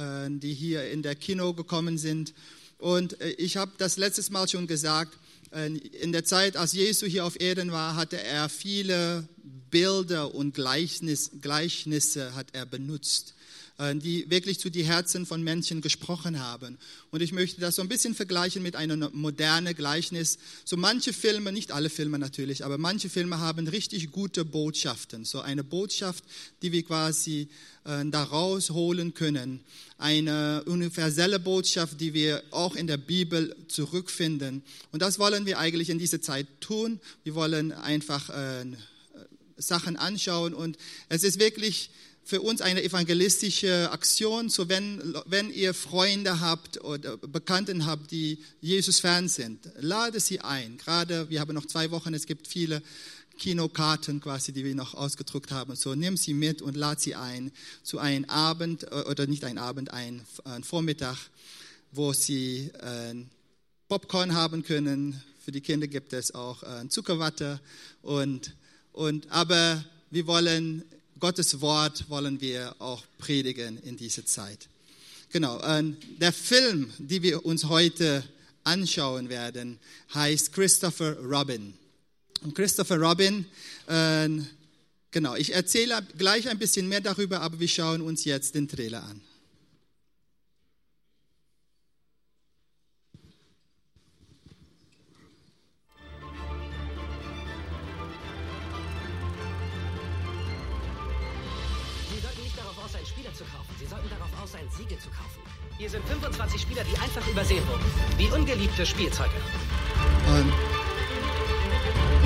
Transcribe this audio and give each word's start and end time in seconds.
äh, 0.00 0.30
die 0.30 0.54
hier 0.54 0.90
in 0.90 1.02
der 1.02 1.14
Kino 1.14 1.52
gekommen 1.52 1.98
sind. 1.98 2.32
Und 2.78 3.20
äh, 3.20 3.30
ich 3.32 3.56
habe 3.56 3.72
das 3.78 3.96
letztes 3.96 4.30
Mal 4.30 4.48
schon 4.48 4.66
gesagt, 4.66 5.16
äh, 5.52 5.66
in 5.66 6.12
der 6.12 6.24
Zeit, 6.24 6.56
als 6.56 6.72
Jesus 6.72 7.08
hier 7.08 7.24
auf 7.24 7.40
Erden 7.40 7.72
war, 7.72 7.96
hatte 7.96 8.22
er 8.22 8.48
viele 8.48 9.28
Bilder 9.70 10.34
und 10.34 10.54
Gleichnis, 10.54 11.30
Gleichnisse 11.40 12.34
hat 12.34 12.48
er 12.52 12.66
benutzt. 12.66 13.34
Äh, 13.80 13.96
die 13.96 14.28
wirklich 14.28 14.60
zu 14.60 14.68
die 14.68 14.84
Herzen 14.84 15.24
von 15.24 15.42
Menschen 15.42 15.80
gesprochen 15.80 16.38
haben. 16.40 16.76
Und 17.10 17.22
ich 17.22 17.32
möchte 17.32 17.62
das 17.62 17.76
so 17.76 17.82
ein 17.82 17.88
bisschen 17.88 18.14
vergleichen 18.14 18.62
mit 18.62 18.76
einem 18.76 19.08
modernen 19.12 19.74
Gleichnis. 19.74 20.38
So 20.66 20.76
manche 20.76 21.14
Filme, 21.14 21.50
nicht 21.50 21.72
alle 21.72 21.88
Filme 21.88 22.18
natürlich, 22.18 22.62
aber 22.62 22.76
manche 22.76 23.08
Filme 23.08 23.38
haben 23.38 23.66
richtig 23.66 24.10
gute 24.10 24.44
Botschaften. 24.44 25.24
So 25.24 25.40
eine 25.40 25.64
Botschaft, 25.64 26.24
die 26.60 26.72
wir 26.72 26.82
quasi 26.82 27.48
äh, 27.84 28.04
daraus 28.04 28.68
holen 28.68 29.14
können. 29.14 29.60
Eine 29.96 30.62
universelle 30.66 31.38
Botschaft, 31.40 32.02
die 32.02 32.12
wir 32.12 32.42
auch 32.50 32.76
in 32.76 32.86
der 32.86 32.98
Bibel 32.98 33.56
zurückfinden. 33.68 34.62
Und 34.92 35.00
das 35.00 35.18
wollen 35.18 35.46
wir 35.46 35.58
eigentlich 35.58 35.88
in 35.88 35.98
dieser 35.98 36.20
Zeit 36.20 36.46
tun. 36.60 37.00
Wir 37.24 37.34
wollen 37.34 37.72
einfach 37.72 38.28
äh, 38.28 38.66
Sachen 39.56 39.96
anschauen 39.96 40.52
und 40.52 40.76
es 41.08 41.22
ist 41.22 41.38
wirklich 41.38 41.90
für 42.30 42.40
uns 42.42 42.60
eine 42.60 42.84
evangelistische 42.84 43.90
Aktion. 43.90 44.50
So 44.50 44.68
wenn, 44.68 45.16
wenn 45.26 45.50
ihr 45.50 45.74
Freunde 45.74 46.38
habt 46.38 46.80
oder 46.84 47.16
Bekannten 47.16 47.86
habt, 47.86 48.12
die 48.12 48.38
Jesus-Fan 48.60 49.28
sind, 49.28 49.68
lade 49.80 50.20
sie 50.20 50.40
ein. 50.40 50.78
Gerade, 50.78 51.28
wir 51.28 51.40
haben 51.40 51.52
noch 51.52 51.66
zwei 51.66 51.90
Wochen, 51.90 52.14
es 52.14 52.26
gibt 52.26 52.46
viele 52.46 52.82
Kinokarten 53.36 54.20
quasi, 54.20 54.52
die 54.52 54.64
wir 54.64 54.76
noch 54.76 54.94
ausgedruckt 54.94 55.50
haben. 55.50 55.74
So 55.74 55.96
nimm 55.96 56.16
sie 56.16 56.32
mit 56.32 56.62
und 56.62 56.76
lade 56.76 57.00
sie 57.00 57.16
ein 57.16 57.50
zu 57.82 57.98
einem 57.98 58.26
Abend 58.26 58.84
äh, 58.84 59.02
oder 59.10 59.26
nicht 59.26 59.42
ein 59.42 59.58
Abend, 59.58 59.92
ein, 59.92 60.22
ein 60.44 60.62
Vormittag, 60.62 61.16
wo 61.90 62.12
sie 62.12 62.70
äh, 62.80 63.14
Popcorn 63.88 64.34
haben 64.34 64.62
können. 64.62 65.20
Für 65.44 65.50
die 65.50 65.62
Kinder 65.62 65.88
gibt 65.88 66.12
es 66.12 66.32
auch 66.32 66.62
äh, 66.62 66.88
Zuckerwatte 66.88 67.60
und 68.02 68.54
und 68.92 69.32
aber 69.32 69.84
wir 70.10 70.26
wollen 70.26 70.84
Gottes 71.20 71.60
Wort 71.60 72.08
wollen 72.08 72.40
wir 72.40 72.74
auch 72.78 73.04
predigen 73.18 73.78
in 73.82 73.96
dieser 73.96 74.24
Zeit. 74.24 74.68
Genau, 75.30 75.60
der 76.18 76.32
Film, 76.32 76.90
den 76.98 77.22
wir 77.22 77.44
uns 77.44 77.64
heute 77.64 78.24
anschauen 78.64 79.28
werden, 79.28 79.78
heißt 80.14 80.52
Christopher 80.52 81.16
Robin. 81.18 81.74
Und 82.42 82.54
Christopher 82.54 82.96
Robin, 82.96 83.44
äh, 83.86 84.28
genau, 85.10 85.36
ich 85.36 85.54
erzähle 85.54 86.02
gleich 86.16 86.48
ein 86.48 86.58
bisschen 86.58 86.88
mehr 86.88 87.00
darüber, 87.00 87.42
aber 87.42 87.60
wir 87.60 87.68
schauen 87.68 88.00
uns 88.00 88.24
jetzt 88.24 88.54
den 88.54 88.66
Trailer 88.66 89.04
an. 89.04 89.20
Siege 104.46 104.98
zu 104.98 105.08
kaufen. 105.10 105.40
Hier 105.76 105.90
sind 105.90 106.04
25 106.06 106.60
Spieler, 106.62 106.82
die 106.84 106.96
einfach 106.98 107.26
übersehen 107.28 107.62
wurden. 107.68 107.84
Wie 108.16 108.28
ungeliebte 108.28 108.86
Spielzeuge. 108.86 109.30
Und 110.28 110.52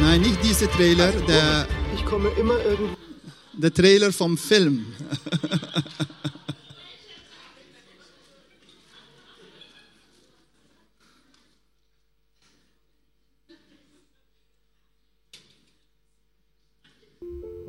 nein, 0.00 0.20
nicht 0.20 0.42
diese 0.42 0.68
Trailer. 0.70 1.10
Der, 1.12 1.66
ich 1.94 2.04
komme 2.04 2.28
immer 2.30 2.58
irgendwo. 2.58 2.96
Der 3.54 3.72
Trailer 3.72 4.12
vom 4.12 4.36
Film. 4.38 4.86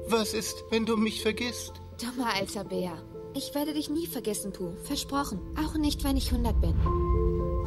Was 0.07 0.34
ist, 0.34 0.63
wenn 0.69 0.85
du 0.85 0.97
mich 0.97 1.22
vergisst? 1.22 1.81
Dummer 2.01 2.33
alter 2.33 2.63
Bär. 2.63 2.94
Ich 3.33 3.53
werde 3.53 3.73
dich 3.73 3.89
nie 3.89 4.07
vergessen, 4.07 4.51
Pooh. 4.51 4.73
Versprochen. 4.83 5.39
Auch 5.63 5.75
nicht, 5.75 6.03
wenn 6.03 6.17
ich 6.17 6.31
100 6.31 6.59
bin. 6.61 6.73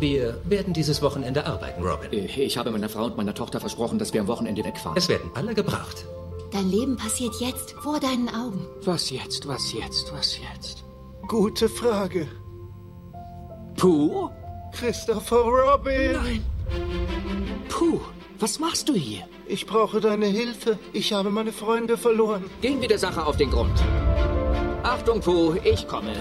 Wir 0.00 0.41
werden 0.44 0.72
dieses 0.72 1.03
Wochenende 1.03 1.47
arbeiten, 1.47 1.83
Robin. 1.83 2.11
Ich 2.12 2.56
habe 2.56 2.71
meiner 2.71 2.88
Frau 2.88 3.06
und 3.06 3.17
meiner 3.17 3.34
Tochter 3.34 3.61
versprochen, 3.61 3.99
dass 3.99 4.12
wir 4.12 4.21
am 4.21 4.28
Wochenende 4.28 4.65
wegfahren. 4.65 4.97
Es 4.97 5.09
werden 5.09 5.31
alle 5.34 5.55
gebracht. 5.55 6.06
Dein 6.53 6.71
Leben 6.71 6.97
passiert 6.97 7.34
jetzt, 7.41 7.72
vor 7.72 8.00
deinen 8.00 8.28
Augen. 8.28 8.65
Was 8.84 9.11
jetzt, 9.11 9.47
was 9.47 9.72
jetzt, 9.72 10.12
was 10.12 10.38
jetzt? 10.38 10.84
Gute 11.27 11.69
Frage. 11.69 12.28
Puh? 13.77 14.31
Christopher 14.72 15.43
Robin! 15.43 16.12
Nein! 16.12 16.44
Puh, 17.69 18.00
was 18.38 18.59
machst 18.59 18.88
du 18.88 18.94
hier? 18.94 19.27
Ich 19.47 19.67
brauche 19.67 20.00
deine 20.00 20.27
Hilfe. 20.27 20.78
Ich 20.93 21.12
habe 21.12 21.31
meine 21.31 21.53
Freunde 21.53 21.97
verloren. 21.97 22.44
Gehen 22.61 22.81
wir 22.81 22.88
der 22.88 22.99
Sache 22.99 23.27
auf 23.27 23.37
den 23.37 23.50
Grund. 23.50 23.78
Achtung, 24.88 25.21
Puh, 25.21 25.54
ich 25.65 25.87
komme. 25.87 26.15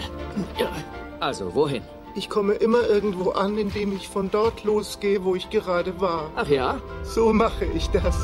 Also, 1.22 1.55
wohin? 1.55 1.83
Ich 2.16 2.29
komme 2.29 2.53
immer 2.55 2.85
irgendwo 2.85 3.29
an, 3.29 3.57
indem 3.57 3.95
ich 3.95 4.09
von 4.09 4.29
dort 4.29 4.66
losgehe, 4.66 5.23
wo 5.23 5.35
ich 5.35 5.50
gerade 5.50 6.01
war. 6.01 6.29
Ach 6.35 6.50
ja? 6.50 6.81
So 7.03 7.31
mache 7.31 7.63
ich 7.63 7.88
das. 7.91 8.17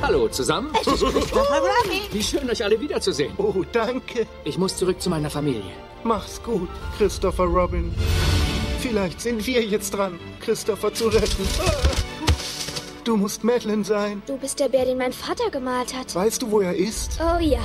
Hallo 0.00 0.26
zusammen. 0.28 0.70
Wie 2.12 2.22
schön, 2.22 2.48
euch 2.48 2.64
alle 2.64 2.80
wiederzusehen. 2.80 3.34
Oh, 3.36 3.62
danke. 3.70 4.26
Ich 4.44 4.56
muss 4.56 4.74
zurück 4.78 5.02
zu 5.02 5.10
meiner 5.10 5.28
Familie. 5.28 5.72
Mach's 6.02 6.42
gut, 6.42 6.70
Christopher 6.96 7.44
Robin. 7.44 7.94
Vielleicht 8.80 9.20
sind 9.20 9.46
wir 9.46 9.62
jetzt 9.62 9.90
dran, 9.90 10.18
Christopher 10.40 10.94
zu 10.94 11.08
retten. 11.08 11.46
Du 13.04 13.18
musst 13.18 13.44
Madeline 13.44 13.84
sein. 13.84 14.22
Du 14.26 14.38
bist 14.38 14.60
der 14.60 14.70
Bär, 14.70 14.86
den 14.86 14.96
mein 14.96 15.12
Vater 15.12 15.50
gemalt 15.50 15.94
hat. 15.94 16.14
Weißt 16.14 16.40
du, 16.40 16.50
wo 16.50 16.60
er 16.60 16.74
ist? 16.74 17.20
Oh 17.20 17.38
ja. 17.38 17.60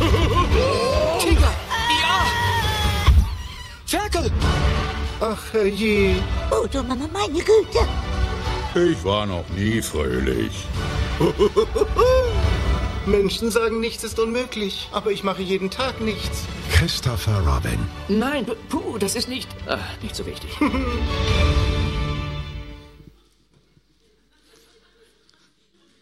Tiger! 0.00 1.54
Ja! 2.00 2.26
Ferkel! 3.84 4.30
Ach, 5.20 5.52
herrje. 5.52 6.16
Oh, 6.50 6.66
du 6.66 6.82
Mama, 6.82 7.06
meine 7.12 7.38
Güte. 7.38 7.86
Ich 8.74 9.04
war 9.04 9.26
noch 9.26 9.44
nie 9.50 9.82
fröhlich. 9.82 10.64
Menschen 13.06 13.50
sagen, 13.50 13.80
nichts 13.80 14.02
ist 14.02 14.18
unmöglich, 14.18 14.88
aber 14.92 15.10
ich 15.10 15.22
mache 15.22 15.42
jeden 15.42 15.68
Tag 15.70 16.00
nichts. 16.00 16.44
Christopher 16.72 17.40
Robin. 17.40 17.78
Nein, 18.08 18.46
puh, 18.70 18.96
das 18.98 19.16
ist 19.16 19.28
nicht, 19.28 19.50
äh, 19.66 19.76
nicht 20.02 20.16
so 20.16 20.24
wichtig. 20.24 20.50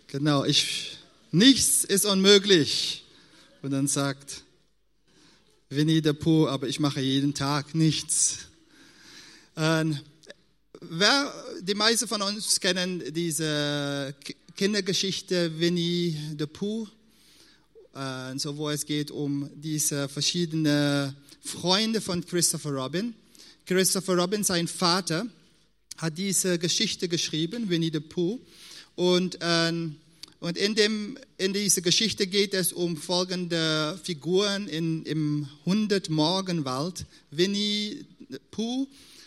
genau, 0.07 0.45
ich, 0.45 0.99
nichts 1.33 1.83
ist 1.83 2.07
unmöglich 2.07 3.08
und 3.63 3.71
dann 3.73 3.89
sagt 3.89 4.45
Winnie 5.71 6.01
the 6.03 6.13
Pooh, 6.13 6.47
aber 6.49 6.69
ich 6.69 6.81
mache 6.81 7.01
jeden 7.01 7.35
Tag 7.35 7.75
nichts. 7.75 8.47
Ähm, 9.57 9.99
wer, 10.81 11.33
die 11.61 11.75
meisten 11.75 12.09
von 12.09 12.23
uns 12.23 12.61
kennen 12.61 13.03
diese 13.13 14.15
Kindergeschichte 14.57 15.59
Winnie 15.59 16.17
the 16.39 16.47
Pooh, 16.47 16.87
äh, 17.95 18.39
so 18.39 18.57
wo 18.57 18.71
es 18.71 18.87
geht 18.87 19.11
um 19.11 19.51
diese 19.55 20.09
verschiedenen 20.09 21.17
Freunde 21.41 22.01
von 22.01 22.25
Christopher 22.25 22.71
Robin. 22.71 23.15
Christopher 23.67 24.17
Robin, 24.17 24.45
sein 24.45 24.69
Vater, 24.69 25.27
hat 25.97 26.17
diese 26.17 26.59
Geschichte 26.59 27.09
geschrieben, 27.09 27.69
Winnie 27.69 27.91
the 27.93 28.01
Pooh, 28.01 28.41
und 28.95 29.39
ähm, 29.41 29.97
und 30.41 30.57
in, 30.57 30.77
dem, 30.77 31.19
in 31.37 31.53
dieser 31.53 31.81
Geschichte 31.81 32.29
geht 32.29 32.55
es 32.55 32.73
um 32.73 32.97
folgende 32.97 33.99
Figuren 34.05 34.69
in, 34.69 35.05
im 35.05 35.49
100 35.67 36.11
Morgenwald. 36.11 37.07
Winnie 37.33 38.05
Pooh, 38.53 38.87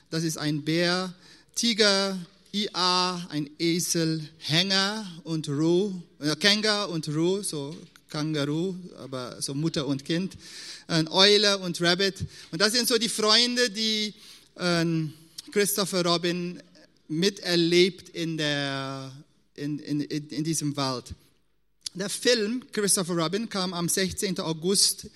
das 0.10 0.24
ist 0.24 0.38
ein 0.38 0.64
Bär, 0.64 1.14
Tiger, 1.54 2.18
Ia, 2.54 3.28
ein 3.30 3.50
Esel, 3.60 4.28
Hänger 4.38 5.06
und 5.24 5.50
Ruh, 5.50 5.94
äh, 6.20 6.86
und 6.86 7.08
Ruh, 7.10 7.42
so 7.44 7.76
Kangaroo, 8.10 8.76
aber 8.98 9.42
so 9.42 9.54
Mutter 9.54 9.88
und 9.88 10.06
Kind, 10.06 10.38
ein 10.88 11.08
Eule 11.10 11.58
und 11.60 11.82
Rabbit. 11.82 12.16
Und 12.52 12.62
das 12.62 12.72
sind 12.72 12.88
so 12.88 12.98
die 12.98 13.10
Freunde, 13.10 13.70
die 13.70 14.14
äh, 14.56 14.86
Christopher 15.52 16.06
Robin 16.06 16.62
miterlebt 17.08 18.10
in 18.10 18.38
der 18.38 19.12
in, 19.62 19.80
in, 19.80 20.02
in 20.02 20.44
diesem 20.44 20.76
Wald. 20.76 21.14
Der 21.94 22.10
Film 22.10 22.64
Christopher 22.72 23.14
Robin 23.14 23.50
kam 23.50 23.74
am 23.74 23.88
16. 23.88 24.40
August 24.40 25.08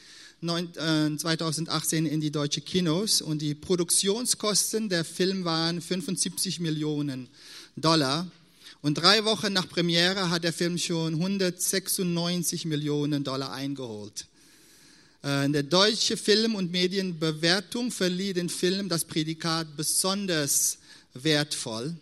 2018 0.42 2.06
äh, 2.06 2.10
in 2.10 2.22
die 2.22 2.32
deutsche 2.32 2.62
Kinos 2.62 3.22
und 3.22 3.42
die 3.42 3.56
Produktionskosten 3.56 4.90
der 4.90 5.06
Film 5.06 5.46
waren 5.46 5.82
75 5.82 6.60
Millionen 6.60 7.30
Dollar. 7.76 8.30
Und 8.82 8.96
drei 8.96 9.26
Wochen 9.26 9.54
nach 9.54 9.68
Premiere 9.68 10.30
hat 10.30 10.44
der 10.44 10.54
Film 10.54 10.78
schon 10.78 11.16
196 11.16 12.66
Millionen 12.66 13.24
Dollar 13.24 13.54
eingeholt. 13.54 14.28
Äh, 15.24 15.50
der 15.50 15.64
deutsche 15.64 16.18
Film- 16.18 16.56
und 16.56 16.72
Medienbewertung 16.72 17.92
verlieh 17.92 18.34
den 18.34 18.50
Film 18.50 18.90
das 18.90 19.06
Prädikat 19.06 19.76
besonders 19.76 20.78
wertvoll. 21.14 21.96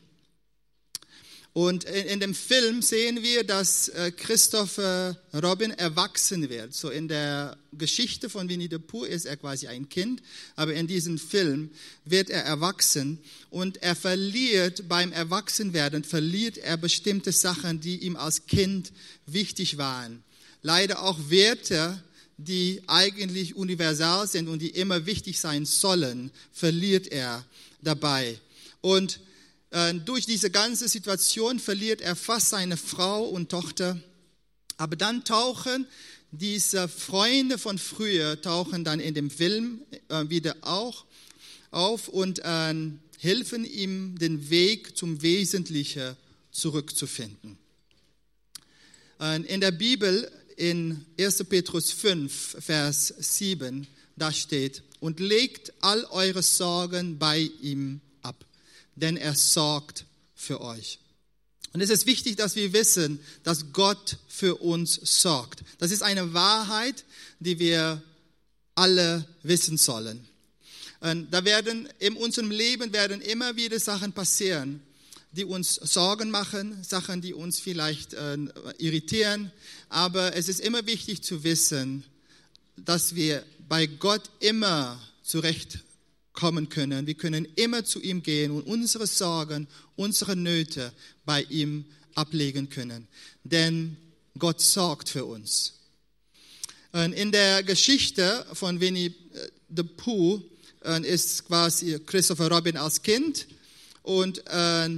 Und 1.53 1.83
in, 1.83 2.19
dem 2.19 2.33
Film 2.33 2.81
sehen 2.81 3.21
wir, 3.21 3.43
dass 3.43 3.87
äh, 3.89 4.11
Christopher 4.11 5.15
Robin 5.35 5.69
erwachsen 5.69 6.49
wird. 6.49 6.73
So 6.73 6.89
in 6.89 7.07
der 7.07 7.55
Geschichte 7.73 8.27
von 8.27 8.49
Winnie 8.49 8.67
the 8.71 8.79
Pooh 8.79 9.03
ist 9.03 9.25
er 9.25 9.37
quasi 9.37 9.67
ein 9.67 9.87
Kind, 9.87 10.23
aber 10.55 10.73
in 10.73 10.87
diesem 10.87 11.19
Film 11.19 11.69
wird 12.05 12.31
er 12.31 12.43
erwachsen 12.43 13.19
und 13.51 13.77
er 13.83 13.95
verliert 13.95 14.89
beim 14.89 15.11
Erwachsenwerden, 15.11 16.03
verliert 16.03 16.57
er 16.57 16.75
bestimmte 16.75 17.31
Sachen, 17.31 17.79
die 17.79 17.97
ihm 17.97 18.15
als 18.15 18.47
Kind 18.47 18.91
wichtig 19.27 19.77
waren. 19.77 20.23
Leider 20.63 21.03
auch 21.03 21.19
Werte, 21.29 22.01
die 22.37 22.81
eigentlich 22.87 23.55
universal 23.55 24.27
sind 24.27 24.47
und 24.47 24.59
die 24.59 24.71
immer 24.71 25.05
wichtig 25.05 25.39
sein 25.39 25.65
sollen, 25.65 26.31
verliert 26.51 27.07
er 27.07 27.45
dabei. 27.83 28.39
Und 28.81 29.19
durch 30.05 30.27
diese 30.27 30.51
ganze 30.51 30.87
Situation 30.87 31.59
verliert 31.59 32.01
er 32.01 32.15
fast 32.15 32.49
seine 32.49 32.77
Frau 32.77 33.23
und 33.23 33.49
Tochter. 33.49 33.99
Aber 34.77 34.95
dann 34.95 35.23
tauchen 35.23 35.87
diese 36.31 36.87
Freunde 36.87 37.57
von 37.57 37.79
früher, 37.79 38.39
tauchen 38.41 38.83
dann 38.83 38.99
in 38.99 39.13
dem 39.13 39.29
Film 39.29 39.81
äh, 40.09 40.29
wieder 40.29 40.55
auch 40.61 41.05
auf 41.71 42.07
und 42.07 42.39
äh, 42.39 42.75
helfen 43.17 43.65
ihm, 43.65 44.17
den 44.19 44.49
Weg 44.49 44.97
zum 44.97 45.21
Wesentlichen 45.21 46.15
zurückzufinden. 46.51 47.57
In 49.47 49.61
der 49.61 49.71
Bibel 49.71 50.29
in 50.57 51.05
1. 51.17 51.45
Petrus 51.45 51.91
5, 51.91 52.57
Vers 52.59 53.13
7, 53.17 53.87
da 54.17 54.33
steht, 54.33 54.83
und 54.99 55.21
legt 55.21 55.71
all 55.81 56.03
eure 56.05 56.43
Sorgen 56.43 57.17
bei 57.17 57.49
ihm 57.61 58.01
denn 58.95 59.17
er 59.17 59.35
sorgt 59.35 60.05
für 60.35 60.61
euch. 60.61 60.99
Und 61.73 61.81
es 61.81 61.89
ist 61.89 62.05
wichtig, 62.05 62.35
dass 62.35 62.55
wir 62.55 62.71
wissen, 62.73 63.19
dass 63.43 63.73
Gott 63.73 64.17
für 64.27 64.61
uns 64.61 64.99
sorgt. 65.03 65.63
Das 65.79 65.91
ist 65.91 66.03
eine 66.03 66.33
Wahrheit, 66.33 67.03
die 67.39 67.57
wir 67.57 68.01
alle 68.75 69.27
wissen 69.41 69.77
sollen. 69.77 70.27
Da 70.99 71.43
werden 71.43 71.89
in 71.99 72.15
unserem 72.15 72.51
Leben 72.51 72.93
werden 72.93 73.21
immer 73.21 73.55
wieder 73.55 73.79
Sachen 73.79 74.13
passieren, 74.13 74.81
die 75.33 75.43
uns 75.43 75.75
Sorgen 75.75 76.29
machen, 76.29 76.81
Sachen, 76.83 77.21
die 77.21 77.33
uns 77.33 77.59
vielleicht 77.59 78.13
äh, 78.13 78.37
irritieren. 78.77 79.51
Aber 79.89 80.35
es 80.35 80.47
ist 80.47 80.61
immer 80.61 80.85
wichtig 80.85 81.23
zu 81.23 81.43
wissen, 81.43 82.05
dass 82.77 83.15
wir 83.15 83.43
bei 83.67 83.87
Gott 83.87 84.29
immer 84.39 85.01
zurecht 85.23 85.79
kommen 86.33 86.69
können. 86.69 87.07
Wir 87.07 87.13
können 87.13 87.47
immer 87.55 87.85
zu 87.85 88.01
ihm 88.01 88.23
gehen 88.23 88.51
und 88.51 88.63
unsere 88.63 89.07
Sorgen, 89.07 89.67
unsere 89.95 90.35
Nöte 90.35 90.91
bei 91.25 91.43
ihm 91.43 91.85
ablegen 92.15 92.69
können. 92.69 93.07
Denn 93.43 93.97
Gott 94.37 94.61
sorgt 94.61 95.09
für 95.09 95.25
uns. 95.25 95.73
In 96.93 97.31
der 97.31 97.63
Geschichte 97.63 98.45
von 98.53 98.79
Winnie 98.79 99.07
äh, 99.07 99.49
the 99.75 99.81
Pooh 99.81 100.43
äh, 100.83 101.01
ist 101.01 101.45
quasi 101.45 101.99
Christopher 102.05 102.51
Robin 102.51 102.77
als 102.77 103.01
Kind 103.01 103.47
und 104.03 104.45
äh, 104.47 104.89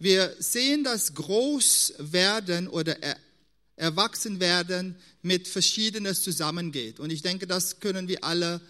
wir 0.00 0.34
sehen 0.40 0.82
das 0.82 1.14
Großwerden 1.14 2.66
oder 2.66 2.96
Erwachsenwerden 3.76 4.96
mit 5.22 5.46
Verschiedenes 5.48 6.22
zusammengeht. 6.22 6.98
Und 6.98 7.10
ich 7.10 7.22
denke, 7.22 7.46
das 7.46 7.80
können 7.80 8.08
wir 8.08 8.24
alle 8.24 8.60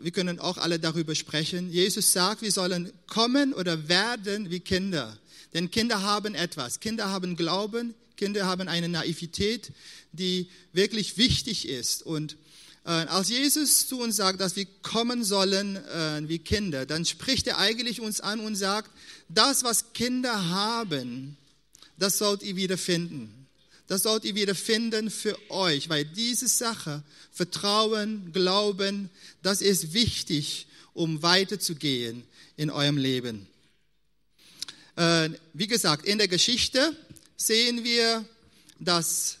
wir 0.00 0.10
können 0.10 0.38
auch 0.38 0.58
alle 0.58 0.78
darüber 0.78 1.14
sprechen. 1.14 1.70
Jesus 1.70 2.12
sagt, 2.12 2.42
wir 2.42 2.52
sollen 2.52 2.92
kommen 3.06 3.52
oder 3.52 3.88
werden 3.88 4.50
wie 4.50 4.60
Kinder. 4.60 5.18
Denn 5.54 5.70
Kinder 5.70 6.02
haben 6.02 6.34
etwas. 6.34 6.80
Kinder 6.80 7.10
haben 7.10 7.36
Glauben. 7.36 7.94
Kinder 8.16 8.46
haben 8.46 8.68
eine 8.68 8.88
Naivität, 8.88 9.72
die 10.12 10.48
wirklich 10.72 11.18
wichtig 11.18 11.68
ist. 11.68 12.02
Und 12.02 12.36
äh, 12.84 12.90
als 12.90 13.28
Jesus 13.28 13.88
zu 13.88 14.00
uns 14.00 14.16
sagt, 14.16 14.40
dass 14.40 14.56
wir 14.56 14.66
kommen 14.82 15.24
sollen 15.24 15.76
äh, 15.76 16.22
wie 16.28 16.38
Kinder, 16.38 16.86
dann 16.86 17.04
spricht 17.04 17.46
er 17.46 17.58
eigentlich 17.58 18.00
uns 18.00 18.20
an 18.20 18.40
und 18.40 18.56
sagt, 18.56 18.90
das, 19.28 19.64
was 19.64 19.92
Kinder 19.92 20.48
haben, 20.48 21.36
das 21.98 22.18
sollt 22.18 22.42
ihr 22.42 22.56
wieder 22.56 22.78
finden. 22.78 23.35
Das 23.86 24.02
sollt 24.02 24.24
ihr 24.24 24.34
wieder 24.34 24.54
finden 24.54 25.10
für 25.10 25.38
euch, 25.50 25.88
weil 25.88 26.04
diese 26.04 26.48
Sache, 26.48 27.02
Vertrauen, 27.30 28.32
Glauben, 28.32 29.10
das 29.42 29.60
ist 29.60 29.92
wichtig, 29.92 30.66
um 30.92 31.22
weiterzugehen 31.22 32.24
in 32.56 32.70
eurem 32.70 32.96
Leben. 32.96 33.46
Äh, 34.96 35.30
wie 35.52 35.66
gesagt, 35.66 36.06
in 36.06 36.18
der 36.18 36.28
Geschichte 36.28 36.96
sehen 37.36 37.84
wir, 37.84 38.24
dass 38.80 39.38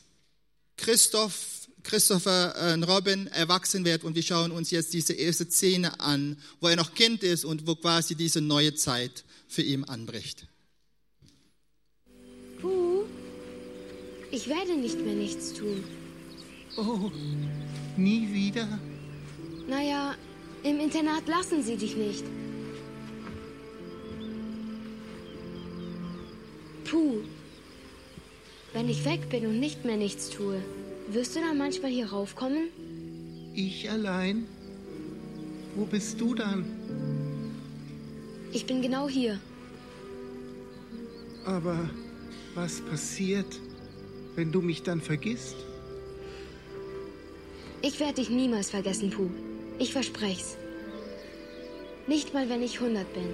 Christoph, 0.76 1.68
Christopher 1.82 2.54
äh, 2.54 2.74
Robin 2.84 3.26
erwachsen 3.28 3.84
wird 3.84 4.04
und 4.04 4.14
wir 4.14 4.22
schauen 4.22 4.52
uns 4.52 4.70
jetzt 4.70 4.92
diese 4.92 5.14
erste 5.14 5.50
Szene 5.50 5.98
an, 5.98 6.36
wo 6.60 6.68
er 6.68 6.76
noch 6.76 6.94
Kind 6.94 7.22
ist 7.22 7.44
und 7.44 7.66
wo 7.66 7.74
quasi 7.74 8.14
diese 8.14 8.40
neue 8.40 8.74
Zeit 8.74 9.24
für 9.48 9.62
ihn 9.62 9.84
anbricht. 9.84 10.46
Ich 14.36 14.48
werde 14.48 14.76
nicht 14.76 15.02
mehr 15.02 15.14
nichts 15.14 15.54
tun. 15.54 15.82
Oh, 16.76 17.10
nie 17.96 18.34
wieder? 18.34 18.68
Naja, 19.66 20.14
im 20.62 20.78
Internat 20.78 21.26
lassen 21.26 21.62
sie 21.62 21.78
dich 21.78 21.96
nicht. 21.96 22.22
Puh. 26.84 27.20
Wenn 28.74 28.90
ich 28.90 29.06
weg 29.06 29.30
bin 29.30 29.46
und 29.46 29.58
nicht 29.58 29.86
mehr 29.86 29.96
nichts 29.96 30.28
tue, 30.28 30.60
wirst 31.08 31.34
du 31.34 31.40
dann 31.40 31.56
manchmal 31.56 31.90
hier 31.90 32.10
raufkommen? 32.10 32.68
Ich 33.54 33.88
allein? 33.90 34.46
Wo 35.76 35.86
bist 35.86 36.20
du 36.20 36.34
dann? 36.34 36.66
Ich 38.52 38.66
bin 38.66 38.82
genau 38.82 39.08
hier. 39.08 39.40
Aber 41.46 41.88
was 42.54 42.82
passiert, 42.82 43.60
wenn 44.36 44.52
du 44.52 44.60
mich 44.62 44.82
dann 44.82 45.00
vergisst? 45.00 45.56
Ich 47.82 47.98
werde 48.00 48.14
dich 48.14 48.30
niemals 48.30 48.70
vergessen, 48.70 49.10
Puh. 49.10 49.30
Ich 49.78 49.92
versprech's. 49.92 50.56
Nicht 52.06 52.32
mal, 52.32 52.48
wenn 52.48 52.62
ich 52.62 52.80
100 52.80 53.12
bin. 53.12 53.28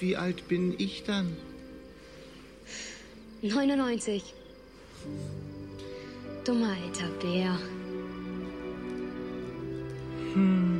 Wie 0.00 0.16
alt 0.16 0.48
bin 0.48 0.74
ich 0.78 1.04
dann? 1.04 1.36
99. 3.42 4.34
Dummer 6.44 6.76
alter 6.82 7.08
Bär. 7.20 7.58
Hm. 10.34 10.73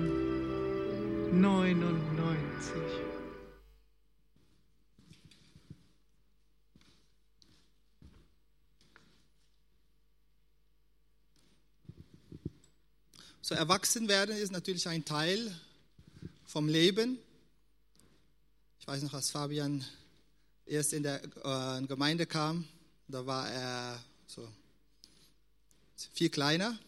Erwachsen 13.55 14.09
werden 14.09 14.37
ist 14.37 14.53
natürlich 14.53 14.89
ein 14.89 15.05
Teil 15.05 15.55
vom 16.47 16.69
Leben. 16.69 17.19
Ich 18.81 18.87
weiß 18.87 19.03
noch, 19.03 19.15
als 19.15 19.31
Fabian 19.31 19.85
erst 20.67 20.93
in 20.93 21.03
der 21.03 21.23
äh, 21.23 21.87
Gemeinde 21.87 22.27
kam, 22.27 22.67
da 23.09 23.25
war 23.27 23.49
er 23.51 24.03
so 24.27 24.49
viel 26.13 26.31
kleiner. 26.31 26.79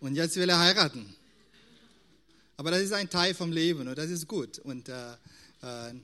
Und 0.00 0.16
jetzt 0.16 0.36
will 0.36 0.48
er 0.48 0.58
heiraten. 0.58 1.14
Aber 2.56 2.70
das 2.70 2.82
ist 2.82 2.92
ein 2.92 3.10
Teil 3.10 3.34
vom 3.34 3.50
Leben 3.52 3.88
und 3.88 3.98
das 3.98 4.10
ist 4.10 4.28
gut. 4.28 4.58
Und 4.58 4.88
äh, 4.88 5.12
äh, 5.62 5.94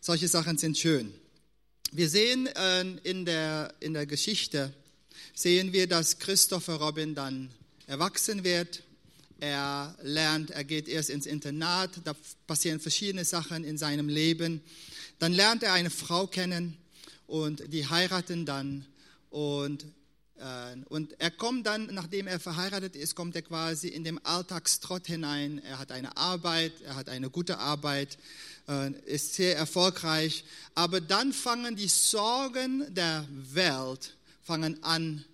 solche 0.00 0.26
Sachen 0.26 0.58
sind 0.58 0.76
schön. 0.76 1.14
Wir 1.92 2.08
sehen 2.08 2.46
äh, 2.46 2.80
in, 3.04 3.24
der, 3.24 3.74
in 3.80 3.94
der 3.94 4.06
Geschichte, 4.06 4.74
sehen 5.34 5.72
wir, 5.72 5.86
dass 5.86 6.18
Christopher 6.18 6.74
Robin 6.74 7.14
dann 7.14 7.50
erwachsen 7.86 8.44
wird. 8.44 8.82
Er 9.40 9.94
lernt, 10.02 10.50
er 10.50 10.62
geht 10.62 10.88
erst 10.88 11.10
ins 11.10 11.26
Internat, 11.26 11.90
da 12.04 12.14
passieren 12.46 12.78
verschiedene 12.78 13.24
Sachen 13.24 13.64
in 13.64 13.76
seinem 13.76 14.08
Leben. 14.08 14.62
Dann 15.18 15.32
lernt 15.32 15.62
er 15.62 15.72
eine 15.72 15.90
Frau 15.90 16.26
kennen 16.26 16.76
und 17.26 17.72
die 17.72 17.88
heiraten 17.88 18.46
dann. 18.46 18.86
Und, 19.30 19.84
äh, 20.36 20.76
und 20.90 21.18
er 21.18 21.30
kommt 21.30 21.66
dann, 21.66 21.86
nachdem 21.86 22.26
er 22.26 22.38
verheiratet 22.38 22.94
ist, 22.94 23.14
kommt 23.14 23.34
er 23.34 23.42
quasi 23.42 23.88
in 23.88 24.04
den 24.04 24.24
Alltagstrott 24.24 25.06
hinein. 25.06 25.60
Er 25.64 25.78
hat 25.78 25.90
eine 25.90 26.16
Arbeit, 26.16 26.72
er 26.82 26.94
hat 26.94 27.08
eine 27.08 27.30
gute 27.30 27.58
Arbeit, 27.58 28.18
äh, 28.68 28.92
ist 29.06 29.34
sehr 29.34 29.56
erfolgreich. 29.56 30.44
Aber 30.74 31.00
dann 31.00 31.32
fangen 31.32 31.74
die 31.74 31.88
Sorgen 31.88 32.86
der 32.94 33.26
Welt 33.30 34.14
fangen 34.42 34.82
an, 34.82 35.24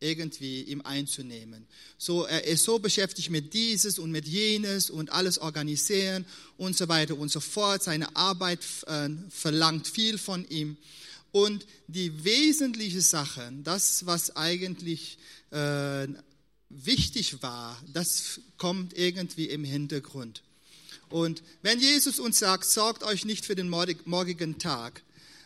irgendwie 0.00 0.62
ihm 0.62 0.80
einzunehmen. 0.82 1.66
So, 1.96 2.24
er 2.24 2.44
ist 2.44 2.64
so 2.64 2.78
beschäftigt 2.78 3.30
mit 3.30 3.52
dieses 3.52 3.98
und 3.98 4.10
mit 4.10 4.26
jenes 4.26 4.90
und 4.90 5.10
alles 5.10 5.38
organisieren 5.38 6.24
und 6.56 6.76
so 6.76 6.88
weiter 6.88 7.18
und 7.18 7.30
so 7.30 7.40
fort. 7.40 7.82
Seine 7.82 8.14
Arbeit 8.14 8.60
äh, 8.86 9.08
verlangt 9.28 9.88
viel 9.88 10.18
von 10.18 10.48
ihm. 10.48 10.76
Und 11.32 11.66
die 11.88 12.24
wesentliche 12.24 13.00
Sache, 13.00 13.52
das, 13.64 14.06
was 14.06 14.36
eigentlich 14.36 15.18
äh, 15.50 16.06
wichtig 16.70 17.42
war, 17.42 17.80
das 17.92 18.40
kommt 18.56 18.96
irgendwie 18.96 19.46
im 19.46 19.64
Hintergrund. 19.64 20.42
Und 21.10 21.42
wenn 21.62 21.80
Jesus 21.80 22.18
uns 22.18 22.38
sagt, 22.38 22.66
sorgt 22.66 23.02
euch 23.02 23.24
nicht 23.24 23.44
für 23.44 23.54
den 23.54 23.68
morgigen 23.68 24.58
Tag, 24.58 25.02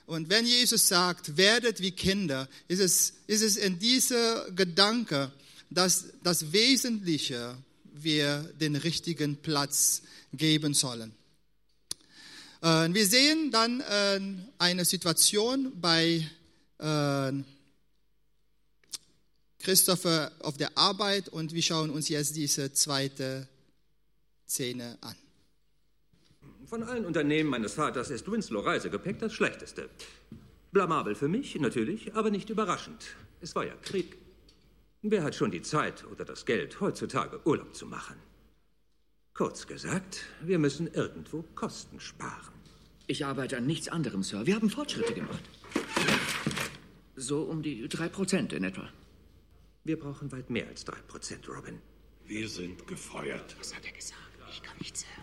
und 0.07 0.29
wenn 0.29 0.47
Jesus 0.47 0.89
sagt, 0.89 1.37
werdet 1.37 1.81
wie 1.81 1.93
Kinder, 1.93 2.49
ist 2.69 2.81
es, 2.81 3.15
ist 3.27 3.43
es 3.43 3.57
in 3.57 3.79
dieser 3.79 4.51
Gedanke, 4.51 5.33
dass 5.71 6.07
das 6.23 6.53
Wesentliche 6.53 7.57
wir 7.95 8.43
den 8.61 8.77
richtigen 8.77 9.37
Platz 9.37 10.03
geben 10.33 10.75
sollen. 10.75 11.15
Äh, 12.63 12.93
wir 12.93 13.07
sehen 13.07 13.51
dann 13.51 13.81
äh, 13.81 14.21
eine 14.59 14.85
Situation 14.85 15.81
bei 15.81 16.29
äh, 16.79 17.33
Christopher 19.59 20.33
auf 20.41 20.57
der 20.57 20.77
Arbeit 20.77 21.29
und 21.29 21.53
wir 21.55 21.63
schauen 21.63 21.91
uns 21.91 22.09
jetzt 22.09 22.37
diese 22.37 22.73
zweite 22.73 23.49
Szene 24.49 24.99
an. 25.01 25.17
Von 26.73 26.85
allen 26.85 27.05
Unternehmen 27.05 27.51
meines 27.51 27.75
Vaters 27.75 28.09
ist 28.09 28.33
Winslow 28.33 28.61
Reisegepäck 28.61 29.19
das 29.19 29.35
schlechteste. 29.35 29.91
Blamabel 30.71 31.15
für 31.15 31.29
mich, 31.29 31.55
natürlich, 31.61 32.15
aber 32.15 32.31
nicht 32.31 32.49
überraschend. 32.49 33.15
Es 33.43 33.55
war 33.55 33.67
ja 33.67 33.75
Krieg. 33.83 34.17
Wer 35.03 35.23
hat 35.23 35.35
schon 35.35 35.51
die 35.51 35.61
Zeit 35.61 36.07
oder 36.11 36.25
das 36.25 36.47
Geld, 36.47 36.81
heutzutage 36.81 37.47
Urlaub 37.47 37.75
zu 37.77 37.85
machen? 37.85 38.17
Kurz 39.35 39.67
gesagt, 39.67 40.25
wir 40.41 40.59
müssen 40.59 40.87
irgendwo 40.87 41.45
Kosten 41.55 42.01
sparen. 42.01 42.55
Ich 43.07 43.27
arbeite 43.27 43.59
an 43.59 43.67
nichts 43.67 43.89
anderem, 43.89 44.23
Sir. 44.23 44.47
Wir 44.47 44.55
haben 44.55 44.71
Fortschritte 44.71 45.13
gemacht. 45.13 45.45
So 47.17 47.43
um 47.43 47.63
die 47.63 47.87
drei 47.87 48.09
Prozent 48.09 48.55
in 48.55 48.65
etwa. 48.65 48.89
Wir 49.85 49.99
brauchen 49.99 50.33
weit 50.33 50.49
mehr 50.49 50.69
als 50.69 50.87
drei 50.87 51.03
Prozent, 51.07 51.47
Robin. 51.51 51.83
Wir 52.25 52.49
sind 52.49 52.87
gefeuert. 52.87 53.57
Was 53.59 53.77
hat 53.77 53.85
er 53.85 53.93
gesagt? 53.93 54.23
Ich 54.51 54.63
kann 54.63 54.79
nichts 54.79 55.05
hören. 55.15 55.22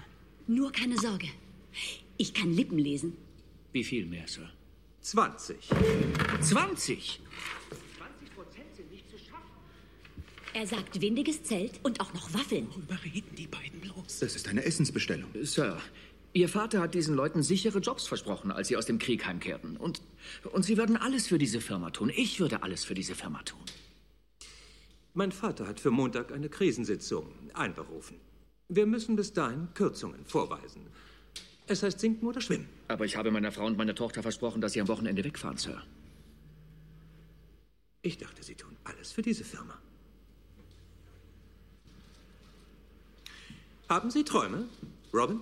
Nur 0.49 0.71
keine 0.71 0.97
Sorge. 0.97 1.27
Ich 2.17 2.33
kann 2.33 2.51
Lippen 2.51 2.79
lesen. 2.79 3.15
Wie 3.71 3.83
viel 3.83 4.07
mehr, 4.07 4.27
Sir? 4.27 4.49
20. 5.01 5.55
20? 6.41 6.41
20 6.41 8.35
Prozent 8.35 8.65
sind 8.75 8.91
nicht 8.91 9.07
zu 9.11 9.19
schaffen. 9.19 9.45
Er 10.55 10.65
sagt 10.65 10.99
windiges 11.01 11.43
Zelt 11.43 11.79
und 11.83 12.01
auch 12.01 12.11
noch 12.15 12.33
Waffeln. 12.33 12.67
Worüber 12.71 12.97
reden 13.05 13.35
die 13.37 13.45
beiden 13.45 13.79
bloß? 13.79 14.17
Das 14.21 14.35
ist 14.35 14.47
eine 14.47 14.65
Essensbestellung. 14.65 15.29
Sir, 15.43 15.79
Ihr 16.33 16.49
Vater 16.49 16.81
hat 16.81 16.95
diesen 16.95 17.13
Leuten 17.13 17.43
sichere 17.43 17.77
Jobs 17.77 18.07
versprochen, 18.07 18.49
als 18.49 18.69
sie 18.69 18.75
aus 18.75 18.87
dem 18.87 18.97
Krieg 18.97 19.27
heimkehrten. 19.27 19.77
Und, 19.77 20.01
und 20.51 20.63
sie 20.63 20.77
würden 20.77 20.97
alles 20.97 21.27
für 21.27 21.37
diese 21.37 21.61
Firma 21.61 21.91
tun. 21.91 22.11
Ich 22.15 22.39
würde 22.39 22.63
alles 22.63 22.85
für 22.85 22.95
diese 22.95 23.13
Firma 23.13 23.43
tun. 23.43 23.61
Mein 25.13 25.31
Vater 25.31 25.67
hat 25.67 25.79
für 25.79 25.91
Montag 25.91 26.31
eine 26.31 26.49
Krisensitzung 26.49 27.31
einberufen. 27.53 28.17
Wir 28.69 28.85
müssen 28.85 29.15
bis 29.15 29.33
dahin 29.33 29.67
Kürzungen 29.73 30.23
vorweisen. 30.25 30.85
Es 31.65 31.81
heißt 31.81 31.99
sinken 31.99 32.27
oder 32.27 32.39
schwimmen. 32.39 32.69
Aber 32.87 33.03
ich 33.03 33.15
habe 33.15 33.31
meiner 33.31 33.51
Frau 33.51 33.65
und 33.65 33.77
meiner 33.77 33.95
Tochter 33.95 34.21
versprochen, 34.21 34.61
dass 34.61 34.73
sie 34.73 34.81
am 34.81 34.87
Wochenende 34.87 35.23
wegfahren, 35.23 35.57
Sir. 35.57 35.81
Ich 38.03 38.17
dachte, 38.17 38.43
Sie 38.43 38.55
tun 38.55 38.77
alles 38.83 39.11
für 39.11 39.23
diese 39.23 39.43
Firma. 39.43 39.77
Haben 43.89 44.11
Sie 44.11 44.23
Träume, 44.23 44.69
Robin? 45.13 45.41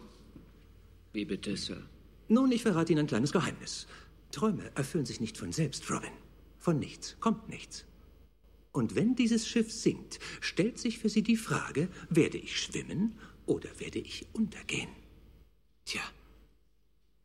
Wie 1.11 1.25
bitte, 1.25 1.55
Sir? 1.57 1.83
Nun, 2.29 2.51
ich 2.51 2.63
verrate 2.63 2.93
Ihnen 2.93 3.01
ein 3.01 3.07
kleines 3.07 3.33
Geheimnis. 3.33 3.87
Träume 4.31 4.71
erfüllen 4.75 5.05
sich 5.05 5.19
nicht 5.19 5.37
von 5.37 5.51
selbst, 5.51 5.89
Robin. 5.91 6.11
Von 6.59 6.79
nichts 6.79 7.17
kommt 7.19 7.49
nichts. 7.49 7.86
Und 8.71 8.95
wenn 8.95 9.15
dieses 9.15 9.47
Schiff 9.47 9.71
sinkt, 9.71 10.19
stellt 10.39 10.77
sich 10.77 10.99
für 10.99 11.09
Sie 11.09 11.23
die 11.23 11.37
Frage, 11.37 11.89
werde 12.09 12.37
ich 12.37 12.61
schwimmen 12.61 13.17
oder 13.45 13.69
werde 13.79 13.99
ich 13.99 14.27
untergehen? 14.33 14.89
Tja, 15.85 16.01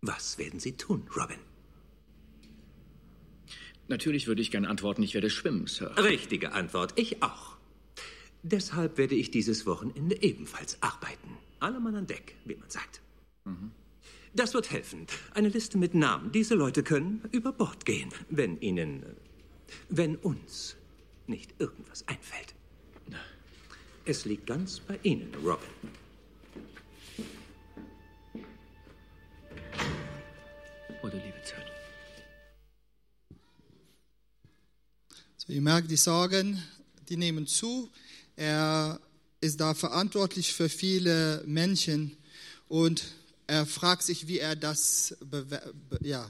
was 0.01 0.39
werden 0.39 0.61
Sie 0.61 0.73
tun, 0.73 1.09
Robin? 1.17 1.39
Natürlich 3.89 4.27
würde 4.27 4.41
ich 4.41 4.51
gern 4.51 4.65
antworten, 4.65 5.03
ich 5.03 5.15
werde 5.15 5.29
schwimmen, 5.29 5.67
Sir. 5.67 5.95
Richtige 5.99 6.53
Antwort, 6.53 6.95
ich 6.97 7.23
auch. 7.23 7.57
Deshalb 8.43 8.99
werde 8.99 9.15
ich 9.15 9.31
dieses 9.31 9.67
Wochenende 9.67 10.21
ebenfalls 10.23 10.83
arbeiten. 10.83 11.37
Alle 11.61 11.79
Mann 11.79 11.95
an 11.95 12.07
Deck, 12.07 12.35
wie 12.45 12.57
man 12.57 12.71
sagt. 12.71 13.01
Mhm. 13.45 13.71
Das 14.35 14.55
wird 14.55 14.71
helfen. 14.71 15.07
Eine 15.35 15.49
Liste 15.49 15.77
mit 15.79 15.95
Namen. 15.95 16.33
Diese 16.33 16.55
Leute 16.55 16.83
können 16.83 17.23
über 17.33 17.53
Bord 17.53 17.85
gehen, 17.85 18.11
wenn 18.31 18.59
ihnen, 18.61 19.05
wenn 19.91 20.17
uns 20.17 20.77
nicht 21.29 21.55
irgendwas 21.59 22.07
einfällt. 22.09 22.55
Es 24.05 24.25
liegt 24.25 24.47
ganz 24.47 24.81
bei 24.81 24.99
Ihnen, 25.05 25.33
Robin. 25.37 25.69
Oder 31.03 31.15
liebe 31.15 31.43
Zeit. 31.45 31.67
So, 35.37 35.53
ihr 35.53 35.61
merkt, 35.61 35.91
die 35.91 35.97
Sorgen, 35.97 36.63
die 37.09 37.17
nehmen 37.17 37.47
zu. 37.47 37.91
Er 38.37 39.01
ist 39.41 39.61
da 39.61 39.75
verantwortlich 39.75 40.53
für 40.53 40.69
viele 40.69 41.43
Menschen 41.47 42.17
und 42.69 43.05
er 43.47 43.67
fragt 43.67 44.03
sich, 44.03 44.27
wie 44.29 44.39
er 44.39 44.57
das 44.57 45.17
ja, 46.01 46.29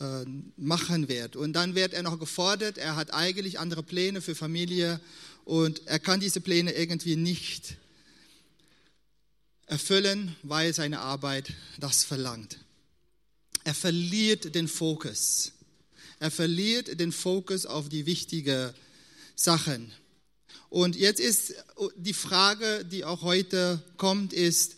äh, 0.00 0.24
machen 0.56 1.08
wird. 1.08 1.36
Und 1.36 1.52
dann 1.52 1.74
wird 1.74 1.92
er 1.92 2.02
noch 2.02 2.18
gefordert, 2.18 2.78
er 2.78 2.96
hat 2.96 3.12
eigentlich 3.12 3.58
andere 3.58 3.82
Pläne 3.82 4.20
für 4.20 4.34
Familie 4.34 5.00
und 5.44 5.86
er 5.86 5.98
kann 5.98 6.20
diese 6.20 6.40
Pläne 6.40 6.72
irgendwie 6.72 7.16
nicht 7.16 7.76
erfüllen, 9.66 10.34
weil 10.42 10.74
seine 10.74 11.00
Arbeit 11.00 11.52
das 11.78 12.04
verlangt. 12.04 12.58
Er 13.64 13.74
verliert 13.74 14.54
den 14.54 14.68
Fokus. 14.68 15.52
Er 16.18 16.30
verliert 16.30 16.98
den 16.98 17.12
Fokus 17.12 17.66
auf 17.66 17.88
die 17.88 18.06
wichtigen 18.06 18.72
Sachen. 19.36 19.92
Und 20.70 20.96
jetzt 20.96 21.20
ist 21.20 21.54
die 21.96 22.14
Frage, 22.14 22.84
die 22.84 23.04
auch 23.04 23.22
heute 23.22 23.82
kommt, 23.96 24.32
ist, 24.32 24.76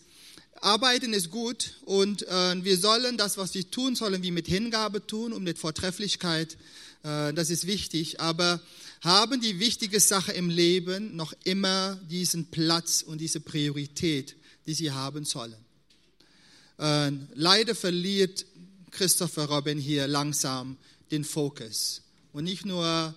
Arbeiten 0.63 1.13
ist 1.13 1.29
gut 1.29 1.73
und 1.83 2.25
äh, 2.27 2.63
wir 2.63 2.77
sollen 2.77 3.17
das, 3.17 3.37
was 3.37 3.53
wir 3.53 3.69
tun, 3.69 3.97
sollen 3.97 4.23
wir 4.23 4.31
mit 4.31 4.47
Hingabe 4.47 5.05
tun 5.05 5.33
und 5.33 5.43
mit 5.43 5.59
Vortrefflichkeit. 5.59 6.57
Äh, 7.03 7.33
das 7.33 7.49
ist 7.49 7.67
wichtig. 7.67 8.21
Aber 8.21 8.61
haben 9.01 9.41
die 9.41 9.59
wichtige 9.59 9.99
Sache 9.99 10.31
im 10.31 10.49
Leben 10.49 11.17
noch 11.17 11.33
immer 11.43 11.99
diesen 12.09 12.45
Platz 12.45 13.01
und 13.01 13.19
diese 13.19 13.41
Priorität, 13.41 14.37
die 14.65 14.73
sie 14.73 14.91
haben 14.91 15.25
sollen? 15.25 15.57
Äh, 16.79 17.11
leider 17.33 17.75
verliert 17.75 18.45
Christopher 18.91 19.45
Robin 19.45 19.77
hier 19.77 20.07
langsam 20.07 20.77
den 21.11 21.25
Fokus. 21.25 22.03
Und 22.31 22.45
nicht 22.45 22.65
nur, 22.65 23.13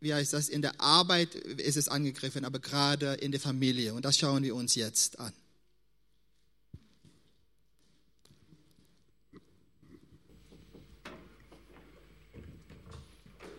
wie 0.00 0.12
heißt 0.12 0.32
das, 0.32 0.48
in 0.48 0.62
der 0.62 0.80
Arbeit 0.80 1.36
ist 1.36 1.76
es 1.76 1.88
angegriffen, 1.88 2.44
aber 2.44 2.58
gerade 2.58 3.14
in 3.14 3.30
der 3.30 3.40
Familie. 3.40 3.94
Und 3.94 4.04
das 4.04 4.18
schauen 4.18 4.42
wir 4.42 4.56
uns 4.56 4.74
jetzt 4.74 5.20
an. 5.20 5.32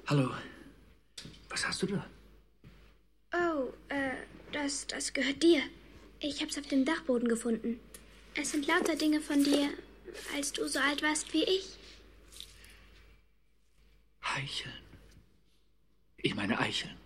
Hallo. 0.10 0.32
Was 1.50 1.68
hast 1.68 1.84
du 1.84 1.86
da? 1.86 2.04
Oh, 3.32 3.72
äh, 3.90 4.10
das, 4.52 4.88
das 4.88 5.14
gehört 5.14 5.44
dir. 5.44 5.62
Ich 6.20 6.42
hab's 6.42 6.58
auf 6.58 6.66
dem 6.66 6.84
Dachboden 6.84 7.28
gefunden. 7.28 7.80
Es 8.34 8.50
sind 8.50 8.66
lauter 8.66 8.96
Dinge 8.96 9.22
von 9.22 9.44
dir, 9.44 9.70
als 10.36 10.52
du 10.52 10.68
so 10.68 10.80
alt 10.80 11.04
warst 11.04 11.32
wie 11.32 11.44
ich. 11.44 11.78
Eicheln. 14.22 14.74
Ich 16.18 16.34
meine 16.34 16.58
Eicheln. 16.58 16.98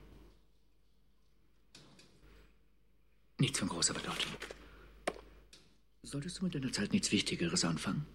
Nichts 3.37 3.59
von 3.59 3.67
großer 3.67 3.93
Bedeutung. 3.93 4.31
Solltest 6.03 6.39
du 6.39 6.45
mit 6.45 6.55
deiner 6.55 6.71
Zeit 6.71 6.93
nichts 6.93 7.11
Wichtigeres 7.11 7.65
anfangen? 7.65 8.05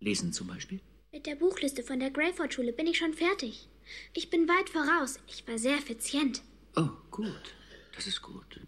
Lesen 0.00 0.32
zum 0.32 0.48
Beispiel? 0.48 0.80
Mit 1.12 1.26
der 1.26 1.36
Buchliste 1.36 1.84
von 1.84 2.00
der 2.00 2.10
Greyford-Schule 2.10 2.72
bin 2.72 2.88
ich 2.88 2.98
schon 2.98 3.14
fertig. 3.14 3.68
Ich 4.12 4.30
bin 4.30 4.48
weit 4.48 4.68
voraus. 4.70 5.18
Ich 5.26 5.46
war 5.46 5.58
sehr 5.58 5.76
effizient. 5.76 6.42
Oh, 6.76 6.88
gut. 7.10 7.54
Das 7.94 8.06
ist 8.06 8.22
gut. 8.22 8.60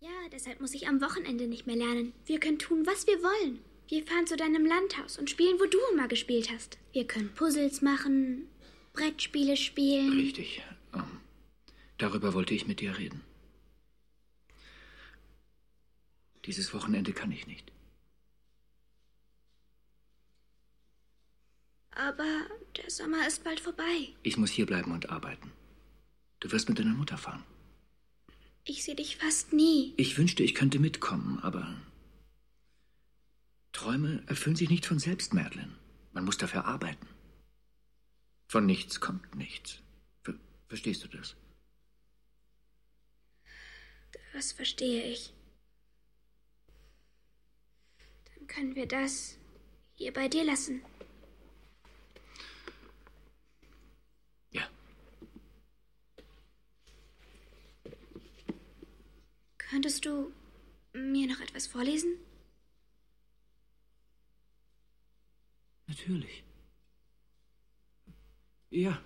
Ja, 0.00 0.28
deshalb 0.32 0.60
muss 0.60 0.74
ich 0.74 0.88
am 0.88 1.00
Wochenende 1.00 1.46
nicht 1.46 1.66
mehr 1.66 1.76
lernen. 1.76 2.12
Wir 2.26 2.38
können 2.38 2.58
tun, 2.58 2.86
was 2.86 3.06
wir 3.06 3.20
wollen. 3.22 3.58
Wir 3.88 4.06
fahren 4.06 4.26
zu 4.26 4.36
deinem 4.36 4.66
Landhaus 4.66 5.18
und 5.18 5.30
spielen, 5.30 5.58
wo 5.58 5.64
du 5.64 5.78
immer 5.92 6.08
gespielt 6.08 6.50
hast. 6.52 6.78
Wir 6.92 7.06
können 7.06 7.34
Puzzles 7.34 7.82
machen, 7.82 8.46
Brettspiele 8.92 9.56
spielen. 9.56 10.12
Richtig. 10.12 10.62
Ähm, 10.94 11.20
darüber 11.96 12.34
wollte 12.34 12.54
ich 12.54 12.66
mit 12.66 12.80
dir 12.80 12.96
reden. 12.98 13.22
Dieses 16.44 16.72
Wochenende 16.74 17.12
kann 17.12 17.32
ich 17.32 17.46
nicht. 17.46 17.72
Aber 21.98 22.46
der 22.76 22.90
Sommer 22.90 23.26
ist 23.26 23.42
bald 23.42 23.60
vorbei. 23.60 24.08
Ich 24.22 24.36
muss 24.36 24.50
hier 24.50 24.66
bleiben 24.66 24.92
und 24.92 25.10
arbeiten. 25.10 25.52
Du 26.40 26.50
wirst 26.52 26.68
mit 26.68 26.78
deiner 26.78 26.94
Mutter 26.94 27.18
fahren. 27.18 27.44
Ich 28.64 28.84
sehe 28.84 28.94
dich 28.94 29.16
fast 29.16 29.52
nie. 29.52 29.94
Ich 29.96 30.16
wünschte, 30.16 30.42
ich 30.44 30.54
könnte 30.54 30.78
mitkommen, 30.78 31.40
aber 31.40 31.76
Träume 33.72 34.22
erfüllen 34.26 34.56
sich 34.56 34.70
nicht 34.70 34.86
von 34.86 34.98
selbst, 34.98 35.34
Madeline. 35.34 35.76
Man 36.12 36.24
muss 36.24 36.38
dafür 36.38 36.64
arbeiten. 36.66 37.06
Von 38.48 38.64
nichts 38.64 39.00
kommt 39.00 39.34
nichts. 39.34 39.80
Ver 40.22 40.34
verstehst 40.68 41.04
du 41.04 41.08
das? 41.08 41.36
Das 44.32 44.52
verstehe 44.52 45.02
ich. 45.12 45.34
Dann 48.34 48.46
können 48.46 48.74
wir 48.76 48.86
das 48.86 49.36
hier 49.94 50.12
bei 50.12 50.28
dir 50.28 50.44
lassen. 50.44 50.82
Ja. 54.50 54.68
Könntest 59.88 60.04
du 60.04 60.30
mir 60.92 61.26
noch 61.28 61.40
etwas 61.40 61.66
vorlesen? 61.66 62.18
Natürlich. 65.86 66.44
Ja. 68.68 69.00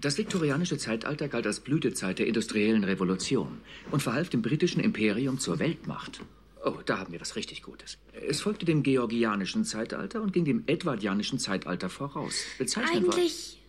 Das 0.00 0.16
viktorianische 0.16 0.78
Zeitalter 0.78 1.28
galt 1.28 1.46
als 1.46 1.60
Blütezeit 1.60 2.18
der 2.18 2.26
industriellen 2.26 2.84
Revolution 2.84 3.60
und 3.90 4.02
verhalf 4.02 4.30
dem 4.30 4.40
britischen 4.40 4.80
Imperium 4.80 5.38
zur 5.38 5.58
Weltmacht. 5.58 6.20
Oh, 6.64 6.78
da 6.86 6.98
haben 6.98 7.12
wir 7.12 7.20
was 7.20 7.36
richtig 7.36 7.62
Gutes. 7.62 7.98
Es 8.26 8.40
folgte 8.40 8.64
dem 8.64 8.82
georgianischen 8.82 9.64
Zeitalter 9.66 10.22
und 10.22 10.32
ging 10.32 10.46
dem 10.46 10.64
edwardianischen 10.66 11.38
Zeitalter 11.38 11.90
voraus. 11.90 12.34
Bezeichnend 12.56 13.06
war- 13.06 13.14
Eigentlich. 13.14 13.61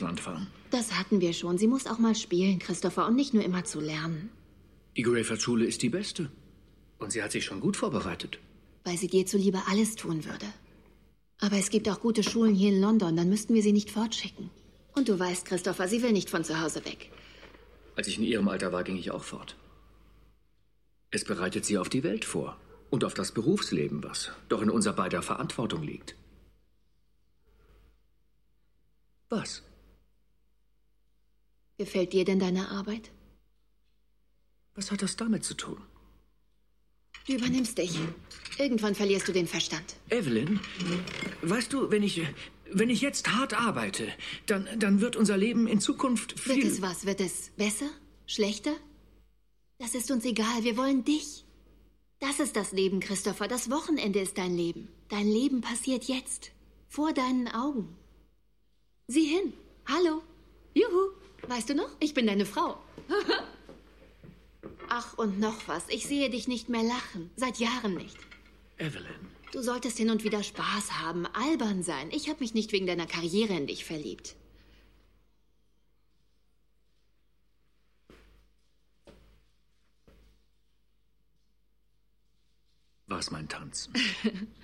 Ja 0.00 0.08
morgen 0.08 0.16
nicht 0.16 0.20
aufs 0.20 0.20
Land 0.20 0.20
fahren. 0.20 0.46
Das 0.70 0.98
hatten 0.98 1.20
wir 1.20 1.32
schon. 1.32 1.58
Sie 1.58 1.66
muss 1.66 1.86
auch 1.86 1.98
mal 1.98 2.14
spielen, 2.14 2.58
Christopher, 2.58 3.06
und 3.06 3.16
nicht 3.16 3.34
nur 3.34 3.44
immer 3.44 3.64
zu 3.64 3.80
lernen. 3.80 4.30
Die 4.96 5.02
Greyford-Schule 5.02 5.66
ist 5.66 5.82
die 5.82 5.88
beste. 5.88 6.30
Und 6.98 7.12
sie 7.12 7.22
hat 7.22 7.32
sich 7.32 7.44
schon 7.44 7.60
gut 7.60 7.76
vorbereitet. 7.76 8.38
Weil 8.84 8.96
sie 8.96 9.08
dir 9.08 9.26
zuliebe 9.26 9.62
alles 9.68 9.96
tun 9.96 10.24
würde. 10.24 10.46
Aber 11.40 11.56
es 11.56 11.70
gibt 11.70 11.88
auch 11.88 12.00
gute 12.00 12.22
Schulen 12.22 12.54
hier 12.54 12.70
in 12.70 12.80
London, 12.80 13.16
dann 13.16 13.28
müssten 13.28 13.54
wir 13.54 13.62
sie 13.62 13.72
nicht 13.72 13.90
fortschicken. 13.90 14.50
Und 14.94 15.08
du 15.08 15.18
weißt, 15.18 15.46
Christopher, 15.46 15.88
sie 15.88 16.02
will 16.02 16.12
nicht 16.12 16.30
von 16.30 16.44
zu 16.44 16.60
Hause 16.60 16.84
weg. 16.84 17.10
Als 17.96 18.08
ich 18.08 18.18
in 18.18 18.24
ihrem 18.24 18.48
Alter 18.48 18.72
war, 18.72 18.84
ging 18.84 18.96
ich 18.96 19.10
auch 19.10 19.24
fort. 19.24 19.56
Es 21.10 21.24
bereitet 21.24 21.64
sie 21.64 21.78
auf 21.78 21.88
die 21.88 22.02
Welt 22.02 22.24
vor 22.24 22.58
und 22.90 23.04
auf 23.04 23.14
das 23.14 23.32
Berufsleben, 23.32 24.02
was 24.04 24.32
doch 24.48 24.62
in 24.62 24.70
unser 24.70 24.92
beider 24.92 25.22
Verantwortung 25.22 25.82
liegt. 25.82 26.14
Was? 29.30 29.62
Gefällt 31.80 32.12
dir 32.12 32.26
denn 32.26 32.38
deine 32.38 32.68
Arbeit? 32.68 33.10
Was 34.74 34.90
hat 34.90 35.00
das 35.00 35.16
damit 35.16 35.44
zu 35.44 35.54
tun? 35.54 35.80
Du 37.26 37.32
übernimmst 37.32 37.78
dich. 37.78 37.98
Irgendwann 38.58 38.94
verlierst 38.94 39.26
du 39.28 39.32
den 39.32 39.46
Verstand. 39.46 39.96
Evelyn, 40.10 40.60
weißt 41.40 41.72
du, 41.72 41.90
wenn 41.90 42.02
ich, 42.02 42.20
wenn 42.70 42.90
ich 42.90 43.00
jetzt 43.00 43.32
hart 43.32 43.54
arbeite, 43.54 44.06
dann, 44.44 44.68
dann 44.78 45.00
wird 45.00 45.16
unser 45.16 45.38
Leben 45.38 45.66
in 45.66 45.80
Zukunft 45.80 46.38
viel... 46.38 46.56
Wird 46.56 46.66
es 46.66 46.82
was? 46.82 47.06
Wird 47.06 47.22
es 47.22 47.48
besser? 47.56 47.88
Schlechter? 48.26 48.74
Das 49.78 49.94
ist 49.94 50.10
uns 50.10 50.26
egal. 50.26 50.62
Wir 50.62 50.76
wollen 50.76 51.02
dich. 51.06 51.46
Das 52.18 52.40
ist 52.40 52.56
das 52.56 52.72
Leben, 52.72 53.00
Christopher. 53.00 53.48
Das 53.48 53.70
Wochenende 53.70 54.20
ist 54.20 54.36
dein 54.36 54.54
Leben. 54.54 54.88
Dein 55.08 55.26
Leben 55.26 55.62
passiert 55.62 56.04
jetzt. 56.04 56.52
Vor 56.88 57.14
deinen 57.14 57.48
Augen. 57.48 57.96
Sieh 59.06 59.24
hin. 59.24 59.54
Hallo. 59.86 60.22
Juhu. 60.74 61.19
Weißt 61.48 61.68
du 61.68 61.74
noch? 61.74 61.90
Ich 62.00 62.14
bin 62.14 62.26
deine 62.26 62.46
Frau. 62.46 62.78
Ach, 64.88 65.16
und 65.18 65.38
noch 65.38 65.68
was. 65.68 65.88
Ich 65.88 66.06
sehe 66.06 66.30
dich 66.30 66.48
nicht 66.48 66.68
mehr 66.68 66.82
lachen. 66.82 67.30
Seit 67.36 67.58
Jahren 67.58 67.94
nicht. 67.94 68.16
Evelyn, 68.78 69.28
Du 69.52 69.62
solltest 69.62 69.98
hin 69.98 70.10
und 70.10 70.22
wieder 70.22 70.42
Spaß 70.42 71.00
haben, 71.00 71.26
albern 71.26 71.82
sein. 71.82 72.10
Ich 72.12 72.28
habe 72.28 72.40
mich 72.40 72.54
nicht 72.54 72.72
wegen 72.72 72.86
deiner 72.86 73.06
Karriere 73.06 73.54
in 73.54 73.66
dich 73.66 73.84
verliebt. 73.84 74.36
war 83.10 83.18
es 83.18 83.30
mein 83.30 83.48
Tanz? 83.50 83.90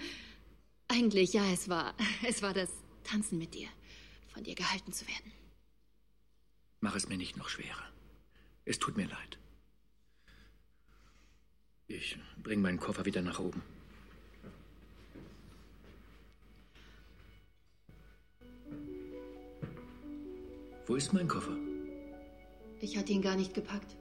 Eigentlich 0.89 1.35
ja, 1.35 1.45
es 1.53 1.69
war. 1.69 1.95
Es 2.27 2.41
war 2.41 2.55
das 2.55 2.71
Tanzen 3.05 3.37
mit 3.39 3.53
dir. 3.53 3.69
Von 4.33 4.45
dir 4.45 4.55
gehalten 4.55 4.95
zu 4.95 5.07
werden. 5.07 5.36
Mach 6.81 6.95
es 6.95 7.09
mir 7.09 7.17
nicht 7.17 7.37
noch 7.37 7.49
schwerer. 7.49 7.85
Es 8.65 8.79
tut 8.79 8.97
mir 8.97 9.07
leid. 9.07 9.39
Ich 11.89 12.19
bring 12.43 12.61
meinen 12.61 12.81
Koffer 12.81 13.05
wieder 13.05 13.23
nach 13.23 13.39
oben. 13.39 13.63
Wo 20.87 20.95
ist 20.95 21.13
mein 21.13 21.29
Koffer? 21.29 21.57
Ich 22.81 22.97
hatte 22.97 23.13
ihn 23.13 23.23
gar 23.23 23.37
nicht 23.37 23.55
gepackt. 23.55 23.97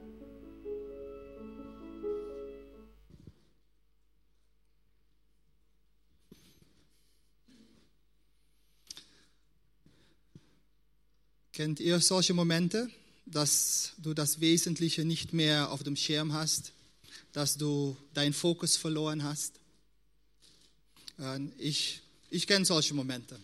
Kennt 11.55 11.79
ihr 11.79 12.01
solche 12.01 12.33
Momente, 12.33 12.89
dass 13.25 13.93
du 13.99 14.13
das 14.13 14.41
Wesentliche 14.41 15.05
nicht 15.05 15.31
mehr 15.31 15.71
auf 15.71 15.83
dem 15.83 15.95
Schirm 15.95 16.33
hast, 16.33 16.73
dass 17.31 17.55
du 17.55 17.95
deinen 18.13 18.33
Fokus 18.33 18.75
verloren 18.75 19.23
hast? 19.23 19.53
Äh, 21.17 21.39
Ich, 21.57 22.01
ich 22.29 22.45
kenne 22.45 22.65
solche 22.65 22.93
Momente. 22.93 23.39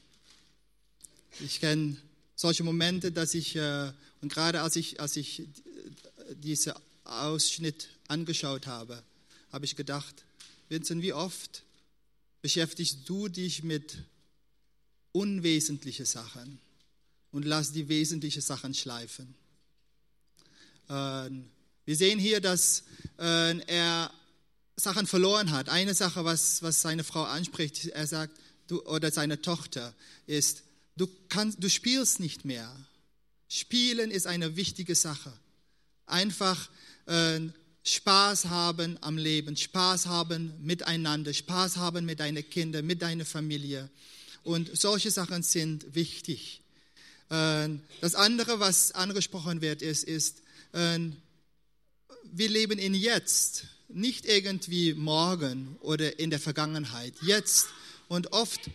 Ich 1.40 1.62
kenne 1.62 1.96
solche 2.36 2.66
Momente, 2.66 3.14
dass 3.14 3.34
ich, 3.34 3.56
äh, 3.56 3.94
und 4.22 4.28
gerade 4.28 4.60
als 4.60 4.76
ich, 4.76 5.00
als 5.00 5.16
ich 5.16 5.44
diesen 6.36 6.74
Ausschnitt 7.06 7.88
angeschaut 8.10 8.68
habe, 8.68 9.02
habe 9.54 9.64
ich 9.64 9.78
gedacht, 9.78 10.26
Vincent, 10.68 11.02
wie 11.02 11.14
oft 11.14 11.64
beschäftigst 12.42 13.08
du 13.08 13.30
dich 13.30 13.64
mit 13.64 14.00
unwesentlichen 15.14 16.06
Sachen? 16.06 16.60
Und 17.32 17.46
lass 17.46 17.72
die 17.72 17.88
wesentlichen 17.88 18.42
Sachen 18.42 18.74
schleifen. 18.74 19.34
Ähm, 20.90 21.50
wir 21.86 21.96
sehen 21.96 22.20
hier, 22.20 22.42
dass 22.42 22.84
äh, 23.18 23.58
er 23.68 24.12
Sachen 24.76 25.08
verloren 25.08 25.52
hat. 25.52 25.70
Eine 25.70 25.94
Sache, 25.94 26.26
was, 26.26 26.62
was 26.64 26.82
seine 26.82 27.04
Frau 27.04 27.24
anspricht, 27.24 27.88
er 27.88 28.08
sagt, 28.08 28.38
du, 28.68 28.82
oder 28.84 29.12
seine 29.12 29.42
Tochter, 29.42 29.94
ist, 30.28 30.64
du, 30.98 31.08
kannst, 31.30 31.64
du 31.64 31.70
spielst 31.70 32.20
nicht 32.20 32.46
mehr. 32.46 32.70
Spielen 33.48 34.12
ist 34.12 34.28
eine 34.28 34.56
wichtige 34.56 34.96
Sache. 34.96 35.32
Einfach 36.06 36.70
äh, 37.06 37.40
Spaß 37.84 38.46
haben 38.46 38.98
am 39.02 39.18
Leben, 39.18 39.58
Spaß 39.58 40.06
haben 40.06 40.54
miteinander, 40.62 41.34
Spaß 41.34 41.78
haben 41.78 42.06
mit 42.06 42.20
deinen 42.20 42.48
Kindern, 42.50 42.86
mit 42.86 43.02
deiner 43.02 43.26
Familie. 43.26 43.90
Und 44.44 44.78
solche 44.78 45.12
Sachen 45.12 45.44
sind 45.44 45.96
wichtig. 45.96 46.61
Äh, 47.32 47.70
das 48.02 48.14
andere, 48.16 48.60
was 48.60 48.92
angesprochen 48.92 49.62
wird, 49.62 49.82
ist, 49.82 50.04
ist 50.04 50.42
äh, 50.74 51.00
wir 52.34 52.50
leben 52.50 52.78
in 52.78 52.94
jetzt, 52.94 53.66
nicht 53.88 54.26
irgendwie 54.26 54.94
morgen 54.94 55.78
oder 55.82 56.20
in 56.20 56.30
der 56.30 56.40
Vergangenheit. 56.40 57.14
Jetzt. 57.22 57.68
Und 58.10 58.34
oft, 58.34 58.70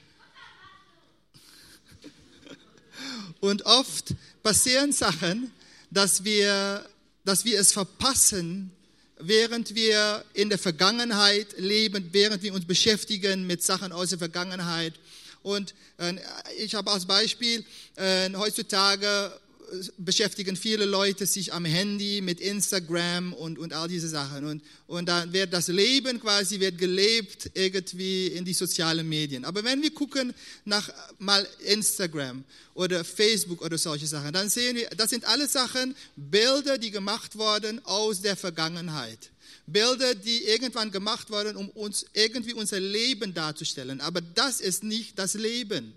und 3.41 3.67
oft 3.67 4.15
passieren 4.43 4.93
Sachen, 4.93 5.53
dass 5.91 6.25
wir, 6.25 6.89
dass 7.25 7.45
wir 7.45 7.61
es 7.61 7.73
verpassen, 7.73 8.71
während 9.19 9.75
wir 9.75 10.25
in 10.33 10.49
der 10.49 10.59
Vergangenheit 10.59 11.59
leben, 11.59 12.09
während 12.13 12.43
wir 12.43 12.55
uns 12.55 12.67
beschäftigen 12.67 13.47
mit 13.47 13.63
Sachen 13.63 13.93
aus 13.93 14.11
der 14.11 14.19
Vergangenheit. 14.19 14.95
Und 15.47 15.75
äh, 15.99 16.15
ich 16.59 16.75
habe 16.75 16.91
als 16.91 17.07
Beispiel, 17.07 17.65
äh, 17.95 18.29
heutzutage 18.35 19.31
beschäftigen 19.97 20.57
viele 20.57 20.85
Leute 20.85 21.25
sich 21.27 21.53
am 21.53 21.65
Handy 21.65 22.21
mit 22.21 22.41
Instagram 22.41 23.33
und, 23.33 23.57
und 23.57 23.73
all 23.73 23.87
diese 23.87 24.09
Sachen. 24.09 24.45
Und, 24.45 24.63
und 24.89 25.09
dann 25.09 25.33
wird 25.33 25.53
das 25.53 25.69
Leben 25.69 26.21
quasi 26.21 26.59
wird 26.59 26.79
gelebt 26.79 27.51
irgendwie 27.55 28.27
in 28.29 28.45
die 28.45 28.55
sozialen 28.55 29.09
Medien. 29.09 29.45
Aber 29.45 29.63
wenn 29.63 29.83
wir 29.83 29.93
gucken 29.95 30.35
nach 30.65 30.91
mal 31.19 31.47
Instagram 31.65 32.45
oder 32.75 33.05
Facebook 33.05 33.63
oder 33.63 33.79
solche 33.79 34.09
Sachen, 34.09 34.33
dann 34.33 34.49
sehen 34.51 34.77
wir, 34.77 34.89
das 34.97 35.11
sind 35.11 35.25
alles 35.27 35.53
Sachen, 35.53 35.95
Bilder, 36.17 36.77
die 36.77 36.91
gemacht 36.91 37.37
wurden 37.37 37.85
aus 37.85 38.21
der 38.21 38.37
Vergangenheit. 38.37 39.31
Bilder, 39.67 40.15
die 40.15 40.45
irgendwann 40.45 40.91
gemacht 40.91 41.31
wurden, 41.31 41.57
um 41.57 41.69
uns 41.71 42.07
irgendwie 42.13 42.55
unser 42.55 42.79
Leben 42.79 43.35
darzustellen. 43.35 44.01
Aber 44.01 44.21
das 44.21 44.61
ist 44.61 44.85
nicht 44.85 45.19
das 45.19 45.35
Leben. 45.35 45.93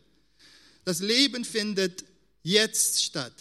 Das 0.85 0.99
Leben 0.99 1.45
findet 1.45 2.03
jetzt 2.41 3.03
statt. 3.03 3.33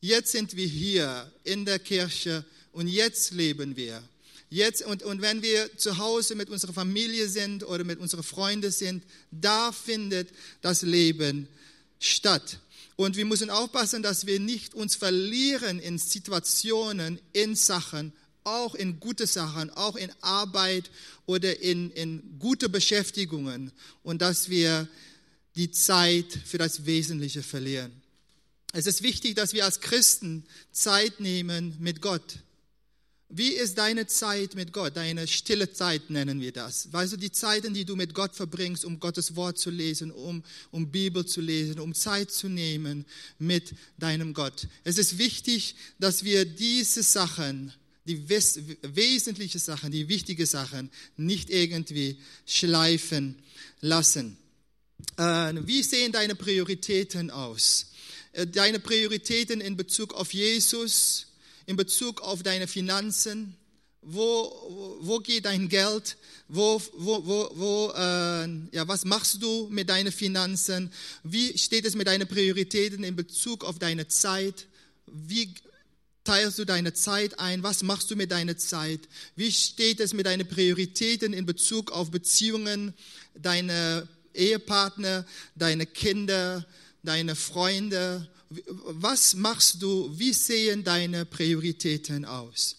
Jetzt 0.00 0.32
sind 0.32 0.56
wir 0.56 0.66
hier 0.66 1.30
in 1.44 1.64
der 1.64 1.78
Kirche 1.78 2.44
und 2.72 2.88
jetzt 2.88 3.32
leben 3.32 3.76
wir. 3.76 4.02
Jetzt, 4.48 4.82
und, 4.82 5.02
und 5.02 5.22
wenn 5.22 5.42
wir 5.42 5.76
zu 5.76 5.98
Hause 5.98 6.34
mit 6.34 6.50
unserer 6.50 6.72
Familie 6.72 7.28
sind 7.28 7.64
oder 7.64 7.84
mit 7.84 7.98
unseren 7.98 8.22
Freunden 8.22 8.70
sind, 8.70 9.04
da 9.30 9.72
findet 9.72 10.30
das 10.62 10.82
Leben 10.82 11.48
statt. 11.98 12.58
Und 12.94 13.16
wir 13.16 13.24
müssen 13.24 13.50
aufpassen, 13.50 14.02
dass 14.02 14.26
wir 14.26 14.40
nicht 14.40 14.74
uns 14.74 14.94
verlieren 14.94 15.78
in 15.80 15.98
Situationen, 15.98 17.18
in 17.32 17.54
Sachen, 17.54 18.12
auch 18.46 18.74
in 18.74 19.00
gute 19.00 19.26
Sachen, 19.26 19.70
auch 19.70 19.96
in 19.96 20.10
Arbeit 20.20 20.90
oder 21.26 21.60
in, 21.60 21.90
in 21.90 22.38
gute 22.38 22.68
Beschäftigungen 22.68 23.72
und 24.02 24.22
dass 24.22 24.48
wir 24.48 24.88
die 25.56 25.70
Zeit 25.70 26.38
für 26.44 26.58
das 26.58 26.86
Wesentliche 26.86 27.42
verlieren. 27.42 27.92
Es 28.72 28.86
ist 28.86 29.02
wichtig, 29.02 29.34
dass 29.34 29.52
wir 29.52 29.64
als 29.64 29.80
Christen 29.80 30.44
Zeit 30.70 31.20
nehmen 31.20 31.76
mit 31.80 32.02
Gott. 32.02 32.40
Wie 33.28 33.48
ist 33.48 33.76
deine 33.78 34.06
Zeit 34.06 34.54
mit 34.54 34.72
Gott? 34.72 34.96
Deine 34.96 35.26
stille 35.26 35.72
Zeit 35.72 36.10
nennen 36.10 36.40
wir 36.40 36.52
das. 36.52 36.92
Weißt 36.92 37.14
du, 37.14 37.16
die 37.16 37.32
Zeiten, 37.32 37.74
die 37.74 37.84
du 37.84 37.96
mit 37.96 38.14
Gott 38.14 38.36
verbringst, 38.36 38.84
um 38.84 39.00
Gottes 39.00 39.34
Wort 39.34 39.58
zu 39.58 39.70
lesen, 39.70 40.12
um, 40.12 40.44
um 40.70 40.92
Bibel 40.92 41.26
zu 41.26 41.40
lesen, 41.40 41.80
um 41.80 41.92
Zeit 41.94 42.30
zu 42.30 42.48
nehmen 42.48 43.04
mit 43.40 43.74
deinem 43.98 44.32
Gott. 44.32 44.68
Es 44.84 44.96
ist 44.96 45.18
wichtig, 45.18 45.74
dass 45.98 46.22
wir 46.22 46.44
diese 46.44 47.02
Sachen, 47.02 47.72
die 48.06 48.28
wes 48.28 48.60
wesentlichen 48.82 49.58
Sachen, 49.58 49.90
die 49.90 50.08
wichtigen 50.08 50.46
Sachen, 50.46 50.90
nicht 51.16 51.50
irgendwie 51.50 52.18
schleifen 52.46 53.36
lassen. 53.80 54.36
Äh, 55.16 55.54
wie 55.66 55.82
sehen 55.82 56.12
deine 56.12 56.34
Prioritäten 56.34 57.30
aus? 57.30 57.86
Äh, 58.32 58.46
deine 58.46 58.78
Prioritäten 58.78 59.60
in 59.60 59.76
Bezug 59.76 60.14
auf 60.14 60.32
Jesus, 60.32 61.26
in 61.66 61.76
Bezug 61.76 62.20
auf 62.22 62.42
deine 62.42 62.66
Finanzen. 62.66 63.56
Wo, 64.02 64.98
wo 65.00 65.18
geht 65.18 65.46
dein 65.46 65.68
Geld? 65.68 66.16
Wo, 66.48 66.80
wo, 66.96 67.26
wo, 67.26 67.50
wo, 67.54 67.92
äh, 67.96 68.48
ja, 68.70 68.86
was 68.86 69.04
machst 69.04 69.42
du 69.42 69.68
mit 69.68 69.88
deinen 69.88 70.12
Finanzen? 70.12 70.92
Wie 71.24 71.58
steht 71.58 71.84
es 71.86 71.96
mit 71.96 72.06
deinen 72.06 72.28
Prioritäten 72.28 73.02
in 73.02 73.16
Bezug 73.16 73.64
auf 73.64 73.80
deine 73.80 74.06
Zeit? 74.06 74.66
Wie 75.06 75.52
teilst 76.26 76.58
du 76.58 76.64
deine 76.64 76.92
Zeit 76.92 77.38
ein? 77.38 77.62
Was 77.62 77.82
machst 77.82 78.10
du 78.10 78.16
mit 78.16 78.30
deiner 78.30 78.56
Zeit? 78.56 79.00
Wie 79.36 79.50
steht 79.50 80.00
es 80.00 80.12
mit 80.12 80.26
deinen 80.26 80.46
Prioritäten 80.46 81.32
in 81.32 81.46
Bezug 81.46 81.92
auf 81.92 82.10
Beziehungen, 82.10 82.92
deine 83.34 84.06
Ehepartner, 84.34 85.24
deine 85.54 85.86
Kinder, 85.86 86.66
deine 87.02 87.34
Freunde? 87.36 88.28
Was 88.84 89.34
machst 89.34 89.82
du? 89.82 90.10
Wie 90.18 90.32
sehen 90.32 90.84
deine 90.84 91.24
Prioritäten 91.24 92.24
aus? 92.24 92.76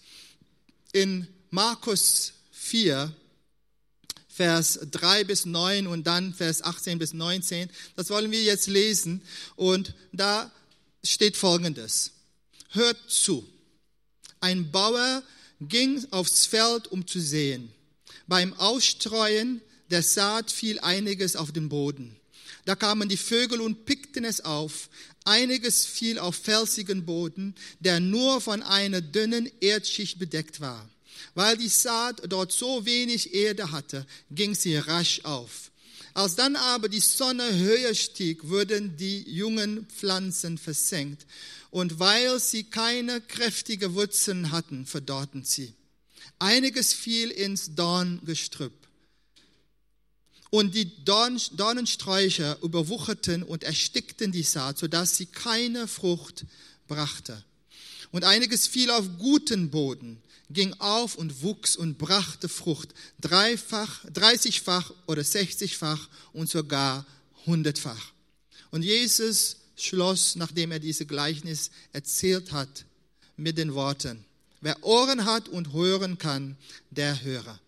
In 0.94 1.28
Markus 1.50 2.34
4, 2.52 3.12
Vers 4.28 4.80
3 4.92 5.24
bis 5.24 5.46
9 5.46 5.88
und 5.88 6.06
dann 6.06 6.34
Vers 6.34 6.62
18 6.62 7.00
bis 7.00 7.14
19, 7.14 7.70
das 7.96 8.10
wollen 8.12 8.30
wir 8.32 8.44
jetzt 8.44 8.68
lesen. 8.68 9.22
Und 9.56 9.96
da 10.12 10.52
steht 11.04 11.36
Folgendes. 11.36 12.12
Hört 12.70 12.98
zu. 13.10 13.48
Ein 14.40 14.72
Bauer 14.72 15.24
ging 15.62 16.06
aufs 16.12 16.46
Feld, 16.46 16.88
um 16.88 17.08
zu 17.08 17.20
sehen. 17.20 17.72
Beim 18.28 18.54
Ausstreuen 18.54 19.62
der 19.90 20.04
Saat 20.04 20.52
fiel 20.52 20.80
einiges 20.80 21.36
auf 21.36 21.52
den 21.52 21.70
Boden. 21.70 22.16
Da 22.66 22.76
kamen 22.76 23.08
die 23.08 23.18
Vögel 23.18 23.62
und 23.62 23.86
pickten 23.86 24.26
es 24.26 24.42
auf. 24.42 24.90
Einiges 25.24 25.86
fiel 25.86 26.20
auf 26.20 26.36
felsigen 26.36 27.06
Boden, 27.06 27.56
der 27.80 28.00
nur 28.00 28.42
von 28.42 28.62
einer 28.62 29.02
dünnen 29.02 29.50
Erdschicht 29.62 30.20
bedeckt 30.20 30.60
war. 30.60 30.90
Weil 31.34 31.58
die 31.58 31.70
Saat 31.70 32.22
dort 32.28 32.52
so 32.52 32.86
wenig 32.86 33.34
Erde 33.34 33.72
hatte, 33.72 34.06
ging 34.32 34.54
sie 34.54 34.76
rasch 34.76 35.22
auf. 35.24 35.72
Als 36.18 36.34
dann 36.34 36.56
aber 36.56 36.90
die 36.90 37.00
Sonne 37.00 37.60
höher 37.60 37.94
stieg, 37.94 38.50
wurden 38.50 38.98
die 38.98 39.22
jungen 39.30 39.86
Pflanzen 39.86 40.58
versenkt. 40.58 41.28
Und 41.70 42.00
weil 42.00 42.40
sie 42.40 42.64
keine 42.64 43.22
kräftige 43.22 43.94
Wurzeln 43.94 44.52
hatten, 44.52 44.88
verdorrten 44.88 45.44
sie. 45.44 45.76
Einiges 46.40 46.92
fiel 46.92 47.30
ins 47.30 47.76
Dorngestrüpp 47.76 48.74
und 50.50 50.74
die 50.74 50.92
Dornensträucher 51.06 52.58
überwucherten 52.64 53.44
und 53.44 53.64
erstickten 53.64 54.32
die 54.32 54.42
Saat, 54.42 54.80
sodass 54.80 55.18
sie 55.18 55.28
keine 55.28 55.88
Frucht 55.88 56.46
brachte. 56.88 57.44
Und 58.10 58.24
einiges 58.24 58.66
fiel 58.66 58.90
auf 58.90 59.06
guten 59.20 59.70
Boden, 59.70 60.20
ging 60.50 60.74
auf 60.80 61.16
und 61.16 61.42
wuchs 61.42 61.76
und 61.76 61.98
brachte 61.98 62.48
Frucht, 62.50 62.94
dreifach, 63.20 64.06
dreißigfach 64.12 64.92
oder 65.06 65.24
sechzigfach 65.24 66.10
und 66.34 66.50
sogar 66.50 67.06
hundertfach. 67.46 68.12
Und 68.72 68.84
Jesus 68.84 69.58
schloss, 69.76 70.36
nachdem 70.36 70.72
er 70.72 70.80
diese 70.80 71.06
Gleichnis 71.06 71.72
erzählt 71.94 72.52
hat, 72.52 72.86
mit 73.36 73.58
den 73.58 73.74
Worten, 73.76 74.26
wer 74.62 74.84
Ohren 74.84 75.26
hat 75.26 75.48
und 75.48 75.74
hören 75.74 76.18
kann, 76.18 76.58
der 76.90 77.22
höre. 77.24 77.60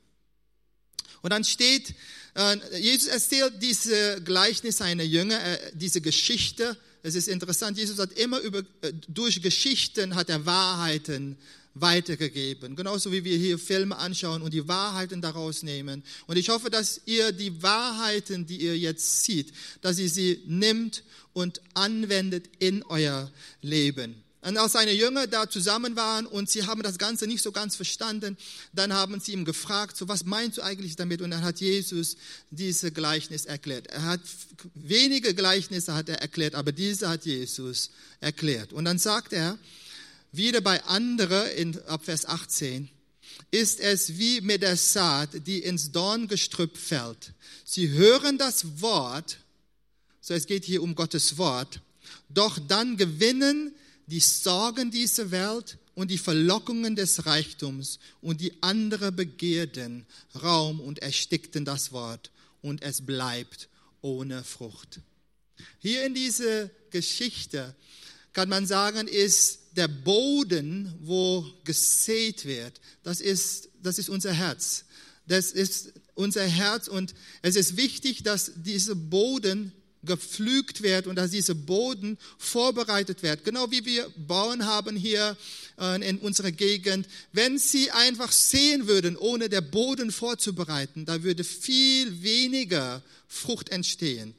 Und 1.21 1.31
dann 1.31 1.43
steht, 1.43 1.93
äh, 2.33 2.79
Jesus 2.79 3.09
erzählt 3.09 3.61
diese 3.61 4.21
Gleichnis 4.23 4.77
seiner 4.77 5.03
Jünger, 5.03 5.39
äh, 5.43 5.71
diese 5.73 6.01
Geschichte. 6.01 6.77
Es 7.03 7.15
ist 7.15 7.27
interessant, 7.27 7.77
Jesus 7.77 7.99
hat 7.99 8.13
immer 8.13 8.39
über, 8.39 8.59
äh, 8.81 8.93
durch 9.07 9.41
Geschichten 9.41 10.15
hat 10.15 10.29
er 10.29 10.45
Wahrheiten 10.45 11.37
weitergegeben. 11.73 12.75
Genauso 12.75 13.12
wie 13.12 13.23
wir 13.23 13.38
hier 13.38 13.58
Filme 13.58 13.97
anschauen 13.97 14.41
und 14.41 14.53
die 14.53 14.67
Wahrheiten 14.67 15.21
daraus 15.21 15.63
nehmen. 15.63 16.03
Und 16.27 16.38
ich 16.38 16.49
hoffe, 16.49 16.69
dass 16.69 17.01
ihr 17.05 17.32
die 17.32 17.62
Wahrheiten, 17.62 18.45
die 18.45 18.58
ihr 18.58 18.77
jetzt 18.77 19.23
seht, 19.23 19.53
dass 19.82 19.99
ihr 19.99 20.10
sie 20.10 20.43
nimmt 20.45 21.03
und 21.34 21.62
anwendet 21.73 22.49
in 22.60 22.84
euer 22.84 23.32
Leben. 23.62 24.23
Und 24.41 24.58
als 24.58 24.71
seine 24.71 24.93
Jünger 24.93 25.27
da 25.27 25.49
zusammen 25.49 25.97
waren 25.97 26.25
und 26.25 26.49
sie 26.49 26.65
haben 26.65 26.82
das 26.82 26.97
Ganze 26.97 27.27
nicht 27.27 27.43
so 27.43 27.51
ganz 27.51 27.75
verstanden, 27.75 28.38
dann 28.71 28.93
haben 28.93 29.19
sie 29.19 29.34
ihm 29.34 29.43
gefragt, 29.43 29.97
so 29.97 30.08
was 30.08 30.23
meinst 30.23 30.58
du 30.58 30.62
eigentlich 30.62 30.95
damit? 30.95 31.21
Und 31.21 31.32
dann 31.32 31.43
hat 31.43 31.60
Jesus 31.60 32.15
diese 32.49 32.91
Gleichnis 32.91 33.45
erklärt. 33.45 33.88
Er 33.88 34.05
hat 34.05 34.21
wenige 34.75 35.34
Gleichnisse 35.34 35.93
hat 35.93 36.08
er 36.08 36.21
erklärt, 36.21 36.55
aber 36.55 36.71
diese 36.71 37.10
hat 37.10 37.25
Jesus 37.25 37.91
erklärt. 38.21 38.71
Und 38.71 38.86
dann 38.86 38.97
sagt 38.97 39.34
er, 39.34 39.58
wieder 40.31 40.61
bei 40.61 40.83
andere 40.85 41.49
in 41.51 41.79
ab 41.83 42.05
Vers 42.05 42.25
18, 42.25 42.89
ist 43.51 43.79
es 43.79 44.17
wie 44.17 44.41
mit 44.41 44.61
der 44.61 44.77
Saat, 44.77 45.47
die 45.47 45.59
ins 45.59 45.91
Dorngestrüpp 45.91 46.77
fällt. 46.77 47.33
Sie 47.65 47.89
hören 47.89 48.37
das 48.37 48.81
Wort, 48.81 49.39
so 50.21 50.33
es 50.33 50.45
geht 50.45 50.65
hier 50.65 50.83
um 50.83 50.95
Gottes 50.95 51.37
Wort, 51.37 51.81
doch 52.29 52.59
dann 52.67 52.97
gewinnen 52.97 53.73
die 54.07 54.19
Sorgen 54.19 54.91
dieser 54.91 55.31
Welt 55.31 55.77
und 55.95 56.09
die 56.11 56.17
Verlockungen 56.17 56.95
des 56.95 57.25
Reichtums 57.25 57.99
und 58.21 58.41
die 58.41 58.53
andere 58.61 59.11
Begierden 59.11 60.05
Raum 60.41 60.79
und 60.79 60.99
erstickten 60.99 61.65
das 61.65 61.91
Wort 61.91 62.31
und 62.61 62.81
es 62.81 63.05
bleibt 63.05 63.69
ohne 64.01 64.43
Frucht. 64.43 65.01
Hier 65.79 66.05
in 66.05 66.13
dieser 66.13 66.69
Geschichte 66.89 67.75
kann 68.33 68.49
man 68.49 68.65
sagen, 68.65 69.07
ist 69.07 69.59
der 69.79 69.87
Boden, 69.87 70.93
wo 70.99 71.45
gesät 71.63 72.45
wird. 72.45 72.81
Das 73.01 73.21
ist, 73.21 73.69
das 73.81 73.97
ist 73.97 74.09
unser 74.09 74.33
Herz. 74.33 74.83
Das 75.25 75.53
ist 75.53 75.93
unser 76.15 76.45
Herz 76.45 76.89
und 76.89 77.15
es 77.41 77.55
ist 77.55 77.77
wichtig, 77.77 78.23
dass 78.23 78.51
dieser 78.57 78.95
Boden 78.95 79.71
gepflügt 80.03 80.81
wird 80.81 81.07
und 81.07 81.15
dass 81.15 81.31
dieser 81.31 81.55
Boden 81.55 82.17
vorbereitet 82.37 83.23
wird. 83.23 83.45
Genau 83.45 83.71
wie 83.71 83.85
wir 83.85 84.09
Bauern 84.17 84.65
haben 84.65 84.97
hier 84.97 85.37
äh, 85.79 86.09
in 86.09 86.17
unserer 86.17 86.51
Gegend. 86.51 87.07
Wenn 87.31 87.57
sie 87.57 87.89
einfach 87.91 88.33
sehen 88.33 88.85
würden, 88.87 89.15
ohne 89.15 89.47
der 89.47 89.61
Boden 89.61 90.11
vorzubereiten, 90.11 91.05
da 91.05 91.23
würde 91.23 91.45
viel 91.45 92.21
weniger 92.21 93.01
Frucht 93.29 93.69
entstehen. 93.69 94.35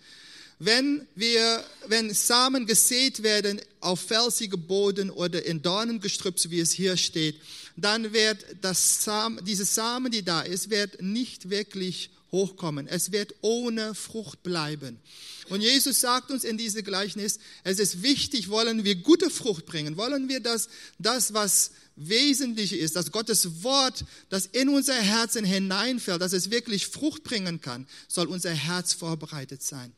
Wenn 0.63 1.09
wir, 1.15 1.65
wenn 1.87 2.13
Samen 2.13 2.67
gesät 2.67 3.23
werden 3.23 3.63
auf 3.81 3.99
felsige 3.99 4.59
Boden 4.59 5.09
oder 5.09 5.43
in 5.47 5.63
Dornengestrüpp, 5.63 6.37
wie 6.51 6.61
es 6.61 6.71
hier 6.71 6.99
steht, 6.99 7.41
dann 7.77 8.13
wird 8.13 8.45
das 8.61 9.03
Samen, 9.03 9.43
diese 9.47 9.65
Samen, 9.65 10.13
die 10.13 10.23
da 10.23 10.43
ist, 10.43 10.69
wird 10.69 11.01
nicht 11.01 11.49
wirklich 11.49 12.11
hochkommen. 12.31 12.87
Es 12.87 13.11
wird 13.11 13.35
ohne 13.41 13.95
Frucht 13.95 14.43
bleiben. 14.43 15.01
Und 15.49 15.63
Jesus 15.63 16.01
sagt 16.01 16.31
uns 16.31 16.45
in 16.45 16.59
diesem 16.59 16.85
Gleichnis, 16.85 17.39
es 17.65 17.79
ist 17.79 18.03
wichtig, 18.03 18.51
wollen 18.51 18.85
wir 18.85 18.97
gute 18.97 19.31
Frucht 19.31 19.65
bringen, 19.65 19.97
wollen 19.97 20.29
wir 20.29 20.41
das, 20.41 20.69
das 20.99 21.33
was 21.33 21.71
wesentlich 21.97 22.75
ist, 22.75 22.97
dass 22.97 23.13
Gottes 23.13 23.63
Wort, 23.63 24.05
das 24.29 24.45
in 24.45 24.69
unser 24.69 24.95
Herzen 24.95 25.47
hineinfällt, 25.47 26.21
dass 26.21 26.35
es 26.35 26.51
wirklich 26.51 26.87
Frucht 26.87 27.25
bringen 27.25 27.63
kann, 27.63 27.89
soll 28.09 28.27
unser 28.27 28.53
Herz 28.53 28.93
vorbereitet 28.93 29.63
sein. 29.63 29.95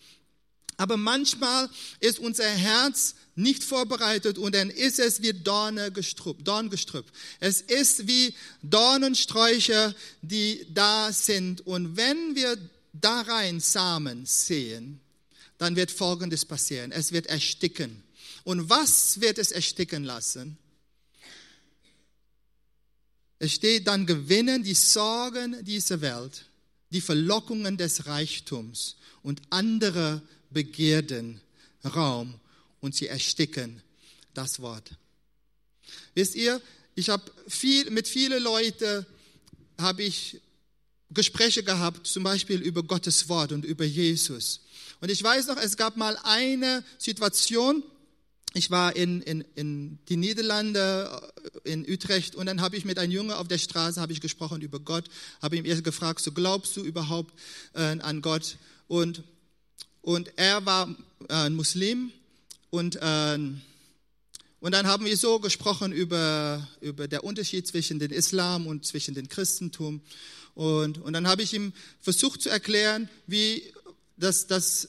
Aber 0.82 0.96
manchmal 0.96 1.70
ist 2.00 2.18
unser 2.18 2.48
Herz 2.48 3.14
nicht 3.36 3.62
vorbereitet 3.62 4.36
und 4.36 4.52
dann 4.52 4.68
ist 4.68 4.98
es 4.98 5.22
wie 5.22 5.32
Dorngestrüpp. 5.32 6.44
Dorngestrüpp. 6.44 7.06
Es 7.38 7.60
ist 7.60 8.08
wie 8.08 8.34
Dornensträucher, 8.62 9.94
die 10.22 10.66
da 10.74 11.12
sind. 11.12 11.64
Und 11.68 11.96
wenn 11.96 12.34
wir 12.34 12.58
da 12.92 13.20
rein 13.20 13.60
Samen 13.60 14.26
sehen, 14.26 15.00
dann 15.56 15.76
wird 15.76 15.92
Folgendes 15.92 16.44
passieren. 16.44 16.90
Es 16.90 17.12
wird 17.12 17.26
ersticken. 17.26 18.02
Und 18.42 18.68
was 18.68 19.20
wird 19.20 19.38
es 19.38 19.52
ersticken 19.52 20.02
lassen? 20.02 20.58
Es 23.38 23.52
steht 23.52 23.86
dann 23.86 24.04
gewinnen 24.04 24.64
die 24.64 24.74
Sorgen 24.74 25.64
dieser 25.64 26.00
Welt, 26.00 26.46
die 26.90 27.00
Verlockungen 27.00 27.76
des 27.76 28.06
Reichtums 28.06 28.96
und 29.22 29.40
andere 29.50 30.22
Begierden 30.52 31.40
Raum 31.84 32.34
und 32.80 32.94
sie 32.94 33.08
ersticken 33.08 33.82
das 34.34 34.60
Wort. 34.60 34.92
Wisst 36.14 36.34
ihr, 36.34 36.60
ich 36.94 37.08
habe 37.08 37.24
viel, 37.48 37.90
mit 37.90 38.06
vielen 38.06 38.42
Leuten 38.42 39.06
habe 39.78 40.02
ich 40.02 40.40
Gespräche 41.10 41.62
gehabt, 41.62 42.06
zum 42.06 42.22
Beispiel 42.22 42.60
über 42.60 42.82
Gottes 42.82 43.28
Wort 43.28 43.52
und 43.52 43.64
über 43.64 43.84
Jesus. 43.84 44.60
Und 45.00 45.10
ich 45.10 45.22
weiß 45.22 45.48
noch, 45.48 45.56
es 45.56 45.76
gab 45.76 45.96
mal 45.96 46.16
eine 46.22 46.84
Situation, 46.98 47.82
ich 48.54 48.70
war 48.70 48.94
in, 48.96 49.22
in, 49.22 49.44
in 49.54 49.98
die 50.08 50.16
Niederlande, 50.16 51.32
in 51.64 51.88
Utrecht, 51.88 52.34
und 52.34 52.46
dann 52.46 52.60
habe 52.60 52.76
ich 52.76 52.84
mit 52.84 52.98
einem 52.98 53.12
Junge 53.12 53.36
auf 53.36 53.48
der 53.48 53.58
Straße, 53.58 54.00
habe 54.00 54.12
ich 54.12 54.20
gesprochen 54.20 54.60
über 54.60 54.78
Gott, 54.78 55.04
habe 55.40 55.56
ihm 55.56 55.64
erst 55.64 55.84
gefragt, 55.84 56.20
so 56.20 56.32
glaubst 56.32 56.76
du 56.76 56.82
überhaupt 56.82 57.34
äh, 57.74 57.98
an 58.00 58.20
Gott? 58.20 58.56
Und, 58.88 59.24
und 60.02 60.32
er 60.36 60.64
war 60.66 60.94
äh, 61.28 61.34
ein 61.34 61.54
Muslim 61.54 62.12
und, 62.70 62.96
äh, 62.96 63.38
und 64.60 64.72
dann 64.72 64.86
haben 64.86 65.04
wir 65.04 65.16
so 65.16 65.40
gesprochen 65.40 65.92
über, 65.92 66.68
über 66.80 67.08
den 67.08 67.20
Unterschied 67.20 67.66
zwischen 67.66 67.98
dem 67.98 68.12
Islam 68.12 68.66
und 68.66 68.86
zwischen 68.86 69.14
dem 69.14 69.28
Christentum. 69.28 70.00
Und, 70.54 70.98
und 70.98 71.14
dann 71.14 71.26
habe 71.26 71.42
ich 71.42 71.54
ihm 71.54 71.72
versucht 72.00 72.42
zu 72.42 72.50
erklären, 72.50 73.08
wie 73.26 73.72
dass 74.16 74.46
das, 74.46 74.88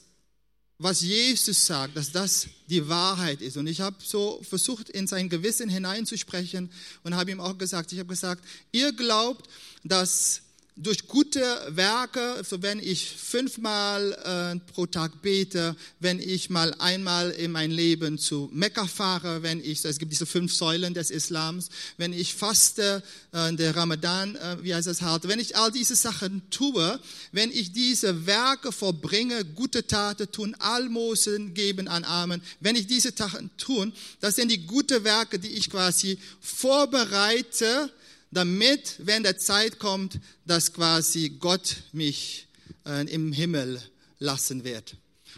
was 0.77 1.01
Jesus 1.01 1.65
sagt, 1.65 1.95
dass 1.95 2.11
das 2.11 2.47
die 2.67 2.87
Wahrheit 2.87 3.41
ist. 3.41 3.57
Und 3.57 3.67
ich 3.67 3.81
habe 3.81 3.95
so 4.03 4.41
versucht, 4.47 4.89
in 4.89 5.07
sein 5.07 5.29
Gewissen 5.29 5.69
hineinzusprechen 5.69 6.71
und 7.03 7.15
habe 7.15 7.31
ihm 7.31 7.39
auch 7.39 7.57
gesagt, 7.57 7.91
ich 7.93 7.99
habe 7.99 8.09
gesagt, 8.09 8.43
ihr 8.71 8.93
glaubt, 8.93 9.49
dass 9.83 10.41
durch 10.75 11.07
gute 11.07 11.41
Werke, 11.69 12.43
so 12.47 12.63
wenn 12.63 12.79
ich 12.79 13.07
fünfmal 13.07 14.13
äh, 14.57 14.71
pro 14.71 14.87
Tag 14.87 15.21
bete, 15.21 15.75
wenn 15.99 16.19
ich 16.19 16.49
mal 16.49 16.73
einmal 16.79 17.29
in 17.29 17.51
mein 17.51 17.69
Leben 17.69 18.17
zu 18.17 18.49
Mekka 18.51 18.87
fahre, 18.87 19.43
wenn 19.43 19.63
ich, 19.63 19.85
es 19.85 19.99
gibt 19.99 20.11
diese 20.11 20.25
fünf 20.25 20.51
Säulen 20.51 20.95
des 20.95 21.11
Islams, 21.11 21.69
wenn 21.97 22.11
ich 22.11 22.33
faste, 22.33 23.03
äh, 23.33 23.53
der 23.53 23.75
Ramadan, 23.75 24.35
äh, 24.35 24.57
wie 24.63 24.73
heißt 24.73 24.87
das 24.87 25.03
halt, 25.03 25.27
wenn 25.27 25.39
ich 25.39 25.55
all 25.55 25.71
diese 25.71 25.95
Sachen 25.95 26.41
tue, 26.49 26.99
wenn 27.31 27.51
ich 27.51 27.71
diese 27.71 28.25
Werke 28.25 28.71
vollbringe, 28.71 29.45
gute 29.45 29.85
Taten 29.85 30.31
tun, 30.31 30.55
Almosen 30.57 31.53
geben 31.53 31.87
an 31.87 32.03
Armen, 32.03 32.41
wenn 32.61 32.75
ich 32.75 32.87
diese 32.87 33.13
Taten 33.13 33.51
tun, 33.57 33.93
das 34.21 34.37
sind 34.37 34.49
die 34.49 34.65
gute 34.65 35.03
Werke, 35.03 35.37
die 35.37 35.49
ich 35.49 35.69
quasi 35.69 36.17
vorbereite, 36.41 37.91
damit, 38.33 38.95
wenn 38.99 39.23
der 39.23 39.37
Zeit 39.37 39.79
kommt, 39.79 40.19
dass 40.45 40.73
quasi 40.73 41.29
Gott 41.39 41.77
mich 41.91 42.47
äh, 42.85 43.05
im 43.11 43.31
Himmel 43.31 43.81
lassen 44.19 44.63
wird. 44.63 44.95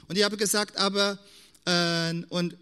Und 0.08 0.18
ich 0.18 0.24
habe 0.24 0.38
gesagt, 0.38 0.78
aber, 0.78 1.18
äh, 1.66 2.14
und, 2.30 2.56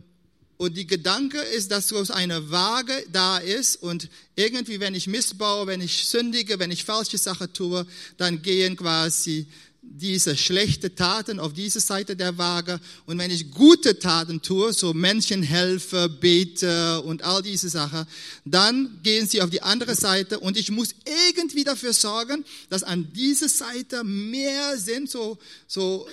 und 0.58 0.78
die 0.78 0.88
Gedanke 0.88 1.40
ist, 1.40 1.72
dass 1.72 1.90
so 1.90 2.02
eine 2.14 2.52
Waage 2.52 3.06
da 3.12 3.38
ist 3.38 3.76
und 3.78 4.10
irgendwie, 4.36 4.80
wenn 4.80 4.96
ich 4.96 5.08
missbaue, 5.08 5.68
wenn 5.68 5.82
ich 5.82 6.06
sündige, 6.06 6.60
wenn 6.60 6.72
ich 6.72 6.86
falsche 6.86 7.18
Sachen 7.18 7.52
tue, 7.54 7.86
dann 8.18 8.42
gehen 8.42 8.76
quasi 8.76 9.48
diese 9.86 10.36
schlechte 10.36 10.96
Taten 10.96 11.40
auf 11.40 11.54
diese 11.54 11.80
Seite 11.80 12.16
der 12.16 12.38
Waage. 12.38 12.80
Und 13.06 13.18
wenn 13.20 13.30
ich 13.30 13.52
gute 13.52 14.00
Taten 14.00 14.42
tue, 14.42 14.74
so 14.74 14.94
Menschen 14.94 15.44
helfe, 15.44 16.10
bete 16.10 17.02
und 17.02 17.22
all 17.24 17.42
diese 17.44 17.70
Sachen, 17.70 18.06
dann 18.44 19.00
gehen 19.04 19.28
sie 19.28 19.42
auf 19.42 19.50
die 19.50 19.62
andere 19.62 19.96
Seite 19.96 20.40
und 20.40 20.58
ich 20.58 20.72
muss 20.72 20.96
irgendwie 21.30 21.64
dafür 21.64 21.94
sorgen, 21.94 22.44
dass 22.70 22.84
an 22.84 23.12
dieser 23.14 23.50
Seite 23.50 24.04
mehr 24.04 24.78
sind, 24.78 25.10
so, 25.10 25.38
so 25.68 26.08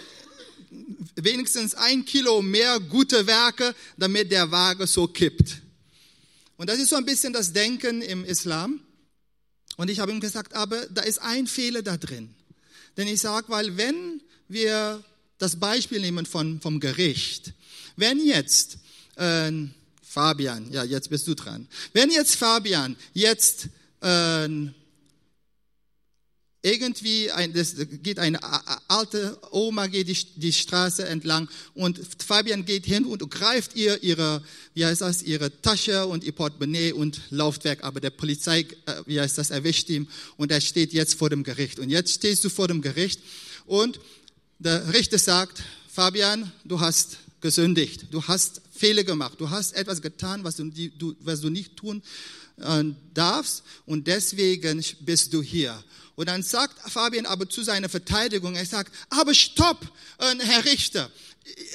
wenigstens 1.17 1.75
ein 1.75 2.05
Kilo 2.05 2.43
mehr 2.43 2.81
gute 2.81 3.27
Werke, 3.27 3.75
damit 3.97 4.31
der 4.31 4.51
Waage 4.51 4.87
so 4.87 5.07
kippt. 5.07 5.59
Und 6.57 6.69
das 6.69 6.79
ist 6.79 6.91
so 6.91 6.97
ein 6.97 7.07
bisschen 7.07 7.33
das 7.33 7.53
Denken 7.53 8.03
im 8.03 8.25
Islam. 8.25 8.81
Und 9.77 9.89
ich 9.89 10.01
habe 10.01 10.13
ihm 10.13 10.21
gesagt, 10.21 10.53
aber 10.53 10.85
da 10.87 11.03
ist 11.03 11.23
ein 11.23 11.47
Fehler 11.47 11.83
da 11.83 11.97
drin. 11.97 12.35
Denn 12.97 13.09
ich 13.09 13.21
sage, 13.21 13.47
weil 13.49 13.77
wenn 13.77 14.21
wir 14.49 15.03
das 15.39 15.57
Beispiel 15.57 16.01
nehmen 16.01 16.27
von, 16.27 16.61
vom 16.61 16.81
Gericht, 16.81 17.53
wenn 17.97 18.25
jetzt 18.25 18.79
äh, 19.17 19.53
Fabian, 20.03 20.71
ja, 20.73 20.85
jetzt 20.85 21.11
bist 21.11 21.27
du 21.27 21.35
dran, 21.35 21.69
wenn 21.93 22.11
jetzt 22.11 22.37
Fabian 22.37 22.97
jetzt 23.15 23.69
äh, 24.03 24.49
irgendwie 26.63 27.31
ein, 27.31 27.53
das 27.55 27.75
geht 28.03 28.19
eine 28.19 28.39
alte 28.89 29.39
Oma 29.51 29.87
geht 29.87 30.09
die, 30.09 30.17
die 30.37 30.53
Straße 30.53 31.07
entlang 31.07 31.49
und 31.75 32.01
Fabian 32.25 32.67
geht 32.67 32.85
hin 32.85 33.07
und 33.07 33.31
greift 33.31 33.77
ihr 33.77 34.03
ihre, 34.03 34.43
wie 34.75 34.85
heißt 34.85 35.01
das, 35.01 35.23
ihre 35.23 35.63
Tasche 35.63 36.07
und 36.07 36.23
ihr 36.23 36.33
Portemonnaie 36.33 36.93
und 36.93 37.21
läuft 37.31 37.65
weg. 37.65 37.79
Aber 37.83 38.01
der 38.01 38.11
Polizei, 38.11 38.61
äh, 38.61 39.03
wie 39.07 39.21
heißt 39.21 39.39
das, 39.39 39.51
erwischt 39.51 39.89
ihn 39.89 40.09
und 40.37 40.53
er 40.53 40.61
steht 40.61 40.93
jetzt 40.93 41.15
vor 41.15 41.31
dem 41.31 41.45
Gericht. 41.45 41.79
Und 41.79 41.89
jetzt 41.89 42.13
stehst 42.13 42.45
du 42.45 42.51
vor 42.51 42.69
dem 42.69 42.83
Gericht 42.83 43.21
und 43.65 43.99
der 44.59 44.93
Richter 44.93 45.19
sagt, 45.19 45.63
Fabian, 45.91 46.53
du 46.65 46.81
hast 46.81 47.17
gesündigt, 47.41 48.07
du 48.11 48.23
hast 48.23 48.61
Fehler 48.71 49.05
gemacht, 49.05 49.41
du 49.41 49.49
hast 49.49 49.73
etwas 49.73 50.03
getan, 50.03 50.45
was 50.45 50.57
du, 50.57 51.17
was 51.21 51.41
du 51.41 51.49
nicht 51.49 51.77
tun 51.77 52.03
äh, 52.59 52.85
darfst 53.15 53.63
und 53.87 54.07
deswegen 54.07 54.85
bist 55.01 55.33
du 55.33 55.43
hier. 55.43 55.83
Und 56.21 56.27
dann 56.27 56.43
sagt 56.43 56.79
Fabian 56.93 57.25
aber 57.25 57.49
zu 57.49 57.63
seiner 57.63 57.89
Verteidigung, 57.89 58.55
er 58.55 58.67
sagt, 58.67 58.95
aber 59.09 59.33
stopp, 59.33 59.81
äh, 60.19 60.35
Herr 60.41 60.67
Richter, 60.67 61.11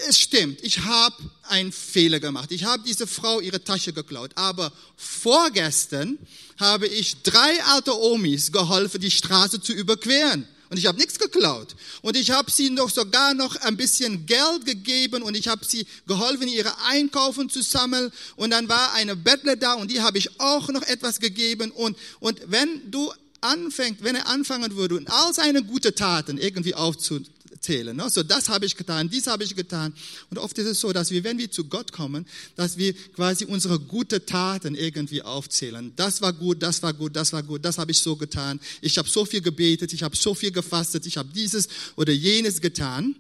es 0.07 0.19
stimmt, 0.19 0.61
ich 0.61 0.81
habe 0.81 1.15
einen 1.49 1.71
Fehler 1.71 2.19
gemacht. 2.19 2.51
Ich 2.51 2.63
habe 2.63 2.83
diese 2.85 3.07
Frau 3.07 3.39
ihre 3.39 3.63
Tasche 3.63 3.91
geklaut. 3.91 4.33
Aber 4.35 4.71
vorgestern 4.97 6.19
habe 6.59 6.85
ich 6.85 7.23
drei 7.23 7.63
alte 7.63 7.99
Omis 7.99 8.51
geholfen, 8.51 9.01
die 9.01 9.09
Straße 9.09 9.61
zu 9.61 9.73
überqueren. 9.73 10.47
Und 10.69 10.77
ich 10.77 10.85
habe 10.85 10.99
nichts 10.99 11.17
geklaut. 11.17 11.75
Und 12.03 12.15
ich 12.15 12.29
habe 12.29 12.51
sie 12.51 12.69
noch 12.69 12.91
sogar 12.91 13.33
noch 13.33 13.55
ein 13.55 13.77
bisschen 13.77 14.27
Geld 14.27 14.67
gegeben 14.67 15.23
und 15.23 15.35
ich 15.35 15.47
habe 15.47 15.65
sie 15.65 15.87
geholfen, 16.05 16.47
ihre 16.47 16.77
Einkaufen 16.85 17.49
zu 17.49 17.63
sammeln. 17.63 18.11
Und 18.35 18.51
dann 18.51 18.69
war 18.69 18.93
eine 18.93 19.15
Bettler 19.15 19.55
da 19.55 19.73
und 19.73 19.89
die 19.89 20.01
habe 20.01 20.19
ich 20.19 20.39
auch 20.39 20.69
noch 20.69 20.83
etwas 20.83 21.19
gegeben. 21.19 21.71
Und, 21.71 21.97
und 22.19 22.39
wenn 22.45 22.91
du 22.91 23.11
anfängt, 23.51 24.03
wenn 24.03 24.15
er 24.15 24.27
anfangen 24.27 24.75
würde 24.75 25.03
all 25.07 25.33
seine 25.33 25.63
guten 25.63 25.93
Taten 25.95 26.37
irgendwie 26.37 26.75
aufzu, 26.75 27.21
aufzählen. 27.65 27.95
Ne? 27.95 28.09
So, 28.09 28.23
das 28.23 28.49
habe 28.49 28.65
ich 28.65 28.75
getan, 28.75 29.09
dies 29.09 29.27
habe 29.27 29.43
ich 29.43 29.55
getan. 29.55 29.93
Und 30.29 30.37
oft 30.37 30.57
ist 30.57 30.67
es 30.67 30.79
so, 30.79 30.93
dass 30.93 31.11
wir, 31.11 31.23
wenn 31.23 31.37
wir 31.37 31.49
zu 31.51 31.65
Gott 31.65 31.91
kommen, 31.91 32.25
dass 32.55 32.77
wir 32.77 32.93
quasi 32.93 33.45
unsere 33.45 33.79
gute 33.79 34.25
Taten 34.25 34.75
irgendwie 34.75 35.21
aufzählen. 35.21 35.91
Das 35.95 36.21
war 36.21 36.33
gut, 36.33 36.61
das 36.61 36.83
war 36.83 36.93
gut, 36.93 37.15
das 37.15 37.33
war 37.33 37.43
gut, 37.43 37.65
das 37.65 37.77
habe 37.77 37.91
ich 37.91 37.99
so 37.99 38.15
getan. 38.15 38.59
Ich 38.81 38.97
habe 38.97 39.09
so 39.09 39.25
viel 39.25 39.41
gebetet, 39.41 39.93
ich 39.93 40.03
habe 40.03 40.15
so 40.15 40.35
viel 40.35 40.51
gefastet, 40.51 41.05
ich 41.05 41.17
habe 41.17 41.29
dieses 41.33 41.67
oder 41.95 42.13
jenes 42.13 42.61
getan. 42.61 43.15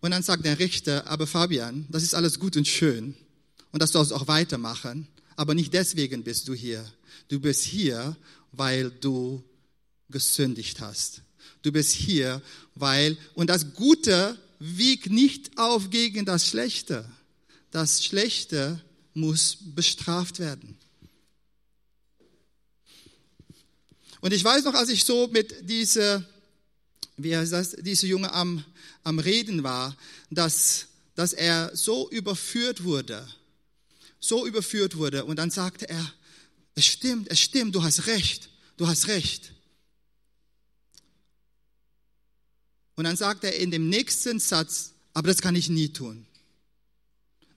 Und 0.00 0.10
dann 0.10 0.22
sagt 0.22 0.44
der 0.44 0.58
Richter, 0.58 1.06
aber 1.06 1.26
Fabian, 1.26 1.86
das 1.88 2.02
ist 2.02 2.14
alles 2.14 2.38
gut 2.38 2.56
und 2.56 2.68
schön. 2.68 3.14
Und 3.72 3.82
das 3.82 3.92
sollst 3.92 4.10
du 4.10 4.14
auch 4.14 4.28
weitermachen. 4.28 5.08
Aber 5.36 5.54
nicht 5.54 5.72
deswegen 5.74 6.22
bist 6.22 6.48
du 6.48 6.54
hier. 6.54 6.84
Du 7.28 7.40
bist 7.40 7.62
hier, 7.62 8.16
weil 8.56 8.90
du 8.90 9.44
gesündigt 10.08 10.80
hast. 10.80 11.22
Du 11.62 11.72
bist 11.72 11.92
hier, 11.92 12.42
weil, 12.74 13.16
und 13.34 13.48
das 13.48 13.74
Gute 13.74 14.38
wiegt 14.58 15.10
nicht 15.10 15.58
auf 15.58 15.90
gegen 15.90 16.24
das 16.24 16.46
Schlechte. 16.46 17.08
Das 17.70 18.04
Schlechte 18.04 18.80
muss 19.14 19.58
bestraft 19.74 20.38
werden. 20.38 20.78
Und 24.20 24.32
ich 24.32 24.42
weiß 24.42 24.64
noch, 24.64 24.74
als 24.74 24.88
ich 24.88 25.04
so 25.04 25.28
mit 25.28 25.68
dieser, 25.68 26.24
wie 27.16 27.36
heißt 27.36 27.52
das, 27.52 27.76
diese 27.78 28.06
Junge 28.06 28.32
am, 28.32 28.64
am 29.04 29.18
Reden 29.18 29.62
war, 29.62 29.96
dass, 30.30 30.86
dass 31.14 31.32
er 31.32 31.70
so 31.74 32.10
überführt 32.10 32.84
wurde, 32.84 33.26
so 34.18 34.46
überführt 34.46 34.96
wurde. 34.96 35.24
Und 35.24 35.36
dann 35.36 35.50
sagte 35.50 35.88
er, 35.88 36.12
es 36.76 36.86
stimmt, 36.86 37.28
es 37.28 37.40
stimmt, 37.40 37.74
du 37.74 37.82
hast 37.82 38.06
recht, 38.06 38.50
du 38.76 38.86
hast 38.86 39.08
recht. 39.08 39.52
Und 42.94 43.04
dann 43.04 43.16
sagt 43.16 43.44
er 43.44 43.56
in 43.56 43.70
dem 43.70 43.88
nächsten 43.88 44.38
Satz, 44.38 44.92
aber 45.14 45.28
das 45.28 45.40
kann 45.40 45.56
ich 45.56 45.68
nie 45.68 45.88
tun. 45.88 46.26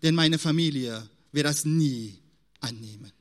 Denn 0.02 0.16
meine 0.16 0.40
Familie 0.40 1.08
wird 1.32 1.46
das 1.46 1.66
nie 1.66 2.18
annehmen. 2.62 3.12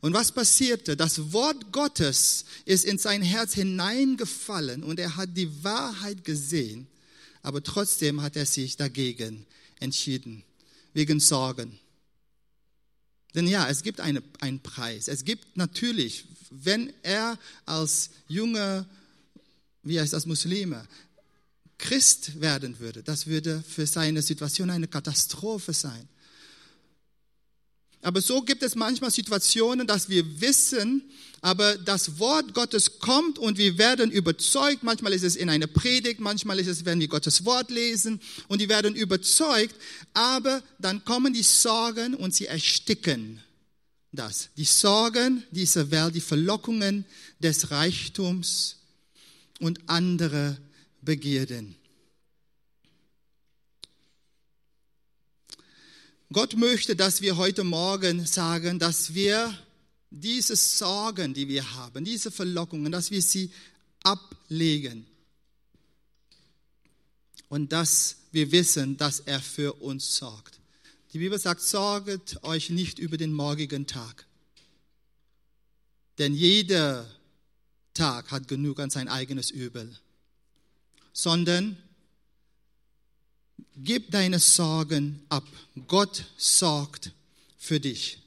Und 0.00 0.14
was 0.14 0.32
passierte? 0.32 0.96
Das 0.96 1.32
Wort 1.32 1.72
Gottes 1.72 2.44
ist 2.64 2.84
in 2.84 2.98
sein 2.98 3.22
Herz 3.22 3.54
hineingefallen 3.54 4.82
und 4.84 5.00
er 5.00 5.16
hat 5.16 5.36
die 5.36 5.64
Wahrheit 5.64 6.24
gesehen, 6.24 6.88
aber 7.42 7.62
trotzdem 7.62 8.20
hat 8.20 8.36
er 8.36 8.46
sich 8.46 8.76
dagegen 8.76 9.46
entschieden, 9.80 10.44
wegen 10.92 11.20
Sorgen. 11.20 11.78
Denn 13.34 13.46
ja, 13.46 13.68
es 13.68 13.82
gibt 13.82 14.00
eine, 14.00 14.22
einen 14.40 14.60
Preis. 14.60 15.08
Es 15.08 15.24
gibt 15.24 15.56
natürlich, 15.56 16.24
wenn 16.50 16.92
er 17.02 17.38
als 17.66 18.10
junger, 18.26 18.86
wie 19.82 20.00
heißt 20.00 20.12
das, 20.12 20.26
Muslime, 20.26 20.86
Christ 21.78 22.40
werden 22.40 22.80
würde, 22.80 23.02
das 23.02 23.26
würde 23.26 23.62
für 23.62 23.86
seine 23.86 24.22
Situation 24.22 24.70
eine 24.70 24.88
Katastrophe 24.88 25.72
sein. 25.72 26.08
Aber 28.08 28.22
so 28.22 28.40
gibt 28.40 28.62
es 28.62 28.74
manchmal 28.74 29.10
Situationen, 29.10 29.86
dass 29.86 30.08
wir 30.08 30.40
wissen, 30.40 31.02
aber 31.42 31.76
das 31.76 32.18
Wort 32.18 32.54
Gottes 32.54 33.00
kommt 33.00 33.38
und 33.38 33.58
wir 33.58 33.76
werden 33.76 34.10
überzeugt. 34.10 34.82
Manchmal 34.82 35.12
ist 35.12 35.24
es 35.24 35.36
in 35.36 35.50
einer 35.50 35.66
Predigt, 35.66 36.18
manchmal 36.18 36.58
ist 36.58 36.68
es, 36.68 36.86
wenn 36.86 37.00
wir 37.00 37.08
Gottes 37.08 37.44
Wort 37.44 37.70
lesen 37.70 38.18
und 38.48 38.62
die 38.62 38.70
werden 38.70 38.94
überzeugt. 38.94 39.74
Aber 40.14 40.62
dann 40.78 41.04
kommen 41.04 41.34
die 41.34 41.42
Sorgen 41.42 42.14
und 42.14 42.34
sie 42.34 42.46
ersticken 42.46 43.42
das. 44.10 44.48
Die 44.56 44.64
Sorgen 44.64 45.42
dieser 45.50 45.90
Welt, 45.90 46.14
die 46.14 46.22
Verlockungen 46.22 47.04
des 47.40 47.70
Reichtums 47.70 48.76
und 49.60 49.80
andere 49.86 50.56
Begierden. 51.02 51.76
Gott 56.30 56.54
möchte, 56.56 56.94
dass 56.94 57.22
wir 57.22 57.38
heute 57.38 57.64
Morgen 57.64 58.26
sagen, 58.26 58.78
dass 58.78 59.14
wir 59.14 59.56
diese 60.10 60.56
Sorgen, 60.56 61.32
die 61.32 61.48
wir 61.48 61.74
haben, 61.74 62.04
diese 62.04 62.30
Verlockungen, 62.30 62.92
dass 62.92 63.10
wir 63.10 63.22
sie 63.22 63.50
ablegen. 64.02 65.06
Und 67.48 67.72
dass 67.72 68.16
wir 68.30 68.52
wissen, 68.52 68.98
dass 68.98 69.20
er 69.20 69.40
für 69.40 69.80
uns 69.80 70.16
sorgt. 70.16 70.60
Die 71.14 71.18
Bibel 71.18 71.38
sagt, 71.38 71.62
sorget 71.62 72.42
euch 72.44 72.68
nicht 72.68 72.98
über 72.98 73.16
den 73.16 73.32
morgigen 73.32 73.86
Tag. 73.86 74.26
Denn 76.18 76.34
jeder 76.34 77.08
Tag 77.94 78.30
hat 78.30 78.48
genug 78.48 78.80
an 78.80 78.90
sein 78.90 79.08
eigenes 79.08 79.50
Übel. 79.50 79.96
Sondern 81.14 81.78
Gib 83.76 84.10
deine 84.10 84.38
Sorgen 84.38 85.22
ab. 85.28 85.44
Gott 85.86 86.24
sorgt 86.36 87.12
für 87.58 87.80
dich. 87.80 88.18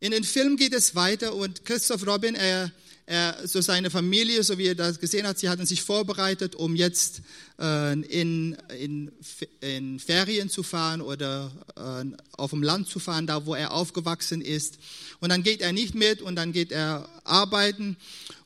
In 0.00 0.10
den 0.10 0.24
Film 0.24 0.56
geht 0.56 0.72
es 0.72 0.94
weiter 0.94 1.34
und 1.34 1.64
Christoph 1.64 2.04
Robin, 2.06 2.34
er, 2.34 2.72
er, 3.06 3.46
so 3.46 3.60
seine 3.60 3.88
Familie, 3.88 4.42
so 4.42 4.58
wie 4.58 4.66
er 4.66 4.74
das 4.74 4.98
gesehen 4.98 5.26
hat, 5.26 5.38
sie 5.38 5.48
hatten 5.48 5.64
sich 5.64 5.82
vorbereitet, 5.82 6.56
um 6.56 6.74
jetzt 6.74 7.22
äh, 7.60 7.92
in, 7.92 8.56
in, 8.80 9.12
in 9.60 10.00
Ferien 10.00 10.50
zu 10.50 10.64
fahren 10.64 11.00
oder 11.00 11.52
äh, 11.76 12.16
auf 12.32 12.50
dem 12.50 12.64
Land 12.64 12.88
zu 12.88 12.98
fahren, 12.98 13.28
da 13.28 13.46
wo 13.46 13.54
er 13.54 13.72
aufgewachsen 13.72 14.40
ist. 14.40 14.78
Und 15.20 15.28
dann 15.28 15.44
geht 15.44 15.60
er 15.60 15.72
nicht 15.72 15.94
mit 15.94 16.20
und 16.20 16.34
dann 16.34 16.52
geht 16.52 16.72
er 16.72 17.08
arbeiten 17.22 17.96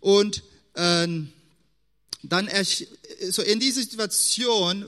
und 0.01 0.43
äh, 0.75 1.09
dann 2.23 2.51
so 3.31 3.41
in 3.43 3.61
dieser 3.61 3.81
Situation 3.81 4.85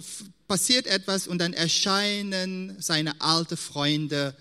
passiert 0.48 0.86
etwas 0.86 1.28
und 1.28 1.38
dann 1.38 1.52
erscheinen 1.52 2.74
seine 2.80 3.20
alten 3.20 3.56
Freunde, 3.56 4.34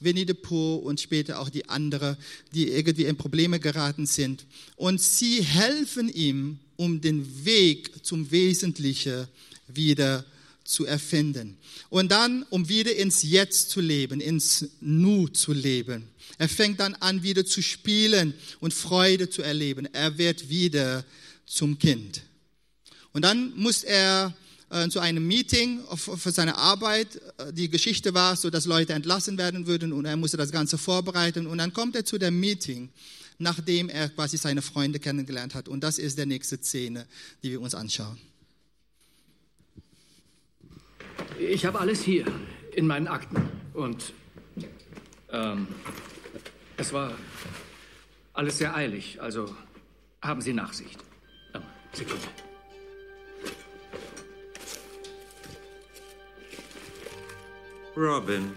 Winnie 0.00 0.26
the 0.26 0.34
Pooh 0.34 0.76
und 0.76 1.00
später 1.00 1.38
auch 1.38 1.48
die 1.48 1.68
anderen, 1.68 2.16
die 2.52 2.68
irgendwie 2.68 3.04
in 3.04 3.16
Probleme 3.16 3.60
geraten 3.60 4.06
sind. 4.06 4.44
Und 4.76 5.00
sie 5.00 5.42
helfen 5.42 6.12
ihm, 6.12 6.58
um 6.76 7.00
den 7.00 7.44
Weg 7.44 8.04
zum 8.04 8.30
Wesentlichen 8.32 9.28
wieder 9.68 10.24
zu 10.64 10.84
erfinden. 10.84 11.56
Und 11.88 12.10
dann, 12.10 12.44
um 12.50 12.68
wieder 12.68 12.94
ins 12.96 13.22
Jetzt 13.22 13.70
zu 13.70 13.80
leben, 13.80 14.20
ins 14.20 14.66
Nu 14.80 15.28
zu 15.28 15.52
leben. 15.52 16.08
Er 16.38 16.48
fängt 16.48 16.80
dann 16.80 16.94
an, 16.96 17.22
wieder 17.22 17.44
zu 17.44 17.62
spielen 17.62 18.34
und 18.60 18.74
Freude 18.74 19.30
zu 19.30 19.42
erleben. 19.42 19.86
Er 19.92 20.18
wird 20.18 20.48
wieder 20.48 21.04
zum 21.46 21.78
Kind. 21.78 22.22
Und 23.12 23.22
dann 23.22 23.52
muss 23.56 23.84
er 23.84 24.34
äh, 24.72 24.88
zu 24.88 25.00
einem 25.00 25.26
Meeting 25.26 25.80
für 25.96 26.30
seine 26.30 26.56
Arbeit. 26.56 27.20
Äh, 27.36 27.52
die 27.52 27.68
Geschichte 27.68 28.14
war 28.14 28.36
so, 28.36 28.48
dass 28.48 28.64
Leute 28.64 28.94
entlassen 28.94 29.36
werden 29.36 29.66
würden 29.66 29.92
und 29.92 30.06
er 30.06 30.16
musste 30.16 30.38
das 30.38 30.50
Ganze 30.50 30.78
vorbereiten. 30.78 31.46
Und 31.46 31.58
dann 31.58 31.74
kommt 31.74 31.94
er 31.94 32.06
zu 32.06 32.18
dem 32.18 32.40
Meeting, 32.40 32.88
nachdem 33.38 33.90
er 33.90 34.08
quasi 34.08 34.38
seine 34.38 34.62
Freunde 34.62 34.98
kennengelernt 34.98 35.54
hat. 35.54 35.68
Und 35.68 35.84
das 35.84 35.98
ist 35.98 36.16
der 36.16 36.26
nächste 36.26 36.56
Szene, 36.56 37.06
die 37.42 37.50
wir 37.50 37.60
uns 37.60 37.74
anschauen. 37.74 38.18
Ich 41.38 41.66
habe 41.66 41.78
alles 41.78 42.02
hier 42.02 42.24
in 42.74 42.86
meinen 42.86 43.08
Akten 43.08 43.48
und 43.74 44.14
ähm, 45.30 45.68
es 46.78 46.92
war 46.92 47.14
alles 48.32 48.58
sehr 48.58 48.74
eilig, 48.74 49.20
also 49.20 49.54
haben 50.22 50.40
Sie 50.40 50.54
Nachsicht. 50.54 50.98
Oh, 51.54 51.58
Sekunde. 51.92 52.51
Robin. 57.96 58.56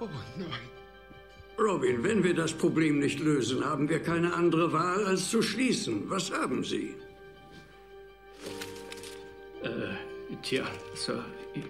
Oh 0.00 0.08
nein. 0.36 0.48
Robin, 1.58 2.04
wenn 2.04 2.22
wir 2.22 2.34
das 2.34 2.52
Problem 2.52 3.00
nicht 3.00 3.18
lösen, 3.18 3.64
haben 3.64 3.88
wir 3.88 4.00
keine 4.00 4.32
andere 4.34 4.72
Wahl, 4.72 5.06
als 5.06 5.28
zu 5.28 5.42
schließen. 5.42 6.08
Was 6.08 6.30
haben 6.30 6.62
Sie? 6.62 6.94
Äh, 9.62 10.36
tja, 10.42 10.64
Sir, 10.94 11.24
ich, 11.54 11.64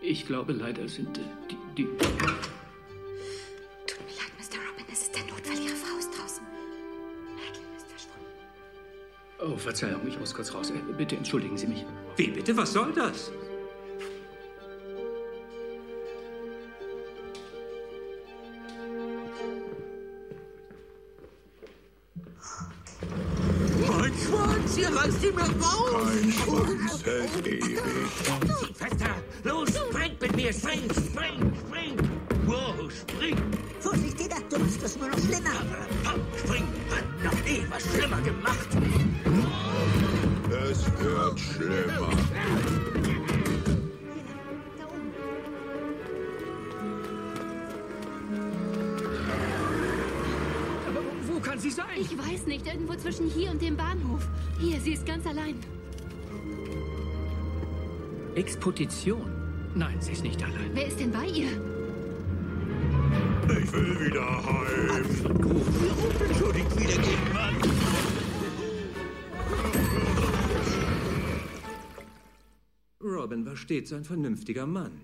ich 0.00 0.26
glaube 0.26 0.52
leider 0.52 0.86
sind 0.88 1.18
äh, 1.18 1.22
die, 1.50 1.56
die... 1.76 1.84
Tut 1.84 1.98
mir 4.06 4.14
leid, 4.14 4.32
Mr. 4.38 4.58
Robin, 4.68 4.84
es 4.92 5.02
ist 5.02 5.14
der 5.14 5.24
Notfall. 5.24 5.58
Ihre 5.58 5.74
Frau 5.74 5.98
ist 5.98 6.10
draußen. 6.16 6.44
Madeline 7.34 7.76
ist 7.76 7.88
verschwunden. 7.88 8.28
Oh, 9.40 9.56
Verzeihung, 9.56 10.06
ich 10.06 10.18
muss 10.20 10.32
kurz 10.32 10.54
raus. 10.54 10.70
Äh, 10.70 10.92
bitte 10.96 11.16
entschuldigen 11.16 11.56
Sie 11.58 11.66
mich. 11.66 11.84
Wie 12.16 12.28
bitte? 12.28 12.56
Was 12.56 12.72
soll 12.72 12.92
das? 12.92 13.32
Reißt 25.02 25.24
ihr 25.24 25.32
mir 25.32 25.42
raus! 25.42 25.90
Kein 25.92 26.32
Schwanz 26.32 27.04
hält 27.04 27.46
ewig. 27.46 27.80
Fester! 28.74 29.14
Los, 29.44 29.68
spring 29.70 30.12
mit 30.20 30.36
mir! 30.36 30.52
Spring, 30.52 30.82
spring, 30.90 31.52
spring! 31.66 31.96
Wow, 32.46 32.90
spring! 32.90 33.36
Vorsicht, 33.80 34.20
du 34.50 34.58
machst 34.58 34.82
das 34.82 34.96
nur 34.96 35.08
noch 35.08 35.18
schlimmer. 35.18 35.50
Komm, 36.04 36.20
spring! 36.44 36.64
Hat 36.90 37.24
noch 37.24 37.44
nie 37.44 37.64
was 37.70 37.82
schlimmer 37.82 38.20
gemacht! 38.20 38.68
Es 40.50 40.84
wird 41.00 41.40
schlimmer. 41.40 42.21
Ich 52.02 52.18
weiß 52.18 52.46
nicht, 52.46 52.66
irgendwo 52.66 52.94
zwischen 52.96 53.28
hier 53.28 53.52
und 53.52 53.62
dem 53.62 53.76
Bahnhof. 53.76 54.26
Hier, 54.58 54.80
sie 54.80 54.94
ist 54.94 55.06
ganz 55.06 55.24
allein. 55.24 55.54
Exposition? 58.34 59.30
Nein, 59.76 60.00
sie 60.00 60.10
ist 60.10 60.24
nicht 60.24 60.42
allein. 60.42 60.70
Wer 60.74 60.88
ist 60.88 60.98
denn 60.98 61.12
bei 61.12 61.26
ihr? 61.26 61.46
Ich 63.56 63.72
will 63.72 64.06
wieder 64.06 64.44
heim. 64.44 65.04
Entschuldigt 66.28 66.80
wieder 66.80 67.02
gegen 67.02 67.32
Mann. 67.32 67.56
Robin 73.00 73.46
war 73.46 73.56
stets 73.56 73.92
ein 73.92 74.04
vernünftiger 74.04 74.66
Mann. 74.66 75.02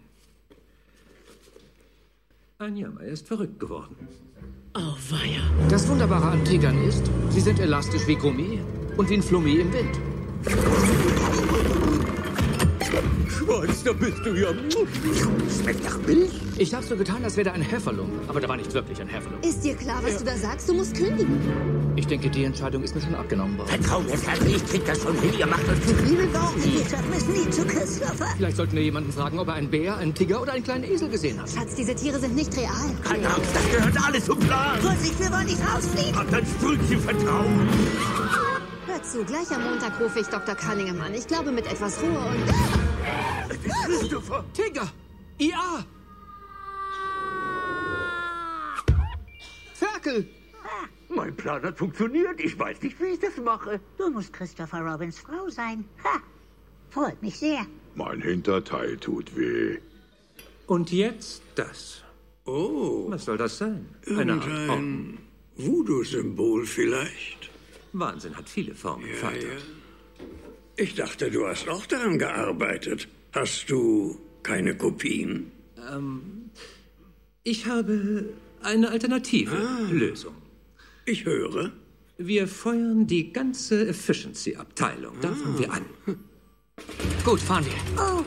Ein 2.59 2.77
Jammer, 2.77 3.03
er 3.03 3.13
ist 3.13 3.29
verrückt 3.29 3.61
geworden. 3.61 3.95
Oh. 4.81 4.95
Das 5.69 5.89
Wunderbare 5.89 6.29
an 6.29 6.45
Tigern 6.45 6.81
ist, 6.85 7.03
sie 7.31 7.41
sind 7.41 7.59
elastisch 7.59 8.07
wie 8.07 8.15
Gummi 8.15 8.61
und 8.97 9.11
wie 9.11 9.15
ein 9.15 9.23
Flummi 9.23 9.55
im 9.55 9.73
Wind. 9.73 11.18
Schwanz, 13.29 13.85
da 13.85 13.93
bist 13.93 14.19
du 14.25 14.35
ja. 14.35 14.49
Schmeckt 15.63 15.85
nach 15.85 15.99
Milch? 16.07 16.31
Ich 16.57 16.75
habe 16.75 16.85
so 16.85 16.97
getan, 16.97 17.23
als 17.25 17.37
wäre 17.37 17.51
da 17.51 17.53
ein 17.53 17.63
Hefferlum, 17.63 18.11
aber 18.27 18.41
da 18.41 18.49
war 18.49 18.57
nicht 18.57 18.73
wirklich 18.75 19.01
ein 19.01 19.09
Hefferlum. 19.09 19.41
Ist 19.43 19.63
dir 19.65 19.75
klar, 19.77 20.01
was 20.03 20.19
du 20.19 20.25
da 20.25 20.37
sagst? 20.37 20.69
Du 20.69 20.75
musst 20.75 20.95
kündigen. 20.95 21.39
Ich 21.97 22.07
denke, 22.07 22.31
die 22.31 22.45
Entscheidung 22.45 22.83
ist 22.83 22.95
mir 22.95 23.01
schon 23.01 23.15
abgenommen 23.15 23.57
worden. 23.59 23.69
Vertrau 23.69 24.01
mir, 24.01 24.17
Ferkel, 24.17 24.55
ich 24.57 24.67
krieg 24.67 24.85
das 24.85 25.03
schon 25.03 25.19
hin. 25.21 25.33
Ihr 25.39 25.47
macht 25.47 25.69
euch 25.69 25.81
zu 25.87 25.95
viele 25.95 26.29
Sorgen. 26.31 26.63
Wir 26.65 26.85
schaffen 26.85 27.13
es 27.17 27.29
nie 27.29 27.51
zu 27.51 27.65
Christopher. 27.65 28.29
Vielleicht 28.37 28.57
sollten 28.57 28.77
wir 28.77 28.83
jemanden 28.83 29.13
fragen, 29.13 29.39
ob 29.39 29.49
er 29.49 29.55
einen 29.55 29.71
Bär, 29.71 29.97
einen 29.97 30.15
Tiger 30.15 30.43
oder 30.43 30.53
einen 30.53 30.65
kleinen 30.65 30.85
Esel 30.85 31.09
gesehen 31.09 31.41
hat. 31.41 31.49
Schatz, 31.51 31.75
diese 31.75 31.95
Tiere 31.95 32.19
sind 32.19 32.35
nicht 32.35 32.57
real. 32.57 32.73
Keine 33.05 33.29
Angst, 33.29 33.51
das 33.55 33.71
gehört 33.71 34.07
alles 34.07 34.25
zum 34.25 34.39
Plan. 34.39 34.81
Vorsicht, 34.81 35.21
wir 35.21 35.31
wollen 35.31 35.47
nicht 35.47 35.61
rausfliegen. 35.61 36.15
Ach, 36.17 36.27
dann 36.31 36.47
Sprüchchen 36.47 37.01
Vertrauen. 37.01 37.69
Hör 38.89 39.03
zu, 39.03 39.23
gleich 39.23 39.51
am 39.55 39.63
Montag 39.65 40.01
rufe 40.01 40.21
ich 40.21 40.27
Dr. 40.29 40.55
Cunningham 40.55 40.99
an. 41.03 41.13
Ich 41.13 41.27
glaube, 41.27 41.53
mit 41.53 41.67
etwas 41.67 42.01
Ruhe 42.03 42.19
und... 42.19 42.43
Christopher! 43.85 44.43
Tiger! 44.55 44.91
IA! 45.39 45.85
Ferkel! 49.75 50.27
Mein 51.11 51.37
Plan 51.37 51.63
hat 51.63 51.77
funktioniert. 51.77 52.41
Ich 52.41 52.59
weiß 52.59 52.81
nicht, 52.81 52.99
wie 52.99 53.09
ich 53.09 53.21
das 53.21 53.37
mache. 53.37 53.79
Du 53.99 54.11
musst 54.11 54.33
Christopher 54.33 54.81
Robins 54.81 55.19
Frau 55.19 55.51
sein. 55.51 55.85
Ha! 56.05 56.21
Freut 56.89 57.21
mich 57.23 57.39
sehr. 57.39 57.67
Mein 57.95 58.23
Hinterteil 58.23 58.97
tut 58.97 59.37
weh. 59.37 59.79
Und 60.67 60.91
jetzt 60.91 61.43
das. 61.57 62.03
Oh. 62.47 63.05
Was 63.11 63.27
soll 63.27 63.37
das 63.37 63.59
sein? 63.59 63.87
Eine 64.07 64.33
Art 64.33 64.45
Orden. 64.45 64.49
Irgendein 64.49 65.19
Voodoo-Symbol 65.57 66.65
vielleicht. 66.65 67.48
Wahnsinn 67.93 68.37
hat 68.37 68.49
viele 68.49 68.75
Formen, 68.75 69.07
Ja, 69.09 69.15
Vater. 69.17 69.37
ja. 69.39 70.25
Ich 70.77 70.95
dachte, 70.95 71.31
du 71.31 71.47
hast 71.47 71.69
auch 71.69 71.87
daran 71.87 72.19
gearbeitet. 72.19 73.09
Hast 73.33 73.69
du 73.71 74.19
keine 74.43 74.77
Kopien? 74.77 75.51
Ähm, 75.93 76.51
ich 77.43 77.67
habe 77.67 78.29
eine 78.63 78.89
alternative 78.91 79.57
Lösung. 79.91 80.35
Ich 81.05 81.25
höre. 81.25 81.73
Wir 82.19 82.47
feuern 82.49 83.07
die 83.07 83.33
ganze 83.33 83.87
Efficiency-Abteilung. 83.89 85.15
Dann 85.21 85.35
fangen 85.37 85.59
wir 85.59 85.73
an. 85.73 85.85
Gut, 87.25 87.41
fahren 87.41 87.65
wir. 87.65 87.73
Oh, 88.01 88.23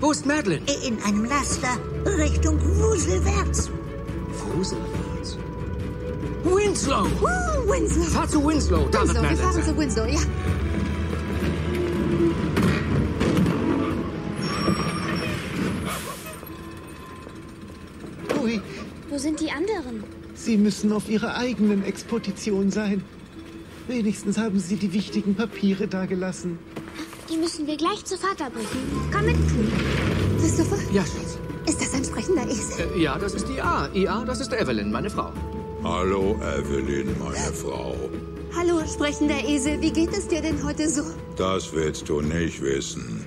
Wo 0.00 0.10
ist 0.12 0.24
Madeline? 0.26 0.62
in 0.86 0.98
einem 1.02 1.24
Laster 1.26 1.78
Richtung 2.18 2.58
Wuselwärts. 2.60 3.70
Wuselwärts. 4.54 4.93
Winslow! 6.74 7.06
Uh, 7.22 7.70
Winslow. 7.70 8.02
Fahr 8.10 8.26
zu 8.28 8.44
Winslow, 8.44 8.88
da 8.90 9.02
wird 9.06 9.14
Winslow, 9.14 9.30
wir 9.30 9.36
fahren 9.36 9.62
zu 9.62 9.76
Winslow, 9.78 10.06
ja. 10.06 10.18
Ui, 18.42 18.60
Wo 19.08 19.18
sind 19.18 19.40
die 19.40 19.50
anderen? 19.50 20.04
Sie 20.34 20.56
müssen 20.56 20.92
auf 20.92 21.08
Ihrer 21.08 21.36
eigenen 21.36 21.84
Exposition 21.84 22.70
sein. 22.70 23.04
Wenigstens 23.86 24.38
haben 24.38 24.58
Sie 24.58 24.76
die 24.76 24.92
wichtigen 24.92 25.34
Papiere 25.34 25.86
dagelassen. 25.86 26.58
Die 27.30 27.36
müssen 27.36 27.66
wir 27.66 27.76
gleich 27.76 28.04
zu 28.04 28.16
Vater 28.16 28.50
bringen. 28.50 28.68
Komm 29.12 29.26
mit. 29.26 29.36
Christopher, 30.40 30.76
Ja, 30.92 31.02
Schatz. 31.02 31.38
ist 31.66 31.80
das 31.80 31.94
ein 31.94 32.04
sprechender 32.04 32.46
Esel? 32.48 32.86
Äh, 32.96 33.02
ja, 33.02 33.18
das 33.18 33.34
ist 33.34 33.48
IA. 33.48 33.88
IA, 33.94 34.24
das 34.24 34.40
ist 34.40 34.52
Evelyn, 34.52 34.90
meine 34.90 35.08
Frau. 35.10 35.32
Hallo, 35.84 36.40
Evelyn, 36.40 37.14
meine 37.18 37.52
Frau. 37.52 37.94
Hallo, 38.56 38.80
sprechender 38.86 39.44
Esel. 39.46 39.82
Wie 39.82 39.92
geht 39.92 40.16
es 40.16 40.26
dir 40.26 40.40
denn 40.40 40.64
heute 40.64 40.88
so? 40.88 41.02
Das 41.36 41.74
willst 41.74 42.08
du 42.08 42.22
nicht 42.22 42.62
wissen. 42.62 43.23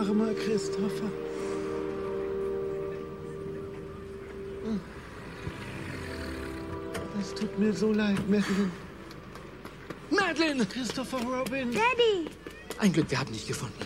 Armer 0.00 0.32
Christopher. 0.34 1.10
Es 7.20 7.34
tut 7.34 7.58
mir 7.58 7.72
so 7.72 7.92
leid, 7.92 8.18
Madeline. 8.28 8.70
Madeline! 10.10 10.66
Christopher 10.66 11.18
Robin. 11.18 11.70
Daddy! 11.72 12.30
Ein 12.78 12.92
Glück, 12.92 13.10
wir 13.10 13.20
haben 13.20 13.32
dich 13.32 13.46
gefunden. 13.46 13.84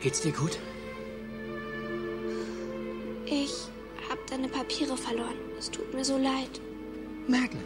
Geht's 0.00 0.22
dir 0.22 0.32
gut? 0.32 0.58
Ich 3.26 3.68
habe 4.08 4.20
deine 4.30 4.48
Papiere 4.48 4.96
verloren. 4.96 5.36
Es 5.58 5.70
tut 5.70 5.92
mir 5.92 6.04
so 6.04 6.16
leid. 6.16 6.60
Madeline. 7.26 7.64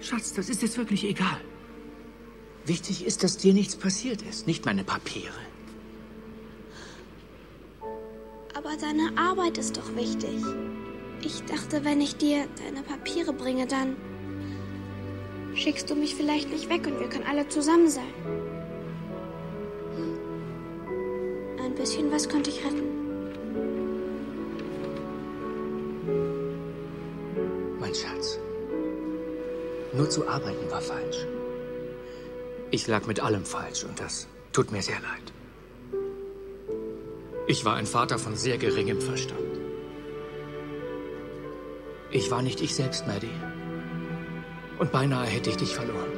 Schatz, 0.00 0.32
das 0.32 0.48
ist 0.48 0.62
jetzt 0.62 0.78
wirklich 0.78 1.04
egal. 1.04 1.40
Wichtig 2.66 3.06
ist, 3.06 3.22
dass 3.24 3.36
dir 3.36 3.54
nichts 3.54 3.76
passiert 3.76 4.22
ist, 4.22 4.46
nicht 4.46 4.66
meine 4.66 4.84
Papiere. 4.84 5.34
Aber 8.54 8.76
deine 8.76 9.16
Arbeit 9.16 9.58
ist 9.58 9.76
doch 9.76 9.96
wichtig. 9.96 10.42
Ich 11.22 11.42
dachte, 11.44 11.84
wenn 11.84 12.00
ich 12.00 12.16
dir 12.16 12.46
deine 12.62 12.82
Papiere 12.82 13.32
bringe, 13.32 13.66
dann 13.66 13.96
schickst 15.54 15.90
du 15.90 15.94
mich 15.94 16.14
vielleicht 16.14 16.50
nicht 16.50 16.68
weg 16.68 16.86
und 16.86 17.00
wir 17.00 17.08
können 17.08 17.26
alle 17.26 17.48
zusammen 17.48 17.88
sein. 17.88 18.04
Ein 21.64 21.74
bisschen 21.74 22.10
was 22.12 22.28
könnte 22.28 22.50
ich 22.50 22.64
retten. 22.64 22.82
Mein 27.80 27.94
Schatz. 27.94 28.38
Nur 29.92 30.08
zu 30.08 30.28
arbeiten 30.28 30.70
war 30.70 30.80
falsch. 30.80 31.26
Ich 32.70 32.86
lag 32.86 33.06
mit 33.06 33.20
allem 33.20 33.44
falsch 33.44 33.84
und 33.84 33.98
das 33.98 34.28
tut 34.52 34.70
mir 34.70 34.82
sehr 34.82 35.00
leid. 35.00 35.32
Ich 37.48 37.64
war 37.64 37.74
ein 37.74 37.86
Vater 37.86 38.18
von 38.18 38.36
sehr 38.36 38.58
geringem 38.58 39.00
Verstand. 39.00 39.40
Ich 42.12 42.30
war 42.30 42.42
nicht 42.42 42.60
ich 42.60 42.74
selbst, 42.74 43.06
Maddie. 43.06 43.28
Und 44.78 44.92
beinahe 44.92 45.26
hätte 45.26 45.50
ich 45.50 45.56
dich 45.56 45.74
verloren. 45.74 46.10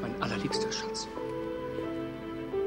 Mein 0.00 0.22
allerliebster 0.22 0.70
Schatz. 0.70 1.08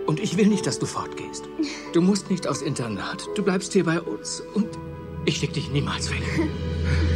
Und 0.06 0.20
ich 0.20 0.36
will 0.36 0.48
nicht, 0.48 0.68
dass 0.68 0.80
du 0.80 0.86
fortgehst. 0.86 1.46
Du 1.94 2.02
musst 2.02 2.30
nicht 2.30 2.48
aufs 2.48 2.62
Internat. 2.62 3.26
Du 3.36 3.44
bleibst 3.44 3.72
hier 3.72 3.86
bei 3.86 4.02
uns. 4.02 4.42
Und 4.54 4.68
ich 5.26 5.38
schick 5.38 5.54
dich 5.54 5.72
niemals 5.72 6.12
weg. 6.12 6.24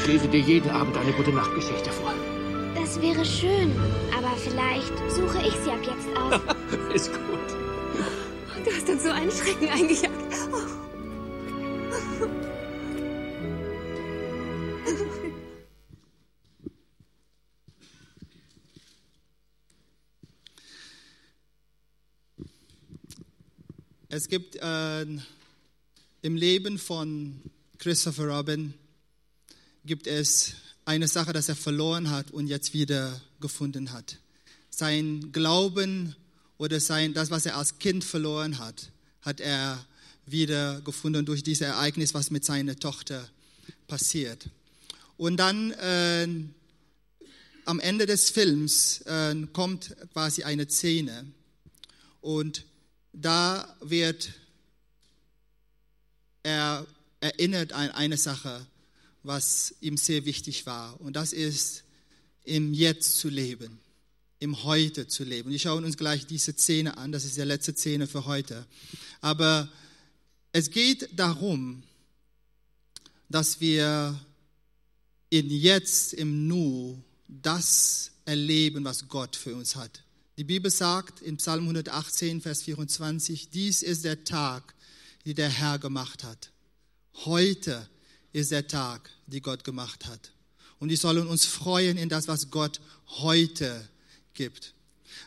ich 0.00 0.06
lese 0.06 0.28
dir 0.28 0.40
jeden 0.40 0.70
Abend 0.70 0.96
eine 0.96 1.12
gute 1.12 1.30
Nachtgeschichte 1.30 1.90
vor. 1.90 2.14
Das 2.74 3.00
wäre 3.00 3.24
schön, 3.24 3.72
aber 4.16 4.34
vielleicht 4.36 4.96
suche 5.10 5.46
ich 5.46 5.54
sie 5.62 5.70
ab 5.70 5.80
jetzt 5.82 6.16
aus. 6.16 6.94
Ist 6.94 7.12
gut. 7.12 8.64
Du 8.64 8.70
hast 8.70 8.88
uns 8.88 9.02
so 9.02 9.10
einen 9.10 9.30
Schrecken 9.30 9.68
eingejagt. 9.68 10.10
Es 24.12 24.28
gibt 24.28 24.56
äh, 24.56 25.02
im 25.02 26.36
Leben 26.36 26.78
von 26.78 27.40
Christopher 27.78 28.36
Robin 28.36 28.74
gibt 29.84 30.06
es 30.06 30.54
eine 30.84 31.08
Sache, 31.08 31.32
dass 31.32 31.48
er 31.48 31.56
verloren 31.56 32.10
hat 32.10 32.30
und 32.30 32.46
jetzt 32.46 32.74
wieder 32.74 33.20
gefunden 33.40 33.92
hat. 33.92 34.18
Sein 34.70 35.32
Glauben 35.32 36.14
oder 36.58 36.80
sein, 36.80 37.14
das, 37.14 37.30
was 37.30 37.46
er 37.46 37.56
als 37.56 37.78
Kind 37.78 38.04
verloren 38.04 38.58
hat, 38.58 38.90
hat 39.22 39.40
er 39.40 39.84
wieder 40.26 40.80
gefunden 40.82 41.24
durch 41.24 41.42
dieses 41.42 41.62
Ereignis, 41.62 42.14
was 42.14 42.30
mit 42.30 42.44
seiner 42.44 42.76
Tochter 42.76 43.28
passiert. 43.86 44.48
Und 45.16 45.36
dann 45.36 45.72
äh, 45.72 46.28
am 47.64 47.80
Ende 47.80 48.06
des 48.06 48.30
Films 48.30 49.00
äh, 49.02 49.34
kommt 49.52 49.94
quasi 50.12 50.42
eine 50.44 50.68
Szene 50.68 51.26
und 52.20 52.64
da 53.12 53.76
wird 53.80 54.32
er 56.42 56.86
erinnert 57.20 57.72
an 57.72 57.90
eine 57.90 58.16
Sache, 58.16 58.66
was 59.22 59.74
ihm 59.80 59.96
sehr 59.96 60.24
wichtig 60.24 60.66
war. 60.66 61.00
Und 61.00 61.14
das 61.14 61.32
ist, 61.32 61.84
im 62.44 62.72
Jetzt 62.72 63.18
zu 63.18 63.28
leben, 63.28 63.78
im 64.38 64.64
Heute 64.64 65.06
zu 65.06 65.24
leben. 65.24 65.50
Wir 65.50 65.58
schauen 65.58 65.84
uns 65.84 65.96
gleich 65.96 66.26
diese 66.26 66.52
Szene 66.52 66.96
an, 66.96 67.12
das 67.12 67.24
ist 67.24 67.36
die 67.36 67.42
letzte 67.42 67.74
Szene 67.74 68.06
für 68.06 68.26
heute. 68.26 68.66
Aber 69.20 69.68
es 70.52 70.70
geht 70.70 71.10
darum, 71.18 71.82
dass 73.28 73.60
wir 73.60 74.18
in 75.28 75.50
Jetzt, 75.50 76.14
im 76.14 76.48
Nu, 76.48 77.00
das 77.28 78.10
erleben, 78.24 78.84
was 78.84 79.08
Gott 79.08 79.36
für 79.36 79.54
uns 79.54 79.76
hat. 79.76 80.02
Die 80.36 80.44
Bibel 80.44 80.70
sagt 80.70 81.20
in 81.20 81.36
Psalm 81.36 81.62
118, 81.64 82.40
Vers 82.40 82.62
24, 82.62 83.50
dies 83.50 83.82
ist 83.82 84.04
der 84.04 84.24
Tag, 84.24 84.74
den 85.24 85.36
der 85.36 85.50
Herr 85.50 85.78
gemacht 85.78 86.24
hat. 86.24 86.50
Heute 87.24 87.88
ist 88.32 88.50
der 88.50 88.66
Tag, 88.66 89.10
den 89.26 89.42
Gott 89.42 89.64
gemacht 89.64 90.06
hat. 90.06 90.32
Und 90.78 90.88
wir 90.88 90.96
sollen 90.96 91.26
uns 91.26 91.44
freuen 91.44 91.96
in 91.96 92.08
das, 92.08 92.28
was 92.28 92.50
Gott 92.50 92.80
heute 93.06 93.88
gibt. 94.34 94.74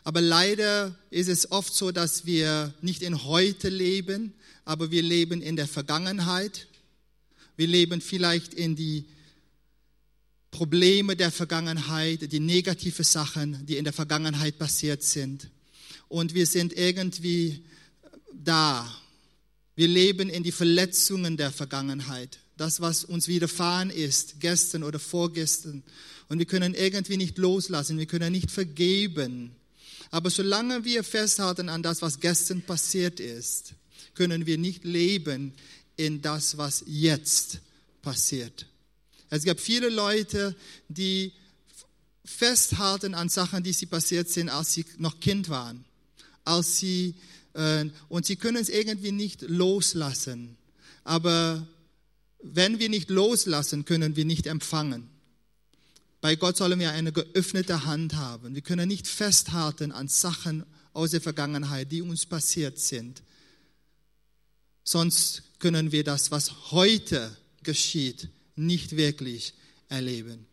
Aber 0.04 0.22
leider 0.22 0.98
ist 1.10 1.30
es 1.30 1.52
oft 1.52 1.74
so, 1.74 1.92
dass 1.92 2.26
wir 2.26 2.74
nicht 2.82 3.02
in 3.02 3.24
heute 3.24 3.70
leben, 3.70 4.34
aber 4.66 4.92
wir 4.92 5.04
leben 5.04 5.42
in 5.42 5.56
der 5.56 5.68
Vergangenheit. 5.68 6.68
Wir 7.56 7.68
leben 7.68 8.02
vielleicht 8.02 8.54
in 8.54 8.76
die 8.76 9.06
Probleme 10.52 11.16
der 11.16 11.32
Vergangenheit, 11.32 12.32
die 12.32 12.40
negative 12.40 13.04
Sachen, 13.04 13.66
die 13.66 13.78
in 13.78 13.84
der 13.84 13.94
Vergangenheit 13.94 14.58
passiert 14.58 15.04
sind. 15.04 15.50
Und 16.08 16.34
wir 16.34 16.46
sind 16.46 16.74
irgendwie 16.74 17.64
da. 18.32 18.92
Wir 19.76 19.88
leben 19.88 20.30
in 20.30 20.44
die 20.44 20.52
Verletzungen 20.52 21.38
der 21.38 21.52
Vergangenheit. 21.52 22.40
Das, 22.58 22.82
was 22.82 23.04
uns 23.04 23.28
widerfahren 23.28 23.90
ist, 23.90 24.40
gestern 24.40 24.84
oder 24.84 25.00
vorgestern. 25.00 25.84
Und 26.30 26.40
wir 26.40 26.46
können 26.46 26.74
irgendwie 26.74 27.18
nicht 27.18 27.38
loslassen, 27.38 27.98
wir 27.98 28.06
können 28.06 28.32
nicht 28.32 28.52
vergeben. 28.52 29.56
Aber 30.12 30.30
solange 30.30 30.86
wir 30.86 31.04
festhalten 31.04 31.70
an 31.70 31.82
das, 31.82 32.02
was 32.02 32.20
gestern 32.20 32.62
passiert 32.62 33.20
ist, 33.20 33.74
können 34.14 34.46
wir 34.46 34.58
nicht 34.58 34.84
leben 34.84 35.54
in 35.98 36.22
das, 36.22 36.58
was 36.58 36.84
jetzt 36.86 37.60
passiert. 38.02 38.68
Es 39.30 39.44
gab 39.44 39.60
viele 39.60 39.90
Leute, 39.90 40.56
die 40.90 41.32
festhalten 42.24 43.16
an 43.16 43.30
Sachen, 43.30 43.64
die 43.64 43.74
sie 43.74 43.88
passiert 43.88 44.30
sind, 44.30 44.50
als 44.50 44.74
sie 44.74 44.86
noch 44.98 45.20
Kind 45.20 45.50
waren. 45.50 45.86
Als 46.46 46.78
sie, 46.78 47.16
äh, 47.54 47.86
und 48.10 48.26
sie 48.26 48.36
können 48.36 48.58
es 48.58 48.70
irgendwie 48.70 49.12
nicht 49.12 49.42
loslassen. 49.42 50.58
Aber 51.04 51.68
wenn 52.44 52.80
wir 52.80 52.90
nicht 52.90 53.10
loslassen, 53.10 53.86
können 53.86 54.16
wir 54.16 54.26
nicht 54.26 54.48
empfangen. 54.48 55.10
Bei 56.22 56.36
Gott 56.36 56.58
sollen 56.58 56.80
wir 56.80 56.92
eine 56.92 57.12
geöffnete 57.12 57.86
Hand 57.86 58.16
haben. 58.16 58.54
Wir 58.56 58.62
können 58.62 58.88
nicht 58.88 59.08
festhalten 59.08 59.92
an 59.92 60.08
Sachen 60.08 60.66
aus 60.94 61.12
der 61.12 61.22
Vergangenheit, 61.22 61.92
die 61.92 62.02
uns 62.02 62.26
passiert 62.26 62.80
sind. 62.80 63.24
Sonst 64.84 65.44
können 65.60 65.92
wir 65.92 66.04
das, 66.04 66.32
was 66.32 66.72
heute 66.72 67.36
geschieht, 67.64 68.30
nicht 68.56 68.96
wirklich 68.98 69.54
erleben. 69.90 70.46